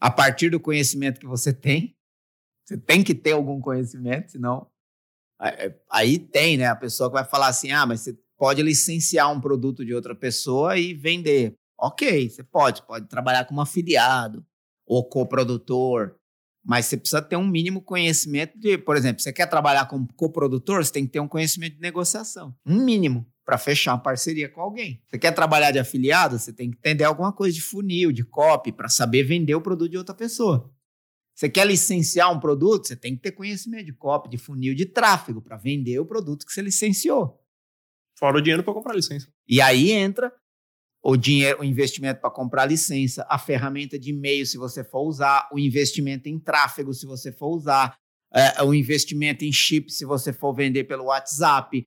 A 0.00 0.10
partir 0.10 0.50
do 0.50 0.60
conhecimento 0.60 1.20
que 1.20 1.26
você 1.26 1.52
tem, 1.52 1.96
você 2.64 2.78
tem 2.78 3.04
que 3.04 3.14
ter 3.14 3.32
algum 3.32 3.60
conhecimento, 3.60 4.32
senão. 4.32 4.70
É, 5.40 5.74
aí 5.90 6.18
tem, 6.18 6.56
né? 6.56 6.66
A 6.66 6.76
pessoa 6.76 7.10
que 7.10 7.14
vai 7.14 7.24
falar 7.24 7.48
assim: 7.48 7.70
ah, 7.70 7.84
mas 7.84 8.00
você 8.00 8.18
pode 8.38 8.62
licenciar 8.62 9.30
um 9.30 9.40
produto 9.40 9.84
de 9.84 9.94
outra 9.94 10.14
pessoa 10.14 10.78
e 10.78 10.94
vender. 10.94 11.56
Ok, 11.78 12.30
você 12.30 12.42
pode, 12.42 12.82
pode 12.86 13.08
trabalhar 13.08 13.44
como 13.44 13.60
afiliado 13.60 14.46
ou 14.86 15.06
coprodutor, 15.06 16.14
mas 16.64 16.86
você 16.86 16.96
precisa 16.96 17.20
ter 17.20 17.36
um 17.36 17.46
mínimo 17.46 17.82
conhecimento 17.82 18.58
de, 18.58 18.78
por 18.78 18.96
exemplo, 18.96 19.20
você 19.20 19.32
quer 19.32 19.46
trabalhar 19.46 19.86
como 19.86 20.08
coprodutor, 20.14 20.84
você 20.84 20.92
tem 20.92 21.04
que 21.04 21.12
ter 21.12 21.20
um 21.20 21.28
conhecimento 21.28 21.74
de 21.74 21.80
negociação, 21.80 22.56
um 22.64 22.82
mínimo 22.82 23.26
para 23.44 23.58
fechar 23.58 23.92
uma 23.92 24.02
parceria 24.02 24.48
com 24.48 24.60
alguém. 24.60 25.02
Você 25.06 25.18
quer 25.18 25.32
trabalhar 25.32 25.70
de 25.70 25.78
afiliado, 25.78 26.38
você 26.38 26.52
tem 26.52 26.70
que 26.70 26.78
entender 26.78 27.04
alguma 27.04 27.32
coisa 27.32 27.54
de 27.54 27.60
funil, 27.60 28.10
de 28.10 28.24
copy, 28.24 28.72
para 28.72 28.88
saber 28.88 29.22
vender 29.22 29.54
o 29.54 29.60
produto 29.60 29.90
de 29.90 29.98
outra 29.98 30.14
pessoa. 30.14 30.72
Você 31.34 31.48
quer 31.48 31.66
licenciar 31.66 32.32
um 32.32 32.38
produto, 32.38 32.86
você 32.86 32.96
tem 32.96 33.16
que 33.16 33.22
ter 33.22 33.32
conhecimento 33.32 33.86
de 33.86 33.92
copy, 33.92 34.28
de 34.28 34.38
funil, 34.38 34.74
de 34.74 34.86
tráfego 34.86 35.42
para 35.42 35.56
vender 35.56 35.98
o 35.98 36.06
produto 36.06 36.46
que 36.46 36.52
você 36.52 36.62
licenciou. 36.62 37.40
Fora 38.16 38.38
o 38.38 38.40
dinheiro 38.40 38.62
para 38.62 38.72
comprar 38.72 38.94
licença. 38.94 39.28
E 39.46 39.60
aí 39.60 39.90
entra 39.90 40.32
o 41.02 41.16
dinheiro, 41.16 41.60
o 41.60 41.64
investimento 41.64 42.20
para 42.20 42.30
comprar 42.30 42.64
licença, 42.64 43.26
a 43.28 43.38
ferramenta 43.38 43.98
de 43.98 44.10
e-mail 44.10 44.46
se 44.46 44.56
você 44.56 44.82
for 44.82 45.02
usar, 45.02 45.48
o 45.52 45.58
investimento 45.58 46.28
em 46.28 46.38
tráfego 46.38 46.94
se 46.94 47.04
você 47.04 47.30
for 47.30 47.48
usar, 47.48 47.94
é, 48.32 48.62
o 48.62 48.72
investimento 48.72 49.44
em 49.44 49.52
chip 49.52 49.92
se 49.92 50.04
você 50.04 50.32
for 50.32 50.54
vender 50.54 50.84
pelo 50.84 51.04
WhatsApp. 51.04 51.84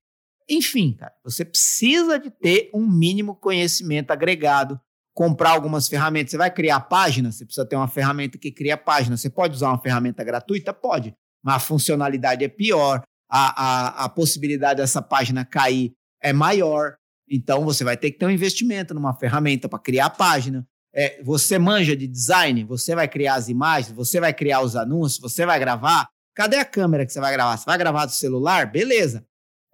Enfim, 0.48 0.94
cara, 0.94 1.12
você 1.22 1.44
precisa 1.44 2.18
de 2.18 2.30
ter 2.30 2.70
um 2.72 2.86
mínimo 2.86 3.34
conhecimento 3.34 4.10
agregado, 4.10 4.80
comprar 5.14 5.50
algumas 5.50 5.88
ferramentas. 5.88 6.30
Você 6.30 6.38
vai 6.38 6.50
criar 6.50 6.80
página, 6.80 7.30
você 7.30 7.44
precisa 7.44 7.66
ter 7.66 7.76
uma 7.76 7.88
ferramenta 7.88 8.38
que 8.38 8.50
cria 8.50 8.76
página. 8.76 9.16
Você 9.16 9.28
pode 9.28 9.54
usar 9.54 9.68
uma 9.68 9.80
ferramenta 9.80 10.24
gratuita? 10.24 10.72
Pode, 10.72 11.14
mas 11.42 11.56
a 11.56 11.60
funcionalidade 11.60 12.44
é 12.44 12.48
pior, 12.48 13.02
a, 13.30 13.62
a, 13.62 14.04
a 14.04 14.08
possibilidade 14.08 14.80
dessa 14.80 15.02
página 15.02 15.44
cair 15.44 15.92
é 16.22 16.32
maior. 16.32 16.96
Então 17.30 17.64
você 17.64 17.84
vai 17.84 17.96
ter 17.96 18.10
que 18.10 18.18
ter 18.18 18.26
um 18.26 18.30
investimento 18.30 18.94
numa 18.94 19.14
ferramenta 19.14 19.68
para 19.68 19.78
criar 19.78 20.06
a 20.06 20.10
página. 20.10 20.66
É, 20.94 21.22
você 21.22 21.58
manja 21.58 21.94
de 21.94 22.06
design, 22.06 22.64
você 22.64 22.94
vai 22.94 23.06
criar 23.06 23.34
as 23.34 23.48
imagens, 23.48 23.94
você 23.94 24.18
vai 24.18 24.32
criar 24.32 24.62
os 24.62 24.74
anúncios, 24.74 25.20
você 25.20 25.44
vai 25.44 25.58
gravar. 25.60 26.08
Cadê 26.34 26.56
a 26.56 26.64
câmera 26.64 27.04
que 27.04 27.12
você 27.12 27.20
vai 27.20 27.32
gravar? 27.32 27.56
Você 27.56 27.66
vai 27.66 27.76
gravar 27.76 28.06
do 28.06 28.12
celular? 28.12 28.70
Beleza. 28.70 29.26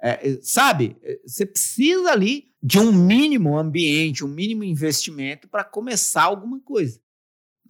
É, 0.04 0.28
é 0.28 0.42
sabe, 0.42 0.96
é, 1.02 1.18
você 1.26 1.46
precisa 1.46 2.10
ali 2.10 2.52
de 2.62 2.78
um 2.78 2.92
mínimo 2.92 3.56
ambiente, 3.56 4.24
um 4.24 4.28
mínimo 4.28 4.62
investimento 4.62 5.48
para 5.48 5.64
começar 5.64 6.24
alguma 6.24 6.60
coisa. 6.60 7.00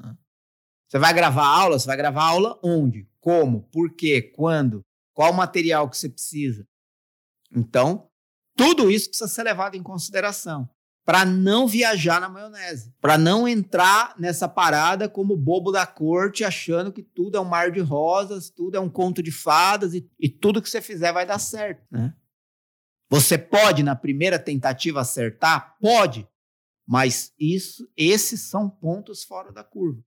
Né? 0.01 0.17
Você 0.89 0.99
vai 0.99 1.15
gravar 1.15 1.47
aula, 1.47 1.79
você 1.79 1.87
vai 1.87 1.97
gravar 1.97 2.25
aula 2.25 2.59
onde? 2.63 3.09
Como? 3.21 3.63
Por 3.71 3.95
quê? 3.95 4.21
Quando? 4.21 4.85
Qual 5.13 5.31
o 5.31 5.37
material 5.37 5.89
que 5.89 5.97
você 5.97 6.09
precisa? 6.09 6.67
Então, 7.53 8.09
tudo 8.57 8.91
isso 8.91 9.09
precisa 9.09 9.29
ser 9.29 9.45
levado 9.45 9.77
em 9.77 9.83
consideração 9.83 10.69
para 11.05 11.25
não 11.25 11.67
viajar 11.67 12.21
na 12.21 12.29
maionese, 12.29 12.95
para 13.01 13.19
não 13.19 13.47
entrar 13.47 14.15
nessa 14.19 14.49
parada 14.49 15.09
como 15.09 15.37
bobo 15.37 15.71
da 15.71 15.87
corte, 15.87 16.45
achando 16.45 16.91
que 16.91 17.03
tudo 17.03 17.37
é 17.37 17.41
um 17.41 17.45
mar 17.45 17.71
de 17.71 17.81
rosas, 17.81 18.49
tudo 18.49 18.77
é 18.77 18.81
um 18.81 18.89
conto 18.89 19.23
de 19.23 19.31
fadas 19.31 19.93
e, 19.93 20.09
e 20.19 20.29
tudo 20.29 20.63
que 20.63 20.71
você 20.71 20.81
fizer 20.81 21.13
vai 21.13 21.27
dar 21.27 21.39
certo. 21.39 21.85
Né? 21.91 22.15
Você 23.15 23.39
pode, 23.39 23.85
na 23.85 23.95
primeira 23.95 24.41
tentativa, 24.41 25.01
acertar? 25.01 25.77
Pode, 25.81 26.29
mas 26.85 27.33
isso, 27.39 27.89
esses 27.97 28.41
são 28.41 28.69
pontos 28.69 29.23
fora 29.23 29.53
da 29.53 29.63
curva. 29.63 30.03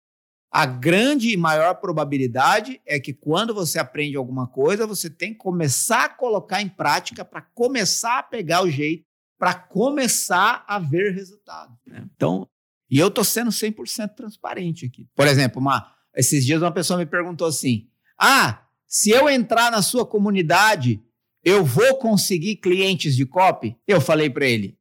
A 0.52 0.66
grande 0.66 1.32
e 1.32 1.38
maior 1.38 1.76
probabilidade 1.76 2.82
é 2.86 3.00
que 3.00 3.14
quando 3.14 3.54
você 3.54 3.80
aprende 3.80 4.18
alguma 4.18 4.46
coisa, 4.46 4.86
você 4.86 5.10
tem 5.10 5.32
que 5.32 5.40
começar 5.40 6.04
a 6.04 6.10
colocar 6.10 6.62
em 6.62 6.68
prática 6.68 7.24
para 7.24 7.42
começar 7.42 8.20
a 8.20 8.24
pegar 8.24 8.62
o 8.62 8.70
jeito, 8.70 9.06
para 9.40 9.54
começar 9.54 10.66
a 10.68 10.78
ver 10.78 11.14
resultado. 11.14 11.78
Né? 11.86 12.06
Então, 12.14 12.46
e 12.92 13.00
eu 13.00 13.08
estou 13.08 13.24
sendo 13.24 13.52
100% 13.52 14.16
transparente 14.16 14.86
aqui. 14.86 15.08
Por 15.16 15.28
exemplo, 15.28 15.62
uma, 15.62 15.96
esses 16.14 16.46
dias 16.46 16.62
uma 16.62 16.74
pessoa 16.74 17.00
me 17.00 17.06
perguntou 17.06 17.48
assim: 17.48 17.88
Ah, 18.20 18.66
se 18.86 19.12
eu 19.12 19.30
entrar 19.30 19.72
na 19.72 19.82
sua 19.82 20.06
comunidade, 20.06 21.02
eu 21.48 21.64
vou 21.64 21.98
conseguir 21.98 22.58
clientes 22.58 23.16
de 23.16 23.26
copy? 23.26 23.78
Eu 23.88 24.02
falei 24.02 24.30
para 24.30 24.46
ele: 24.46 24.78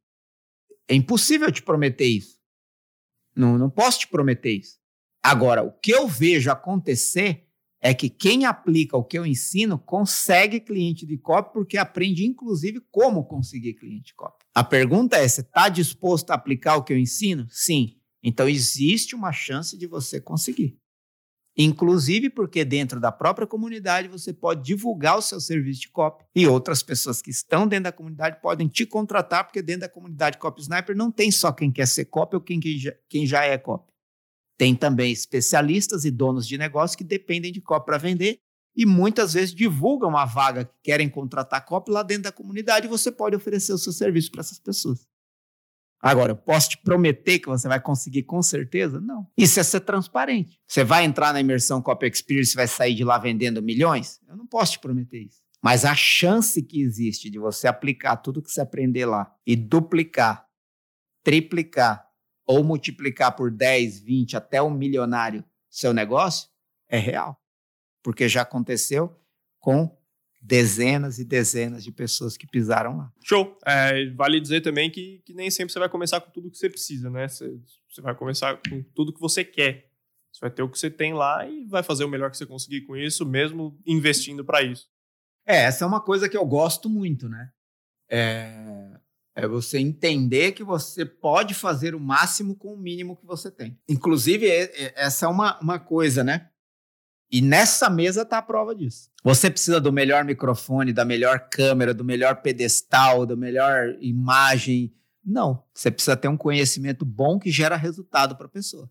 É 0.85 0.93
impossível 0.93 1.49
te 1.49 1.63
prometer 1.63 2.05
isso. 2.05 2.37
Não, 3.33 3.57
não 3.57 3.69
posso 3.69 3.99
te 3.99 4.07
prometer 4.09 4.51
isso. 4.51 4.77
Agora, 5.23 5.63
o 5.63 5.71
que 5.71 5.91
eu 5.91 6.09
vejo 6.09 6.51
acontecer 6.51 7.47
é 7.79 7.93
que 7.93 8.09
quem 8.09 8.43
aplica 8.43 8.97
o 8.97 9.03
que 9.03 9.17
eu 9.17 9.25
ensino 9.25 9.79
consegue 9.79 10.59
cliente 10.59 11.05
de 11.05 11.17
copy 11.17 11.53
porque 11.53 11.77
aprende, 11.77 12.25
inclusive, 12.25 12.81
como 12.91 13.23
conseguir 13.23 13.75
cliente 13.75 14.07
de 14.07 14.15
copy. 14.15 14.43
A 14.53 14.61
pergunta 14.61 15.15
é: 15.15 15.25
você 15.25 15.39
está 15.39 15.69
disposto 15.69 16.31
a 16.31 16.35
aplicar 16.35 16.75
o 16.75 16.83
que 16.83 16.91
eu 16.91 16.97
ensino? 16.97 17.47
Sim. 17.49 17.95
Então, 18.21 18.49
existe 18.49 19.15
uma 19.15 19.31
chance 19.31 19.77
de 19.77 19.87
você 19.87 20.19
conseguir. 20.19 20.77
Inclusive 21.57 22.29
porque 22.29 22.63
dentro 22.63 22.99
da 22.99 23.11
própria 23.11 23.47
comunidade 23.47 24.07
você 24.07 24.31
pode 24.31 24.63
divulgar 24.63 25.17
o 25.17 25.21
seu 25.23 25.41
serviço 25.41 25.81
de 25.81 25.89
copy 25.89 26.23
e 26.35 26.47
outras 26.47 26.83
pessoas 26.83 27.19
que 27.19 27.31
estão 27.31 27.67
dentro 27.67 27.85
da 27.85 27.91
comunidade 27.91 28.39
podem 28.39 28.67
te 28.67 28.85
contratar 28.85 29.43
porque 29.43 29.63
dentro 29.63 29.81
da 29.81 29.89
comunidade 29.89 30.37
Copy 30.37 30.61
Sniper 30.61 30.95
não 30.95 31.11
tem 31.11 31.31
só 31.31 31.51
quem 31.51 31.71
quer 31.71 31.87
ser 31.87 32.05
copy 32.05 32.35
ou 32.35 32.41
quem, 32.41 32.59
quem, 32.59 32.77
já, 32.77 32.93
quem 33.09 33.25
já 33.25 33.43
é 33.43 33.57
copy. 33.57 33.91
Tem 34.55 34.75
também 34.75 35.11
especialistas 35.11 36.05
e 36.05 36.11
donos 36.11 36.47
de 36.47 36.59
negócio 36.59 36.97
que 36.97 37.03
dependem 37.03 37.51
de 37.51 37.59
copy 37.59 37.87
para 37.87 37.97
vender 37.97 38.39
e 38.75 38.85
muitas 38.85 39.33
vezes 39.33 39.55
divulgam 39.55 40.09
uma 40.09 40.25
vaga 40.25 40.65
que 40.65 40.75
querem 40.83 41.09
contratar 41.09 41.65
copy 41.65 41.89
lá 41.89 42.03
dentro 42.03 42.23
da 42.23 42.31
comunidade 42.31 42.85
e 42.85 42.89
você 42.89 43.11
pode 43.11 43.35
oferecer 43.35 43.73
o 43.73 43.79
seu 43.79 43.91
serviço 43.91 44.31
para 44.31 44.41
essas 44.41 44.59
pessoas. 44.59 45.07
Agora, 46.01 46.31
eu 46.31 46.35
posso 46.35 46.69
te 46.69 46.77
prometer 46.77 47.39
que 47.39 47.47
você 47.47 47.67
vai 47.67 47.79
conseguir 47.79 48.23
com 48.23 48.41
certeza? 48.41 48.99
Não. 49.01 49.27
Isso 49.35 49.59
é 49.59 49.63
ser 49.63 49.81
transparente. 49.81 50.59
Você 50.67 50.83
vai 50.83 51.03
entrar 51.03 51.33
na 51.33 51.41
imersão 51.41 51.81
Copy 51.81 52.07
Experience 52.07 52.53
e 52.53 52.55
vai 52.55 52.67
sair 52.67 52.93
de 52.93 53.03
lá 53.03 53.17
vendendo 53.17 53.61
milhões? 53.61 54.19
Eu 54.27 54.37
não 54.37 54.45
posso 54.45 54.73
te 54.73 54.79
prometer 54.79 55.19
isso. 55.23 55.41
Mas 55.61 55.85
a 55.85 55.95
chance 55.95 56.61
que 56.61 56.81
existe 56.81 57.29
de 57.29 57.39
você 57.39 57.67
aplicar 57.67 58.17
tudo 58.17 58.41
que 58.41 58.51
você 58.51 58.61
aprender 58.61 59.05
lá 59.05 59.33
e 59.45 59.55
duplicar, 59.55 60.47
triplicar 61.23 62.07
ou 62.45 62.63
multiplicar 62.63 63.35
por 63.35 63.51
10, 63.51 63.99
20 63.99 64.37
até 64.37 64.61
um 64.61 64.69
milionário 64.69 65.43
seu 65.69 65.93
negócio 65.93 66.49
é 66.87 66.97
real. 66.97 67.41
Porque 68.03 68.29
já 68.29 68.43
aconteceu 68.43 69.19
com 69.59 69.96
dezenas 70.47 71.19
e 71.19 71.25
dezenas 71.25 71.83
de 71.83 71.91
pessoas 71.91 72.37
que 72.37 72.47
pisaram 72.47 72.97
lá. 72.97 73.11
Show! 73.21 73.57
É, 73.65 74.09
vale 74.11 74.39
dizer 74.39 74.61
também 74.61 74.89
que, 74.89 75.21
que 75.25 75.33
nem 75.33 75.51
sempre 75.51 75.73
você 75.73 75.79
vai 75.79 75.89
começar 75.89 76.21
com 76.21 76.31
tudo 76.31 76.49
que 76.49 76.57
você 76.57 76.69
precisa, 76.69 77.09
né? 77.09 77.27
Você, 77.27 77.59
você 77.89 78.01
vai 78.01 78.15
começar 78.15 78.57
com 78.69 78.81
tudo 78.95 79.11
que 79.11 79.19
você 79.19 79.43
quer. 79.43 79.91
Você 80.31 80.39
vai 80.39 80.49
ter 80.49 80.63
o 80.63 80.69
que 80.69 80.79
você 80.79 80.89
tem 80.89 81.13
lá 81.13 81.45
e 81.45 81.65
vai 81.65 81.83
fazer 81.83 82.05
o 82.05 82.09
melhor 82.09 82.31
que 82.31 82.37
você 82.37 82.45
conseguir 82.45 82.81
com 82.81 82.95
isso, 82.95 83.25
mesmo 83.25 83.77
investindo 83.85 84.45
para 84.45 84.61
isso. 84.61 84.87
É, 85.45 85.63
essa 85.63 85.83
é 85.83 85.87
uma 85.87 85.99
coisa 85.99 86.29
que 86.29 86.37
eu 86.37 86.45
gosto 86.45 86.89
muito, 86.89 87.27
né? 87.27 87.51
É, 88.09 88.99
é 89.35 89.47
você 89.47 89.79
entender 89.79 90.53
que 90.53 90.63
você 90.63 91.05
pode 91.05 91.53
fazer 91.53 91.93
o 91.93 91.99
máximo 91.99 92.55
com 92.55 92.73
o 92.73 92.77
mínimo 92.77 93.17
que 93.17 93.25
você 93.25 93.51
tem. 93.51 93.77
Inclusive, 93.89 94.47
essa 94.95 95.25
é 95.25 95.29
uma, 95.29 95.59
uma 95.59 95.77
coisa, 95.77 96.23
né? 96.23 96.49
E 97.29 97.41
nessa 97.41 97.89
mesa 97.89 98.21
está 98.21 98.37
a 98.37 98.41
prova 98.41 98.73
disso. 98.73 99.09
Você 99.23 99.49
precisa 99.49 99.81
do 99.81 99.91
melhor 99.91 100.23
microfone, 100.23 100.93
da 100.93 101.03
melhor 101.03 101.49
câmera, 101.49 101.93
do 101.93 102.03
melhor 102.03 102.41
pedestal, 102.41 103.25
da 103.25 103.35
melhor 103.35 103.95
imagem. 103.99 104.93
Não. 105.23 105.63
Você 105.73 105.91
precisa 105.91 106.15
ter 106.15 106.29
um 106.29 106.37
conhecimento 106.37 107.03
bom 107.05 107.37
que 107.37 107.51
gera 107.51 107.75
resultado 107.75 108.35
para 108.37 108.45
a 108.45 108.49
pessoa. 108.49 108.89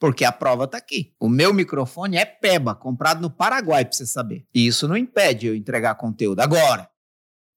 Porque 0.00 0.24
a 0.24 0.32
prova 0.32 0.64
está 0.64 0.78
aqui. 0.78 1.14
O 1.20 1.28
meu 1.28 1.54
microfone 1.54 2.16
é 2.16 2.24
PEBA, 2.24 2.74
comprado 2.74 3.22
no 3.22 3.30
Paraguai, 3.30 3.84
para 3.84 3.92
você 3.92 4.04
saber. 4.04 4.44
E 4.52 4.66
isso 4.66 4.88
não 4.88 4.96
impede 4.96 5.46
eu 5.46 5.54
entregar 5.54 5.94
conteúdo. 5.94 6.40
Agora, 6.40 6.90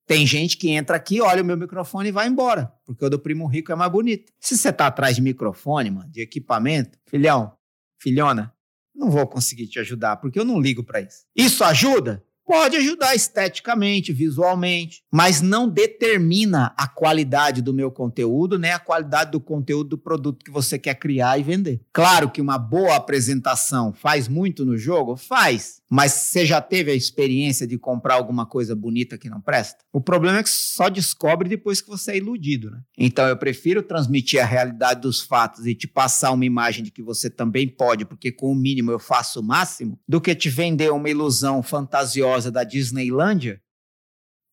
tem 0.06 0.28
gente 0.28 0.56
que 0.56 0.70
entra 0.70 0.95
aqui, 0.95 1.20
olha 1.20 1.41
o 1.41 1.45
meu 1.45 1.58
microfone 1.58 2.10
e 2.10 2.12
vai 2.12 2.28
embora, 2.28 2.72
porque 2.86 3.03
o 3.03 3.10
do 3.10 3.18
primo 3.18 3.47
rico 3.47 3.72
é 3.72 3.76
mais 3.76 3.91
bonito. 3.91 4.32
Se 4.39 4.56
você 4.56 4.72
tá 4.72 4.86
atrás 4.86 5.16
de 5.16 5.22
microfone, 5.24 5.89
mano, 5.89 6.12
de 6.12 6.22
equipamento, 6.22 6.99
filhão, 7.08 7.58
filhona, 7.99 8.55
não 8.96 9.10
vou 9.10 9.28
conseguir 9.28 9.68
te 9.68 9.80
ajudar, 9.80 10.18
porque 10.18 10.39
eu 10.39 10.46
não 10.46 10.60
ligo 10.60 10.84
para 10.84 11.02
isso. 11.02 11.26
Isso 11.36 11.64
ajuda? 11.64 12.24
Pode 12.46 12.78
ajudar 12.78 13.16
esteticamente, 13.16 14.14
visualmente, 14.14 15.02
mas 15.12 15.41
não 15.41 15.68
determina 15.68 16.76
a 16.78 16.88
qualidade 16.88 17.60
do 17.60 17.74
meu 17.74 17.89
conteúdo, 17.89 18.60
nem 18.60 18.72
a 18.72 18.78
qualidade 18.78 19.32
do 19.32 19.39
conteúdo 19.39 19.89
do 19.89 19.98
produto 19.98 20.46
que 20.46 20.52
você 20.52 20.78
quer 20.78 20.93
criar 20.93 21.39
e 21.39 21.43
vender. 21.43 21.82
Claro 21.91 22.30
que 22.30 22.39
uma 22.39 22.60
boa 22.60 22.98
apresentação 22.98 23.91
faz 23.91 24.28
muito 24.28 24.64
no 24.64 24.78
jogo? 24.78 25.18
Faz. 25.18 25.82
Mas 25.89 26.12
você 26.12 26.46
já 26.46 26.62
teve 26.62 26.91
a 26.91 26.96
experiência 26.96 27.66
de 27.66 27.78
comprar 27.78 28.16
alguma 28.16 28.46
coisa 28.46 28.76
bonita 28.76 29.18
que 29.18 29.30
não 29.30 29.41
presta? 29.41 29.80
O 29.91 30.02
problema 30.02 30.39
é 30.39 30.43
que 30.43 30.50
só 30.50 30.89
descobre 30.89 31.50
depois 31.50 31.82
que 31.82 31.88
você 31.88 32.12
é 32.12 32.18
iludido, 32.18 32.70
né? 32.70 32.80
Então 32.98 33.28
eu 33.28 33.38
prefiro 33.38 33.82
transmitir 33.82 34.41
a 34.41 34.46
realidade 34.46 35.02
dos 35.02 35.22
fatos 35.22 35.66
e 35.66 35.74
te 35.74 35.88
passar 35.88 36.32
uma 36.32 36.46
imagem 36.46 36.84
de 36.84 36.91
que 36.91 37.02
você 37.02 37.30
também 37.30 37.68
pode, 37.68 38.06
porque 38.06 38.32
com 38.32 38.52
o 38.52 38.56
mínimo 38.56 38.91
eu 38.91 39.00
faço 39.00 39.39
o 39.39 39.43
máximo, 39.43 40.00
do 40.08 40.20
que 40.20 40.36
te 40.36 40.50
vender 40.50 40.91
uma 40.91 41.10
ilusão 41.10 41.64
fantasiosa 41.64 42.35
da 42.44 42.64
Disneylândia 42.64 43.62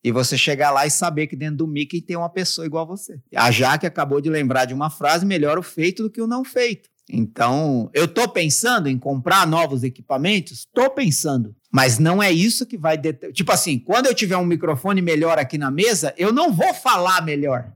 e 0.05 0.11
você 0.11 0.37
chegar 0.37 0.71
lá 0.71 0.87
e 0.87 0.91
saber 0.91 1.27
que 1.27 1.37
dentro 1.37 1.59
do 1.59 1.67
Mickey 1.67 2.01
tem 2.01 2.17
uma 2.17 2.29
pessoa 2.29 2.67
igual 2.67 2.85
a 2.85 2.89
você. 2.89 3.21
A 3.35 3.51
Jaque 3.51 3.87
acabou 3.87 4.21
de 4.21 4.29
lembrar 4.29 4.65
de 4.65 4.75
uma 4.75 4.91
frase: 4.91 5.25
melhor 5.25 5.59
o 5.59 5.63
feito 5.63 6.03
do 6.03 6.11
que 6.11 6.21
o 6.21 6.27
não 6.27 6.45
feito. 6.45 6.91
Então, 7.11 7.91
eu 7.93 8.05
estou 8.05 8.29
pensando 8.29 8.89
em 8.89 8.99
comprar 8.99 9.47
novos 9.47 9.83
equipamentos? 9.83 10.61
Estou 10.61 10.91
pensando. 10.91 11.55
Mas 11.71 11.99
não 11.99 12.23
é 12.23 12.31
isso 12.31 12.67
que 12.67 12.79
vai. 12.79 12.97
Det... 12.97 13.33
Tipo 13.33 13.53
assim, 13.53 13.79
quando 13.79 14.07
eu 14.07 14.15
tiver 14.15 14.37
um 14.37 14.47
microfone 14.47 15.03
melhor 15.03 15.39
aqui 15.39 15.59
na 15.59 15.71
mesa, 15.71 16.15
eu 16.17 16.33
não 16.33 16.53
vou 16.53 16.73
falar 16.75 17.23
melhor. 17.25 17.73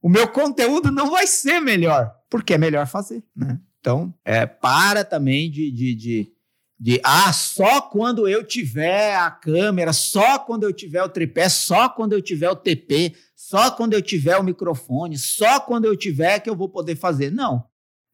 O 0.00 0.08
meu 0.08 0.28
conteúdo 0.28 0.90
não 0.90 1.10
vai 1.10 1.26
ser 1.26 1.60
melhor, 1.60 2.14
porque 2.30 2.54
é 2.54 2.58
melhor 2.58 2.86
fazer. 2.86 3.22
Né? 3.34 3.58
Então, 3.80 4.14
é, 4.24 4.46
para 4.46 5.04
também 5.04 5.50
de, 5.50 5.70
de, 5.70 5.94
de, 5.94 6.32
de. 6.78 7.00
Ah, 7.04 7.32
só 7.32 7.80
quando 7.80 8.28
eu 8.28 8.44
tiver 8.44 9.16
a 9.16 9.30
câmera, 9.30 9.92
só 9.92 10.38
quando 10.38 10.64
eu 10.64 10.72
tiver 10.72 11.02
o 11.02 11.08
tripé, 11.08 11.48
só 11.48 11.88
quando 11.88 12.12
eu 12.12 12.22
tiver 12.22 12.50
o 12.50 12.56
TP, 12.56 13.14
só 13.34 13.70
quando 13.70 13.94
eu 13.94 14.02
tiver 14.02 14.36
o 14.36 14.44
microfone, 14.44 15.18
só 15.18 15.60
quando 15.60 15.86
eu 15.86 15.96
tiver 15.96 16.40
que 16.40 16.48
eu 16.48 16.56
vou 16.56 16.68
poder 16.68 16.96
fazer. 16.96 17.30
Não. 17.30 17.64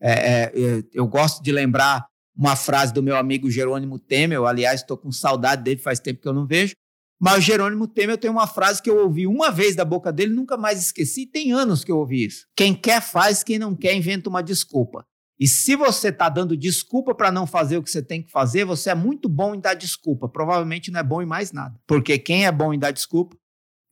É, 0.00 0.12
é, 0.12 0.42
é, 0.42 0.84
eu 0.92 1.06
gosto 1.06 1.42
de 1.42 1.52
lembrar 1.52 2.06
uma 2.36 2.56
frase 2.56 2.92
do 2.92 3.02
meu 3.02 3.16
amigo 3.16 3.50
Jerônimo 3.50 3.98
Temer, 3.98 4.42
aliás, 4.42 4.80
estou 4.80 4.96
com 4.96 5.12
saudade 5.12 5.62
dele, 5.62 5.80
faz 5.80 6.00
tempo 6.00 6.20
que 6.20 6.28
eu 6.28 6.32
não 6.32 6.46
vejo. 6.46 6.74
Mas 7.20 7.44
Jerônimo 7.44 7.86
Temer 7.86 8.18
tem 8.18 8.30
uma 8.30 8.46
frase 8.46 8.82
que 8.82 8.90
eu 8.90 8.98
ouvi 8.98 9.26
uma 9.26 9.50
vez 9.50 9.76
da 9.76 9.84
boca 9.84 10.12
dele, 10.12 10.34
nunca 10.34 10.56
mais 10.56 10.80
esqueci, 10.80 11.26
tem 11.26 11.52
anos 11.52 11.84
que 11.84 11.92
eu 11.92 11.98
ouvi 11.98 12.26
isso. 12.26 12.46
Quem 12.56 12.74
quer 12.74 13.00
faz, 13.00 13.42
quem 13.42 13.58
não 13.58 13.74
quer 13.74 13.94
inventa 13.94 14.28
uma 14.28 14.42
desculpa. 14.42 15.06
E 15.38 15.48
se 15.48 15.74
você 15.74 16.08
está 16.08 16.28
dando 16.28 16.56
desculpa 16.56 17.14
para 17.14 17.32
não 17.32 17.46
fazer 17.46 17.76
o 17.76 17.82
que 17.82 17.90
você 17.90 18.02
tem 18.02 18.22
que 18.22 18.30
fazer, 18.30 18.64
você 18.64 18.90
é 18.90 18.94
muito 18.94 19.28
bom 19.28 19.54
em 19.54 19.60
dar 19.60 19.74
desculpa. 19.74 20.28
Provavelmente 20.28 20.90
não 20.90 21.00
é 21.00 21.02
bom 21.02 21.20
em 21.20 21.26
mais 21.26 21.50
nada. 21.50 21.78
Porque 21.86 22.18
quem 22.18 22.46
é 22.46 22.52
bom 22.52 22.72
em 22.72 22.78
dar 22.78 22.92
desculpa 22.92 23.36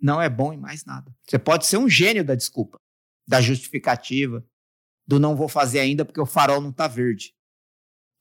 não 0.01 0.21
é 0.21 0.29
bom 0.29 0.53
em 0.53 0.59
mais 0.59 0.85
nada. 0.85 1.13
Você 1.27 1.39
pode 1.39 1.67
ser 1.67 1.79
um 1.79 1.89
gênio 1.89 2.25
da 2.25 2.35
desculpa, 2.35 2.79
da 3.27 3.41
justificativa, 3.41 4.45
do 5.07 5.19
não 5.19 5.35
vou 5.35 5.49
fazer 5.49 5.81
ainda 5.81 6.05
porque 6.05 6.21
o 6.21 6.27
farol 6.27 6.61
não 6.61 6.71
está 6.71 6.87
verde. 6.87 7.33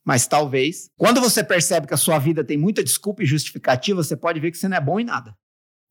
Mas 0.04 0.26
talvez, 0.26 0.90
quando 0.98 1.22
você 1.22 1.44
percebe 1.44 1.88
que 1.88 1.94
a 1.94 1.98
sua 1.98 2.18
vida 2.18 2.44
tem 2.44 2.58
muita 2.58 2.84
desculpa 2.84 3.22
e 3.22 3.26
justificativa, 3.26 4.04
você 4.04 4.18
pode 4.18 4.40
ver 4.40 4.52
que 4.52 4.58
você 4.58 4.68
não 4.68 4.78
é 4.78 4.82
bom 4.82 5.00
em 5.00 5.04
nada. 5.04 5.36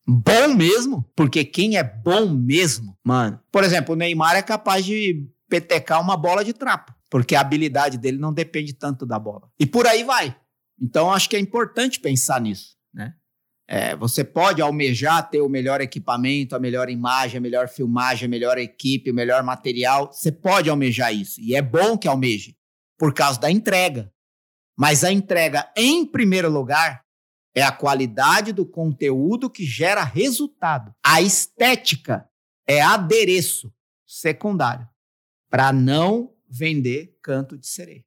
Bom 0.07 0.55
mesmo, 0.55 1.09
porque 1.15 1.45
quem 1.45 1.77
é 1.77 1.85
bom 1.85 2.29
mesmo, 2.29 2.99
mano. 3.05 3.41
Por 3.53 3.63
exemplo, 3.63 3.95
o 3.95 3.97
Neymar 3.97 4.35
é 4.35 4.43
capaz 4.43 4.85
de 4.85 5.29
petecar 5.49 6.01
uma 6.01 6.17
bola 6.17 6.45
de 6.45 6.53
trapo, 6.53 6.93
porque 7.11 7.35
a 7.35 7.41
habilidade 7.41 7.99
dele 7.99 8.19
não 8.19 8.33
depende 8.33 8.73
tanto 8.73 9.05
da 9.05 9.19
bola. 9.19 9.51
E 9.59 9.67
por 9.67 9.87
aí 9.87 10.05
vai. 10.05 10.35
Então 10.81 11.13
acho 11.13 11.29
que 11.29 11.37
é 11.37 11.41
importante 11.41 12.01
pensar 12.01 12.41
nisso, 12.41 12.77
né? 12.95 13.15
É, 13.73 13.95
você 13.95 14.25
pode 14.25 14.61
almejar 14.61 15.31
ter 15.31 15.41
o 15.41 15.49
melhor 15.49 15.81
equipamento, 15.81 16.57
a 16.57 16.59
melhor 16.59 16.91
imagem, 16.91 17.39
a 17.39 17.41
melhor 17.41 17.69
filmagem, 17.69 18.27
a 18.27 18.29
melhor 18.29 18.59
equipe, 18.59 19.13
o 19.13 19.15
melhor 19.15 19.45
material. 19.45 20.13
Você 20.13 20.33
pode 20.33 20.69
almejar 20.69 21.15
isso. 21.15 21.41
E 21.41 21.55
é 21.55 21.63
bom 21.63 21.97
que 21.97 22.09
almeje, 22.09 22.57
por 22.99 23.15
causa 23.15 23.39
da 23.39 23.49
entrega. 23.49 24.13
Mas 24.77 25.05
a 25.05 25.13
entrega, 25.13 25.71
em 25.77 26.05
primeiro 26.05 26.51
lugar, 26.51 27.05
é 27.55 27.63
a 27.63 27.71
qualidade 27.71 28.53
do 28.53 28.67
conteúdo 28.67 29.49
que 29.49 29.65
gera 29.65 30.03
resultado. 30.03 30.93
A 31.05 31.23
estética 31.23 32.29
é 32.67 32.81
adereço 32.81 33.73
secundário 34.05 34.89
para 35.49 35.73
não 35.73 36.33
vender 36.51 37.17
canto 37.23 37.57
de 37.57 37.67
sereia. 37.67 38.05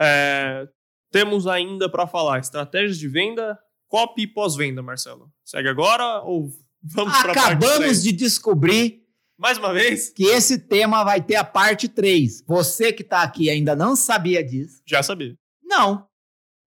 É, 0.00 0.66
temos 1.12 1.46
ainda 1.46 1.88
para 1.88 2.06
falar 2.06 2.40
estratégias 2.40 2.98
de 2.98 3.06
venda, 3.06 3.58
copy 3.88 4.22
e 4.22 4.26
pós-venda, 4.26 4.82
Marcelo. 4.82 5.30
Segue 5.44 5.68
agora 5.68 6.22
ou 6.22 6.50
vamos 6.82 7.16
para 7.18 7.32
Acabamos 7.32 8.02
de 8.02 8.12
descobrir 8.12 9.04
mais 9.36 9.58
uma 9.58 9.72
vez 9.72 10.10
que 10.10 10.24
esse 10.24 10.58
tema 10.58 11.04
vai 11.04 11.20
ter 11.20 11.36
a 11.36 11.44
parte 11.44 11.88
3. 11.88 12.44
Você 12.46 12.92
que 12.92 13.02
está 13.02 13.22
aqui 13.22 13.50
ainda 13.50 13.76
não 13.76 13.94
sabia 13.94 14.42
disso? 14.42 14.82
Já 14.86 15.02
sabia. 15.02 15.36
Não. 15.62 16.06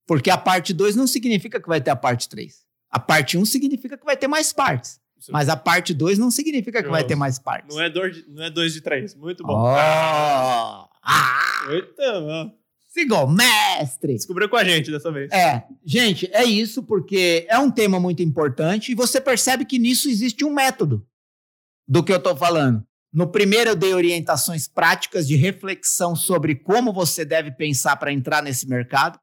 Porque 0.05 0.29
a 0.29 0.37
parte 0.37 0.73
2 0.73 0.95
não 0.95 1.07
significa 1.07 1.59
que 1.59 1.67
vai 1.67 1.81
ter 1.81 1.89
a 1.89 1.95
parte 1.95 2.29
3. 2.29 2.65
A 2.89 2.99
parte 2.99 3.37
1 3.37 3.41
um 3.41 3.45
significa 3.45 3.97
que 3.97 4.05
vai 4.05 4.15
ter 4.15 4.27
mais 4.27 4.53
partes. 4.53 4.99
Mas 5.29 5.49
a 5.49 5.57
parte 5.57 5.93
2 5.93 6.17
não 6.17 6.29
significa 6.29 6.81
que 6.83 6.89
vai 6.89 7.03
ter 7.03 7.15
mais 7.15 7.39
partes. 7.39 7.75
Não 7.75 7.83
é 7.83 7.89
2 7.89 8.15
de, 8.15 8.29
não 8.29 8.43
é 8.43 8.49
dois 8.49 8.71
de 8.73 8.81
3. 8.81 9.15
Muito 9.15 9.43
bom. 9.43 9.53
Oh. 9.53 9.75
Ah. 9.75 10.87
Muito 11.67 11.95
bom. 11.95 12.57
Sigol, 12.87 13.29
mestre! 13.29 14.15
Descobriu 14.15 14.49
com 14.49 14.55
a 14.55 14.63
gente 14.63 14.89
dessa 14.89 15.11
vez. 15.11 15.31
É, 15.31 15.63
gente, 15.85 16.27
é 16.33 16.43
isso 16.43 16.81
porque 16.81 17.45
é 17.47 17.59
um 17.59 17.69
tema 17.69 17.99
muito 17.99 18.23
importante 18.23 18.91
e 18.91 18.95
você 18.95 19.21
percebe 19.21 19.65
que 19.65 19.77
nisso 19.77 20.09
existe 20.09 20.43
um 20.43 20.51
método 20.51 21.05
do 21.87 22.03
que 22.03 22.11
eu 22.11 22.17
estou 22.17 22.35
falando. 22.35 22.83
No 23.13 23.27
primeiro 23.31 23.71
eu 23.71 23.75
dei 23.75 23.93
orientações 23.93 24.67
práticas 24.67 25.27
de 25.27 25.35
reflexão 25.35 26.15
sobre 26.15 26.55
como 26.55 26.91
você 26.91 27.23
deve 27.23 27.51
pensar 27.51 27.97
para 27.97 28.11
entrar 28.11 28.41
nesse 28.41 28.67
mercado 28.67 29.19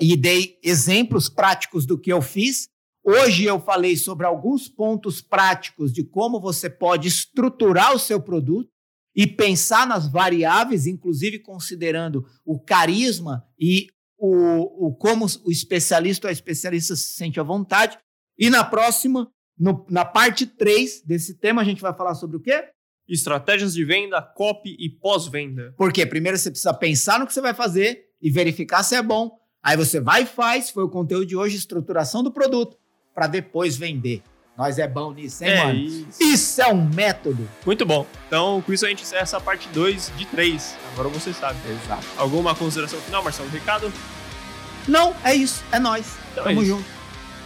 e 0.00 0.16
dei 0.16 0.58
exemplos 0.62 1.28
práticos 1.28 1.86
do 1.86 1.98
que 1.98 2.12
eu 2.12 2.20
fiz. 2.20 2.68
Hoje 3.04 3.44
eu 3.44 3.60
falei 3.60 3.96
sobre 3.96 4.26
alguns 4.26 4.68
pontos 4.68 5.20
práticos 5.20 5.92
de 5.92 6.04
como 6.04 6.40
você 6.40 6.68
pode 6.68 7.08
estruturar 7.08 7.94
o 7.94 7.98
seu 7.98 8.20
produto 8.20 8.70
e 9.14 9.26
pensar 9.26 9.86
nas 9.86 10.10
variáveis, 10.10 10.86
inclusive 10.86 11.38
considerando 11.38 12.24
o 12.44 12.58
carisma 12.58 13.44
e 13.58 13.88
o, 14.18 14.88
o 14.88 14.94
como 14.94 15.26
o 15.44 15.50
especialista 15.50 16.26
ou 16.26 16.30
a 16.30 16.32
especialista 16.32 16.96
se 16.96 17.08
sente 17.14 17.40
à 17.40 17.42
vontade. 17.42 17.98
E 18.38 18.48
na 18.48 18.64
próxima, 18.64 19.30
no, 19.58 19.84
na 19.90 20.04
parte 20.04 20.46
3 20.46 21.02
desse 21.04 21.34
tema, 21.38 21.60
a 21.60 21.64
gente 21.64 21.82
vai 21.82 21.94
falar 21.94 22.14
sobre 22.14 22.36
o 22.36 22.40
quê? 22.40 22.64
Estratégias 23.08 23.74
de 23.74 23.84
venda, 23.84 24.22
copy 24.22 24.76
e 24.78 24.88
pós-venda. 24.88 25.74
Porque 25.76 26.06
primeiro 26.06 26.38
você 26.38 26.50
precisa 26.50 26.72
pensar 26.72 27.18
no 27.18 27.26
que 27.26 27.34
você 27.34 27.40
vai 27.40 27.52
fazer 27.52 28.04
e 28.20 28.30
verificar 28.30 28.82
se 28.82 28.94
é 28.94 29.02
bom. 29.02 29.30
Aí 29.62 29.76
você 29.76 30.00
vai 30.00 30.22
e 30.22 30.26
faz, 30.26 30.70
foi 30.70 30.84
o 30.84 30.88
conteúdo 30.88 31.26
de 31.26 31.36
hoje, 31.36 31.56
estruturação 31.56 32.22
do 32.22 32.32
produto, 32.32 32.76
para 33.14 33.26
depois 33.26 33.76
vender. 33.76 34.22
Nós 34.62 34.78
é 34.78 34.86
bom 34.86 35.12
nisso, 35.12 35.42
hein, 35.42 35.50
é 35.50 35.64
mano? 35.64 35.78
Isso. 35.80 36.22
isso. 36.22 36.62
é 36.62 36.68
um 36.68 36.84
método. 36.84 37.48
Muito 37.66 37.84
bom. 37.84 38.06
Então, 38.28 38.62
com 38.64 38.72
isso 38.72 38.86
a 38.86 38.88
gente 38.88 39.02
encerra 39.02 39.22
essa 39.22 39.40
parte 39.40 39.68
2 39.70 40.12
de 40.16 40.24
3. 40.24 40.76
Agora 40.92 41.08
você 41.08 41.32
sabe. 41.32 41.58
Exato. 41.68 42.06
Alguma 42.16 42.54
consideração 42.54 43.00
final, 43.00 43.24
Marcelo 43.24 43.48
Ricardo? 43.48 43.92
Não, 44.86 45.16
é 45.24 45.34
isso. 45.34 45.64
É 45.72 45.80
nós. 45.80 46.16
Então 46.30 46.44
Tamo 46.44 46.62
é 46.62 46.64
junto. 46.64 46.84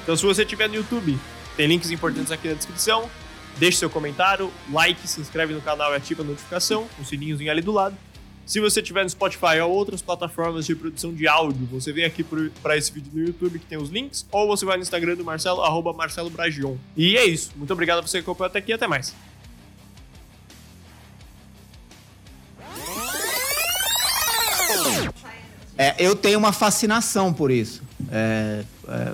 Então, 0.02 0.14
se 0.14 0.26
você 0.26 0.42
estiver 0.42 0.68
no 0.68 0.74
YouTube, 0.74 1.18
tem 1.56 1.66
links 1.66 1.90
importantes 1.90 2.30
aqui 2.30 2.48
na 2.48 2.54
descrição. 2.54 3.08
Deixe 3.56 3.78
seu 3.78 3.88
comentário, 3.88 4.52
like, 4.70 5.08
se 5.08 5.18
inscreve 5.18 5.54
no 5.54 5.62
canal 5.62 5.94
e 5.94 5.96
ativa 5.96 6.22
a 6.22 6.26
notificação, 6.26 6.86
o 7.00 7.04
sininhozinho 7.04 7.50
ali 7.50 7.62
do 7.62 7.72
lado. 7.72 7.96
Se 8.46 8.60
você 8.60 8.80
tiver 8.80 9.02
no 9.02 9.10
Spotify 9.10 9.58
ou 9.60 9.72
outras 9.72 10.00
plataformas 10.00 10.64
de 10.66 10.74
produção 10.76 11.12
de 11.12 11.26
áudio, 11.26 11.66
você 11.66 11.92
vem 11.92 12.04
aqui 12.04 12.24
para 12.62 12.76
esse 12.76 12.92
vídeo 12.92 13.10
no 13.12 13.26
YouTube 13.26 13.58
que 13.58 13.66
tem 13.66 13.76
os 13.76 13.90
links, 13.90 14.24
ou 14.30 14.46
você 14.46 14.64
vai 14.64 14.76
no 14.76 14.84
Instagram 14.84 15.16
do 15.16 15.24
Marcelo, 15.24 15.62
arroba 15.62 15.92
Marcelo 15.92 16.30
Bragion. 16.30 16.76
E 16.96 17.16
é 17.16 17.24
isso. 17.24 17.50
Muito 17.56 17.72
obrigado 17.72 17.98
a 17.98 18.02
você 18.02 18.18
que 18.18 18.22
acompanhou 18.22 18.46
até 18.46 18.60
aqui 18.60 18.72
até 18.72 18.86
mais. 18.86 19.12
É, 25.76 25.96
eu 25.98 26.14
tenho 26.14 26.38
uma 26.38 26.52
fascinação 26.52 27.34
por 27.34 27.50
isso. 27.50 27.82
É, 28.12 28.64
é, 28.88 29.12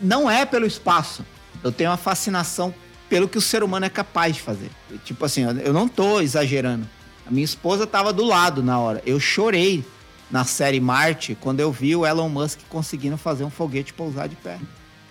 não 0.00 0.30
é 0.30 0.46
pelo 0.46 0.64
espaço. 0.64 1.26
Eu 1.62 1.72
tenho 1.72 1.90
uma 1.90 1.96
fascinação 1.96 2.72
pelo 3.08 3.28
que 3.28 3.36
o 3.36 3.40
ser 3.40 3.64
humano 3.64 3.84
é 3.84 3.90
capaz 3.90 4.36
de 4.36 4.42
fazer. 4.42 4.70
Tipo 5.04 5.24
assim, 5.24 5.42
eu 5.42 5.72
não 5.72 5.88
tô 5.88 6.20
exagerando. 6.20 6.88
A 7.28 7.30
minha 7.30 7.44
esposa 7.44 7.84
estava 7.84 8.10
do 8.10 8.24
lado 8.24 8.62
na 8.62 8.78
hora. 8.80 9.02
Eu 9.04 9.20
chorei 9.20 9.84
na 10.30 10.44
série 10.44 10.80
Marte 10.80 11.36
quando 11.38 11.60
eu 11.60 11.70
vi 11.70 11.94
o 11.94 12.06
Elon 12.06 12.30
Musk 12.30 12.60
conseguindo 12.70 13.18
fazer 13.18 13.44
um 13.44 13.50
foguete 13.50 13.92
pousar 13.92 14.28
de 14.28 14.36
pé. 14.36 14.58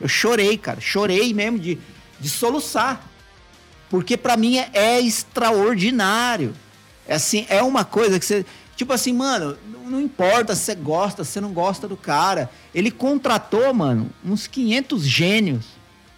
Eu 0.02 0.08
chorei, 0.08 0.58
cara. 0.58 0.82
Chorei 0.82 1.32
mesmo 1.32 1.60
de, 1.60 1.78
de 2.20 2.28
soluçar. 2.28 3.08
Porque 3.88 4.18
para 4.18 4.36
mim 4.36 4.58
é, 4.58 4.70
é, 4.74 5.00
extraordinário. 5.00 6.56
É 7.08 7.14
assim, 7.14 7.46
é 7.50 7.62
uma 7.62 7.86
coisa 7.86 8.20
que 8.20 8.26
você. 8.26 8.44
Tipo 8.76 8.94
assim, 8.94 9.14
mano, 9.14 9.56
não 9.86 10.02
importa 10.02 10.56
se 10.56 10.64
você 10.64 10.76
gosta, 10.76 11.24
se 11.24 11.34
você 11.34 11.42
não 11.42 11.54
gosta 11.54 11.88
do 11.88 11.96
cara. 11.96 12.50
Ele 12.74 12.90
contratou, 12.90 13.72
mano, 13.76 14.10
uns 14.26 14.48
500 14.48 15.04
gênios. 15.04 15.66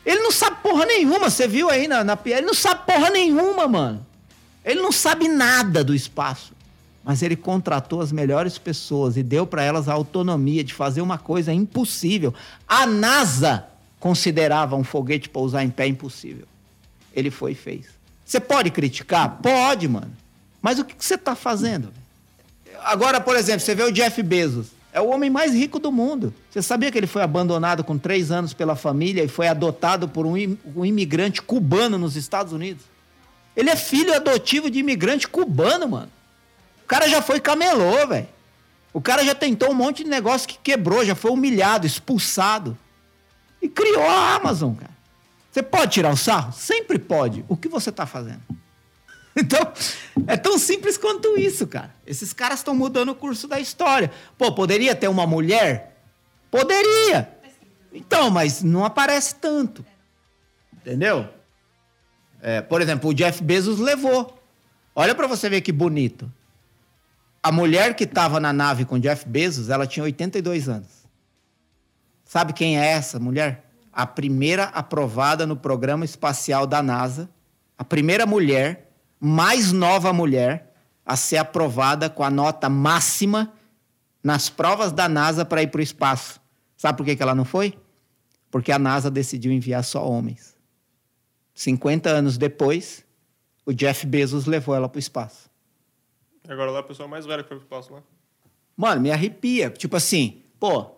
Ele 0.06 0.22
não 0.22 0.32
sabe 0.32 0.58
porra 0.64 0.86
nenhuma, 0.86 1.30
você 1.30 1.46
viu 1.46 1.70
aí 1.70 1.90
na, 1.90 2.06
na 2.06 2.18
Ele 2.26 2.42
não 2.42 2.54
sabe 2.54 2.86
porra 2.86 3.10
nenhuma, 3.10 3.68
mano. 3.68 4.08
Ele 4.70 4.82
não 4.82 4.92
sabe 4.92 5.28
nada 5.28 5.84
do 5.84 5.96
espaço. 5.96 6.54
Mas 7.04 7.24
ele 7.24 7.36
contratou 7.36 8.02
as 8.02 8.12
melhores 8.12 8.58
pessoas 8.58 9.18
e 9.18 9.24
deu 9.24 9.48
para 9.48 9.64
elas 9.64 9.90
a 9.90 9.94
autonomia 9.94 10.64
de 10.64 10.74
fazer 10.74 11.02
uma 11.02 11.18
coisa 11.18 11.52
impossível. 11.52 12.34
A 12.68 12.86
NASA 12.86 13.66
considerava 14.00 14.76
um 14.76 14.84
foguete 14.84 15.28
pousar 15.30 15.64
em 15.64 15.70
pé 15.70 15.88
impossível. 15.88 16.46
Ele 17.14 17.32
foi 17.32 17.54
e 17.54 17.56
fez. 17.56 17.86
Você 18.24 18.40
pode 18.40 18.70
criticar? 18.70 19.40
Pode, 19.42 19.88
mano. 19.88 20.12
Mas 20.62 20.78
o 20.78 20.86
que 20.86 20.94
você 20.98 21.16
está 21.16 21.36
fazendo? 21.36 21.92
Agora, 22.84 23.20
por 23.20 23.36
exemplo, 23.36 23.62
você 23.62 23.74
vê 23.74 23.84
o 23.84 23.92
Jeff 23.92 24.22
Bezos. 24.22 24.68
É 24.94 25.02
o 25.02 25.10
homem 25.10 25.30
mais 25.30 25.54
rico 25.54 25.80
do 25.80 25.92
mundo. 25.92 26.34
Você 26.52 26.62
sabia 26.62 26.92
que 26.92 26.98
ele 26.98 27.08
foi 27.08 27.24
abandonado 27.24 27.84
com 27.84 27.98
três 27.98 28.30
anos 28.30 28.54
pela 28.54 28.76
família 28.76 29.24
e 29.24 29.28
foi 29.28 29.48
adotado 29.48 30.08
por 30.08 30.26
um 30.26 30.36
imigrante 30.86 31.42
cubano 31.42 31.98
nos 31.98 32.16
Estados 32.16 32.54
Unidos? 32.54 32.89
Ele 33.60 33.70
é 33.70 33.76
filho 33.76 34.16
adotivo 34.16 34.72
de 34.72 34.80
imigrante 34.80 35.28
cubano, 35.28 35.86
mano. 35.86 36.10
O 36.82 36.88
cara 36.88 37.10
já 37.10 37.22
foi 37.22 37.42
camelô, 37.42 38.08
velho. 38.08 38.30
O 38.94 39.02
cara 39.02 39.22
já 39.22 39.36
tentou 39.36 39.72
um 39.72 39.74
monte 39.74 40.02
de 40.02 40.10
negócio 40.10 40.48
que 40.48 40.58
quebrou, 40.58 41.04
já 41.04 41.14
foi 41.14 41.30
humilhado, 41.30 41.86
expulsado. 41.86 42.78
E 43.62 43.68
criou 43.68 44.08
a 44.08 44.36
Amazon, 44.36 44.74
cara. 44.76 44.94
Você 45.52 45.62
pode 45.62 45.92
tirar 45.92 46.10
o 46.10 46.16
sarro? 46.16 46.54
Sempre 46.54 46.98
pode. 46.98 47.44
O 47.50 47.58
que 47.58 47.68
você 47.68 47.90
está 47.90 48.06
fazendo? 48.06 48.42
Então, 49.36 49.72
é 50.28 50.36
tão 50.36 50.58
simples 50.58 50.98
quanto 50.98 51.38
isso, 51.38 51.66
cara. 51.66 51.96
Esses 52.06 52.34
caras 52.34 52.60
estão 52.60 52.76
mudando 52.76 53.10
o 53.10 53.16
curso 53.16 53.48
da 53.48 53.58
história. 53.58 54.12
Pô, 54.38 54.52
poderia 54.52 54.94
ter 54.94 55.08
uma 55.08 55.26
mulher? 55.26 56.02
Poderia. 56.52 57.30
Então, 57.94 58.30
mas 58.30 58.62
não 58.62 58.84
aparece 58.84 59.36
tanto. 59.36 59.86
Entendeu? 60.74 61.30
É, 62.42 62.62
por 62.62 62.82
exemplo, 62.82 63.10
o 63.10 63.14
Jeff 63.14 63.44
Bezos 63.44 63.80
levou. 63.80 64.42
Olha 64.96 65.14
para 65.14 65.28
você 65.28 65.50
ver 65.50 65.62
que 65.62 65.72
bonito. 65.72 66.32
A 67.42 67.52
mulher 67.52 67.96
que 67.96 68.04
estava 68.04 68.40
na 68.40 68.52
nave 68.52 68.86
com 68.86 68.96
o 68.96 69.00
Jeff 69.00 69.28
Bezos, 69.28 69.70
ela 69.70 69.88
tinha 69.88 70.04
82 70.04 70.68
anos. 70.68 71.08
Sabe 72.26 72.54
quem 72.54 72.80
é 72.80 72.86
essa 72.86 73.20
mulher? 73.20 73.66
A 73.92 74.06
primeira 74.06 74.66
aprovada 74.66 75.48
no 75.48 75.56
programa 75.56 76.06
espacial 76.06 76.68
da 76.68 76.84
NASA. 76.84 77.30
A 77.78 77.84
primeira 77.84 78.26
mulher 78.26 78.92
mais 79.20 79.72
nova 79.72 80.14
mulher 80.14 80.74
a 81.06 81.16
ser 81.16 81.38
aprovada 81.38 82.10
com 82.10 82.24
a 82.24 82.30
nota 82.30 82.70
máxima 82.70 83.52
nas 84.24 84.50
provas 84.50 84.92
da 84.92 85.10
NASA 85.10 85.44
para 85.44 85.64
ir 85.64 85.68
para 85.68 85.80
o 85.80 85.84
espaço. 85.84 86.40
Sabe 86.78 86.98
por 86.98 87.06
que, 87.06 87.16
que 87.16 87.24
ela 87.24 87.34
não 87.34 87.46
foi? 87.46 87.78
Porque 88.52 88.72
a 88.72 88.80
NASA 88.80 89.10
decidiu 89.10 89.52
enviar 89.52 89.84
só 89.84 90.08
homens. 90.08 90.56
50 91.60 92.10
anos 92.10 92.38
depois, 92.38 93.04
o 93.66 93.74
Jeff 93.74 94.08
Bezos 94.08 94.46
levou 94.46 94.74
ela 94.74 94.88
para 94.88 94.96
o 94.96 95.00
espaço. 95.00 95.50
Agora 96.48 96.72
lá 96.72 96.78
é 96.78 96.80
a 96.80 96.84
pessoa 96.84 97.06
mais 97.06 97.26
velha 97.26 97.44
que 97.44 97.50
foi 97.50 97.58
para 97.58 97.64
o 97.64 97.66
espaço, 97.66 97.94
né? 97.94 98.02
Mano, 98.78 99.02
me 99.02 99.12
arrepia. 99.12 99.70
Tipo 99.70 99.98
assim, 99.98 100.42
pô, 100.58 100.90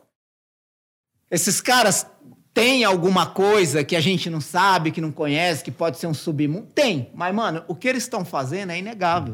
esses 1.32 1.59
caras 1.62 2.05
tem 2.53 2.84
alguma 2.84 3.26
coisa 3.26 3.84
que 3.84 3.95
a 3.95 3.99
gente 3.99 4.30
não 4.30 4.39
sabe, 4.39 4.91
que 4.91 5.01
não 5.01 5.12
conhece, 5.12 5.64
que 5.64 5.72
pode 5.72 5.97
ser 5.97 6.05
um 6.05 6.14
submundo? 6.14 6.68
Tem. 6.76 7.09
Mas, 7.16 7.34
mano, 7.34 7.64
o 7.68 7.74
que 7.74 7.88
eles 7.88 8.03
estão 8.03 8.24
fazendo 8.24 8.72
é 8.72 8.78
inegável. 8.78 9.34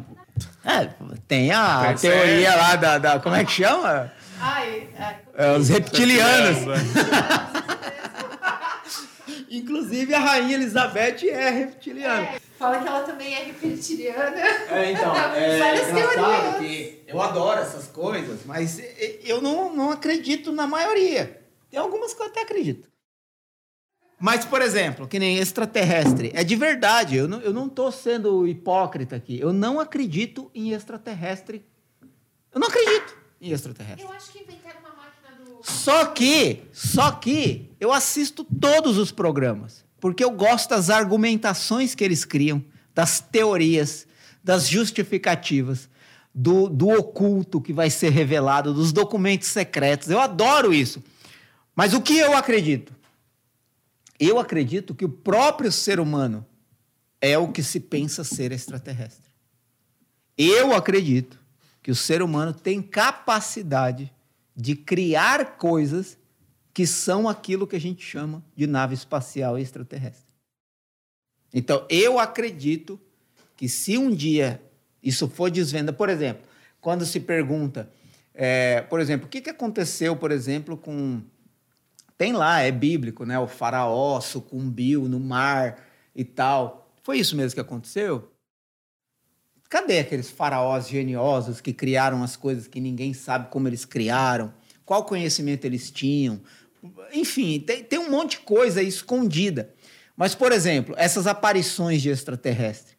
É, 0.64 0.90
tem 1.28 1.52
a 1.52 1.94
teoria 1.94 2.56
lá 2.56 2.76
da, 2.78 2.98
da, 3.00 3.20
Como 3.20 3.36
é 3.36 3.44
que 3.44 3.52
chama? 3.52 4.14
Ai, 4.40 4.88
é, 4.98 5.16
é, 5.36 5.58
os 5.58 5.68
reptilianos. 5.68 6.60
Inclusive, 9.50 10.14
a 10.14 10.20
rainha 10.20 10.56
Elizabeth 10.56 11.28
é 11.28 11.50
reptiliana. 11.50 12.22
É, 12.22 12.40
fala 12.58 12.82
que 12.82 12.88
ela 12.88 13.04
também 13.04 13.34
é 13.34 13.44
reptiliana. 13.44 14.40
É, 14.70 14.92
então. 14.92 15.16
É 15.16 15.60
Várias 15.60 15.88
teorias. 15.88 16.58
Que 16.60 17.04
eu 17.08 17.22
adoro 17.22 17.60
essas 17.62 17.88
coisas, 17.88 18.42
mas 18.46 18.82
eu 19.24 19.42
não, 19.42 19.74
não 19.74 19.92
acredito 19.92 20.52
na 20.52 20.68
maioria. 20.68 21.42
Tem 21.70 21.80
algumas 21.80 22.14
que 22.14 22.22
eu 22.22 22.26
até 22.28 22.42
acredito. 22.42 22.90
Mas, 24.20 24.44
por 24.44 24.62
exemplo, 24.62 25.08
que 25.08 25.20
nem 25.20 25.38
extraterrestre, 25.38 26.32
é 26.34 26.44
de 26.44 26.56
verdade. 26.56 27.16
Eu 27.16 27.28
não, 27.28 27.40
eu 27.42 27.54
não 27.54 27.70
tô 27.70 27.92
sendo 27.92 28.48
hipócrita 28.48 29.16
aqui. 29.16 29.40
Eu 29.40 29.54
não 29.54 29.80
acredito 29.80 30.50
em 30.56 30.72
extraterrestre. 30.74 31.64
Eu 32.52 32.60
não 32.60 32.68
acredito 32.68 33.16
em 33.40 33.52
extraterrestre. 33.52 34.04
Eu 34.04 34.12
acho 34.12 34.32
que 34.32 34.40
inventaram 34.40 34.80
uma. 34.80 34.87
Só 35.62 36.06
que, 36.06 36.64
só 36.72 37.12
que, 37.12 37.72
eu 37.80 37.92
assisto 37.92 38.44
todos 38.44 38.98
os 38.98 39.12
programas. 39.12 39.86
Porque 40.00 40.24
eu 40.24 40.32
gosto 40.32 40.70
das 40.70 40.90
argumentações 40.90 41.96
que 41.96 42.04
eles 42.04 42.24
criam, 42.24 42.64
das 42.94 43.20
teorias, 43.20 44.08
das 44.44 44.68
justificativas, 44.68 45.90
do, 46.34 46.70
do 46.70 46.90
oculto 46.90 47.60
que 47.60 47.74
vai 47.74 47.90
ser 47.90 48.12
revelado, 48.12 48.74
dos 48.74 48.92
documentos 48.92 49.48
secretos. 49.48 50.10
Eu 50.10 50.20
adoro 50.20 50.74
isso. 50.74 51.04
Mas 51.76 51.94
o 51.94 52.02
que 52.02 52.18
eu 52.18 52.36
acredito? 52.36 52.96
Eu 54.20 54.40
acredito 54.40 54.96
que 54.96 55.06
o 55.06 55.10
próprio 55.10 55.72
ser 55.72 56.00
humano 56.00 56.46
é 57.20 57.38
o 57.38 57.52
que 57.52 57.64
se 57.64 57.80
pensa 57.80 58.24
ser 58.24 58.52
extraterrestre. 58.52 59.28
Eu 60.38 60.76
acredito 60.76 61.40
que 61.82 61.92
o 61.92 61.96
ser 61.96 62.22
humano 62.22 62.54
tem 62.54 62.82
capacidade 62.82 64.12
de 64.58 64.76
criar 64.76 65.58
coisas 65.58 66.18
que 66.74 66.88
são 66.88 67.30
aquilo 67.30 67.68
que 67.68 67.76
a 67.76 67.80
gente 67.80 68.04
chama 68.04 68.44
de 68.56 68.66
nave 68.66 68.96
espacial 68.96 69.58
extraterrestre. 69.58 70.34
Então, 71.54 71.86
eu 71.90 72.20
acredito 72.20 73.00
que 73.56 73.70
se 73.70 73.98
um 73.98 74.14
dia 74.14 74.62
isso 75.02 75.28
for 75.30 75.52
desvenda, 75.52 75.94
por 75.94 76.10
exemplo, 76.10 76.44
quando 76.82 77.06
se 77.06 77.20
pergunta, 77.20 77.90
é, 78.34 78.82
por 78.82 79.00
exemplo, 79.00 79.28
o 79.28 79.30
que, 79.30 79.42
que 79.42 79.50
aconteceu, 79.50 80.16
por 80.16 80.32
exemplo, 80.32 80.76
com 80.76 81.22
tem 82.18 82.34
lá, 82.34 82.62
é 82.62 82.72
bíblico, 82.72 83.26
né? 83.26 83.38
O 83.38 83.48
faraó 83.48 84.20
sucumbiu 84.20 85.08
no 85.08 85.20
mar 85.20 85.86
e 86.16 86.26
tal. 86.26 86.92
Foi 87.04 87.20
isso 87.20 87.36
mesmo 87.36 87.54
que 87.54 87.62
aconteceu? 87.62 88.32
Cadê 89.70 90.00
aqueles 90.00 90.30
faraós 90.30 90.88
geniosos 90.88 91.60
que 91.60 91.74
criaram 91.74 92.24
as 92.24 92.36
coisas 92.36 92.68
que 92.68 92.80
ninguém 92.80 93.14
sabe 93.14 93.50
como 93.50 93.68
eles 93.68 93.84
criaram? 93.84 94.54
Qual 94.86 95.04
conhecimento 95.04 95.66
eles 95.66 95.92
tinham? 95.92 96.42
Enfim, 97.12 97.60
tem, 97.60 97.84
tem 97.84 98.00
um 98.00 98.10
monte 98.10 98.32
de 98.32 98.40
coisa 98.40 98.82
escondida. 98.82 99.74
Mas, 100.16 100.34
por 100.34 100.52
exemplo, 100.52 100.96
essas 100.98 101.28
aparições 101.28 102.02
de 102.02 102.10
extraterrestre. 102.10 102.96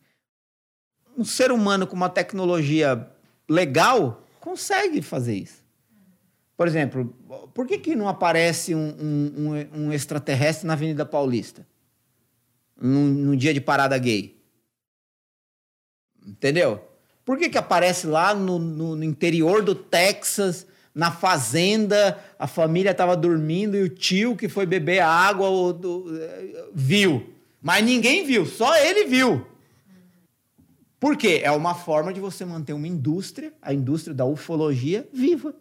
Um 1.17 1.25
ser 1.25 1.51
humano 1.51 1.87
com 1.87 1.97
uma 1.97 2.09
tecnologia 2.09 3.09
legal 3.49 4.25
consegue 4.39 5.03
fazer 5.03 5.35
isso. 5.35 5.65
Por 6.57 6.69
exemplo, 6.69 7.07
por 7.55 7.67
que, 7.67 7.79
que 7.79 7.97
não 7.97 8.09
aparece 8.09 8.75
um, 8.75 8.95
um, 9.01 9.85
um 9.85 9.93
extraterrestre 9.93 10.67
na 10.67 10.75
Avenida 10.75 11.07
Paulista? 11.07 11.67
Num, 12.81 13.35
dia 13.35 13.55
de 13.55 13.61
parada 13.61 13.97
gay? 13.99 14.38
Entendeu? 16.29 16.83
Por 17.25 17.39
que, 17.39 17.49
que 17.49 17.59
aparece 17.59 18.07
lá 18.07 18.35
no, 18.35 18.59
no, 18.59 18.97
no 18.97 19.05
interior 19.05 19.63
do 19.63 19.75
Texas, 19.75 20.67
na 20.95 21.11
fazenda, 21.11 22.19
a 22.39 22.47
família 22.47 22.91
estava 22.91 23.17
dormindo 23.17 23.77
e 23.77 23.83
o 23.83 23.89
tio 23.89 24.37
que 24.37 24.49
foi 24.49 24.67
beber 24.67 25.01
água 25.01 25.73
do, 25.73 26.07
viu? 26.75 27.33
Mas 27.61 27.85
ninguém 27.85 28.25
viu, 28.25 28.47
só 28.47 28.77
ele 28.77 29.05
viu. 29.05 29.47
Por 31.01 31.17
quê? 31.17 31.41
É 31.45 31.51
uma 31.51 31.75
forma 31.75 32.13
de 32.13 32.21
você 32.21 32.45
manter 32.45 32.73
uma 32.73 32.89
indústria, 32.89 33.53
a 33.63 33.73
indústria 33.73 34.15
da 34.15 34.25
ufologia, 34.25 35.09
viva. 35.13 35.55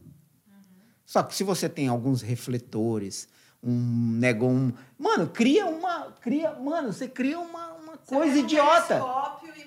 Só 1.06 1.22
que 1.24 1.36
se 1.36 1.44
você 1.44 1.70
tem 1.70 1.88
alguns 1.88 2.22
refletores, 2.22 3.30
um 3.64 4.12
negócio. 4.18 4.56
Um... 4.56 4.74
Mano, 4.98 5.28
cria 5.28 5.66
uma. 5.66 6.12
Cria, 6.22 6.52
mano, 6.54 6.92
você 6.92 7.08
cria 7.08 7.40
uma, 7.40 7.74
uma 7.74 7.98
coisa 7.98 8.38
idiota. 8.40 9.04
Um. 9.04 9.67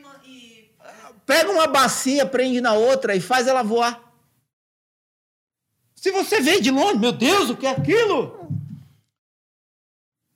Pega 1.26 1.50
uma 1.50 1.66
bacia, 1.66 2.26
prende 2.26 2.61
na 2.61 2.72
outra 2.72 3.14
e 3.14 3.20
faz 3.20 3.46
ela 3.46 3.62
voar. 3.62 4.00
Se 5.94 6.11
você 6.11 6.40
vê 6.40 6.61
de 6.61 6.70
longe, 6.70 6.98
meu 6.98 7.12
Deus, 7.12 7.50
o 7.50 7.56
que 7.56 7.66
é 7.66 7.70
aquilo? 7.70 8.48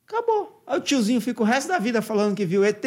Acabou. 0.07 0.63
Aí 0.67 0.77
o 0.77 0.81
tiozinho 0.81 1.19
fica 1.19 1.41
o 1.41 1.45
resto 1.45 1.67
da 1.67 1.79
vida 1.79 2.01
falando 2.01 2.35
que 2.35 2.45
viu 2.45 2.63
ET. 2.63 2.85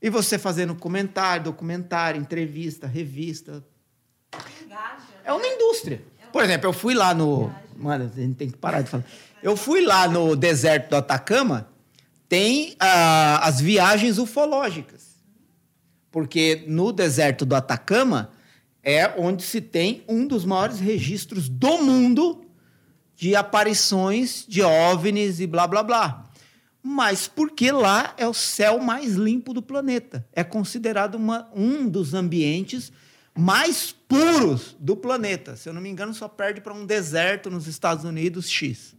E 0.00 0.10
você 0.10 0.38
fazendo 0.38 0.74
comentário, 0.74 1.44
documentário, 1.44 2.20
entrevista, 2.20 2.86
revista. 2.86 3.64
É 5.24 5.32
uma 5.32 5.46
indústria. 5.46 6.02
Por 6.32 6.42
exemplo, 6.42 6.68
eu 6.68 6.72
fui 6.72 6.94
lá 6.94 7.14
no. 7.14 7.54
Mano, 7.76 8.10
a 8.12 8.20
gente 8.20 8.34
tem 8.34 8.50
que 8.50 8.56
parar 8.56 8.82
de 8.82 8.90
falar. 8.90 9.04
Eu 9.42 9.56
fui 9.56 9.84
lá 9.84 10.08
no 10.08 10.34
deserto 10.34 10.90
do 10.90 10.96
Atacama, 10.96 11.68
tem 12.28 12.74
ah, 12.80 13.46
as 13.46 13.60
viagens 13.60 14.18
ufológicas. 14.18 15.13
Porque 16.14 16.62
no 16.68 16.92
deserto 16.92 17.44
do 17.44 17.56
Atacama 17.56 18.30
é 18.84 19.12
onde 19.18 19.42
se 19.42 19.60
tem 19.60 20.04
um 20.06 20.28
dos 20.28 20.44
maiores 20.44 20.78
registros 20.78 21.48
do 21.48 21.78
mundo 21.78 22.44
de 23.16 23.34
aparições 23.34 24.44
de 24.46 24.62
OVNIs 24.62 25.40
e 25.40 25.46
blá 25.48 25.66
blá 25.66 25.82
blá. 25.82 26.30
Mas 26.80 27.26
porque 27.26 27.72
lá 27.72 28.14
é 28.16 28.28
o 28.28 28.32
céu 28.32 28.78
mais 28.78 29.14
limpo 29.14 29.52
do 29.52 29.60
planeta. 29.60 30.24
É 30.32 30.44
considerado 30.44 31.16
uma, 31.16 31.50
um 31.52 31.88
dos 31.88 32.14
ambientes 32.14 32.92
mais 33.36 33.90
puros 33.90 34.76
do 34.78 34.96
planeta. 34.96 35.56
Se 35.56 35.68
eu 35.68 35.72
não 35.72 35.82
me 35.82 35.88
engano, 35.88 36.14
só 36.14 36.28
perde 36.28 36.60
para 36.60 36.72
um 36.72 36.86
deserto 36.86 37.50
nos 37.50 37.66
Estados 37.66 38.04
Unidos 38.04 38.48
X. 38.48 38.94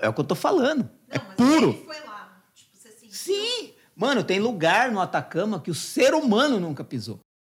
É 0.00 0.08
o 0.08 0.12
que 0.12 0.20
eu 0.20 0.24
tô 0.24 0.34
falando. 0.34 0.90
é 1.08 1.18
Não, 1.18 1.24
mas 1.26 1.36
puro. 1.36 1.72
foi 1.84 2.00
lá. 2.00 2.42
Tipo, 2.54 2.76
você 2.76 2.90
sentiu. 2.90 3.14
Sim. 3.14 3.74
Mano, 3.94 4.24
tem 4.24 4.40
lugar 4.40 4.90
no 4.90 5.00
Atacama 5.00 5.60
que 5.60 5.70
o 5.70 5.74
ser 5.74 6.14
humano 6.14 6.58
nunca 6.58 6.82
pisou. 6.82 7.20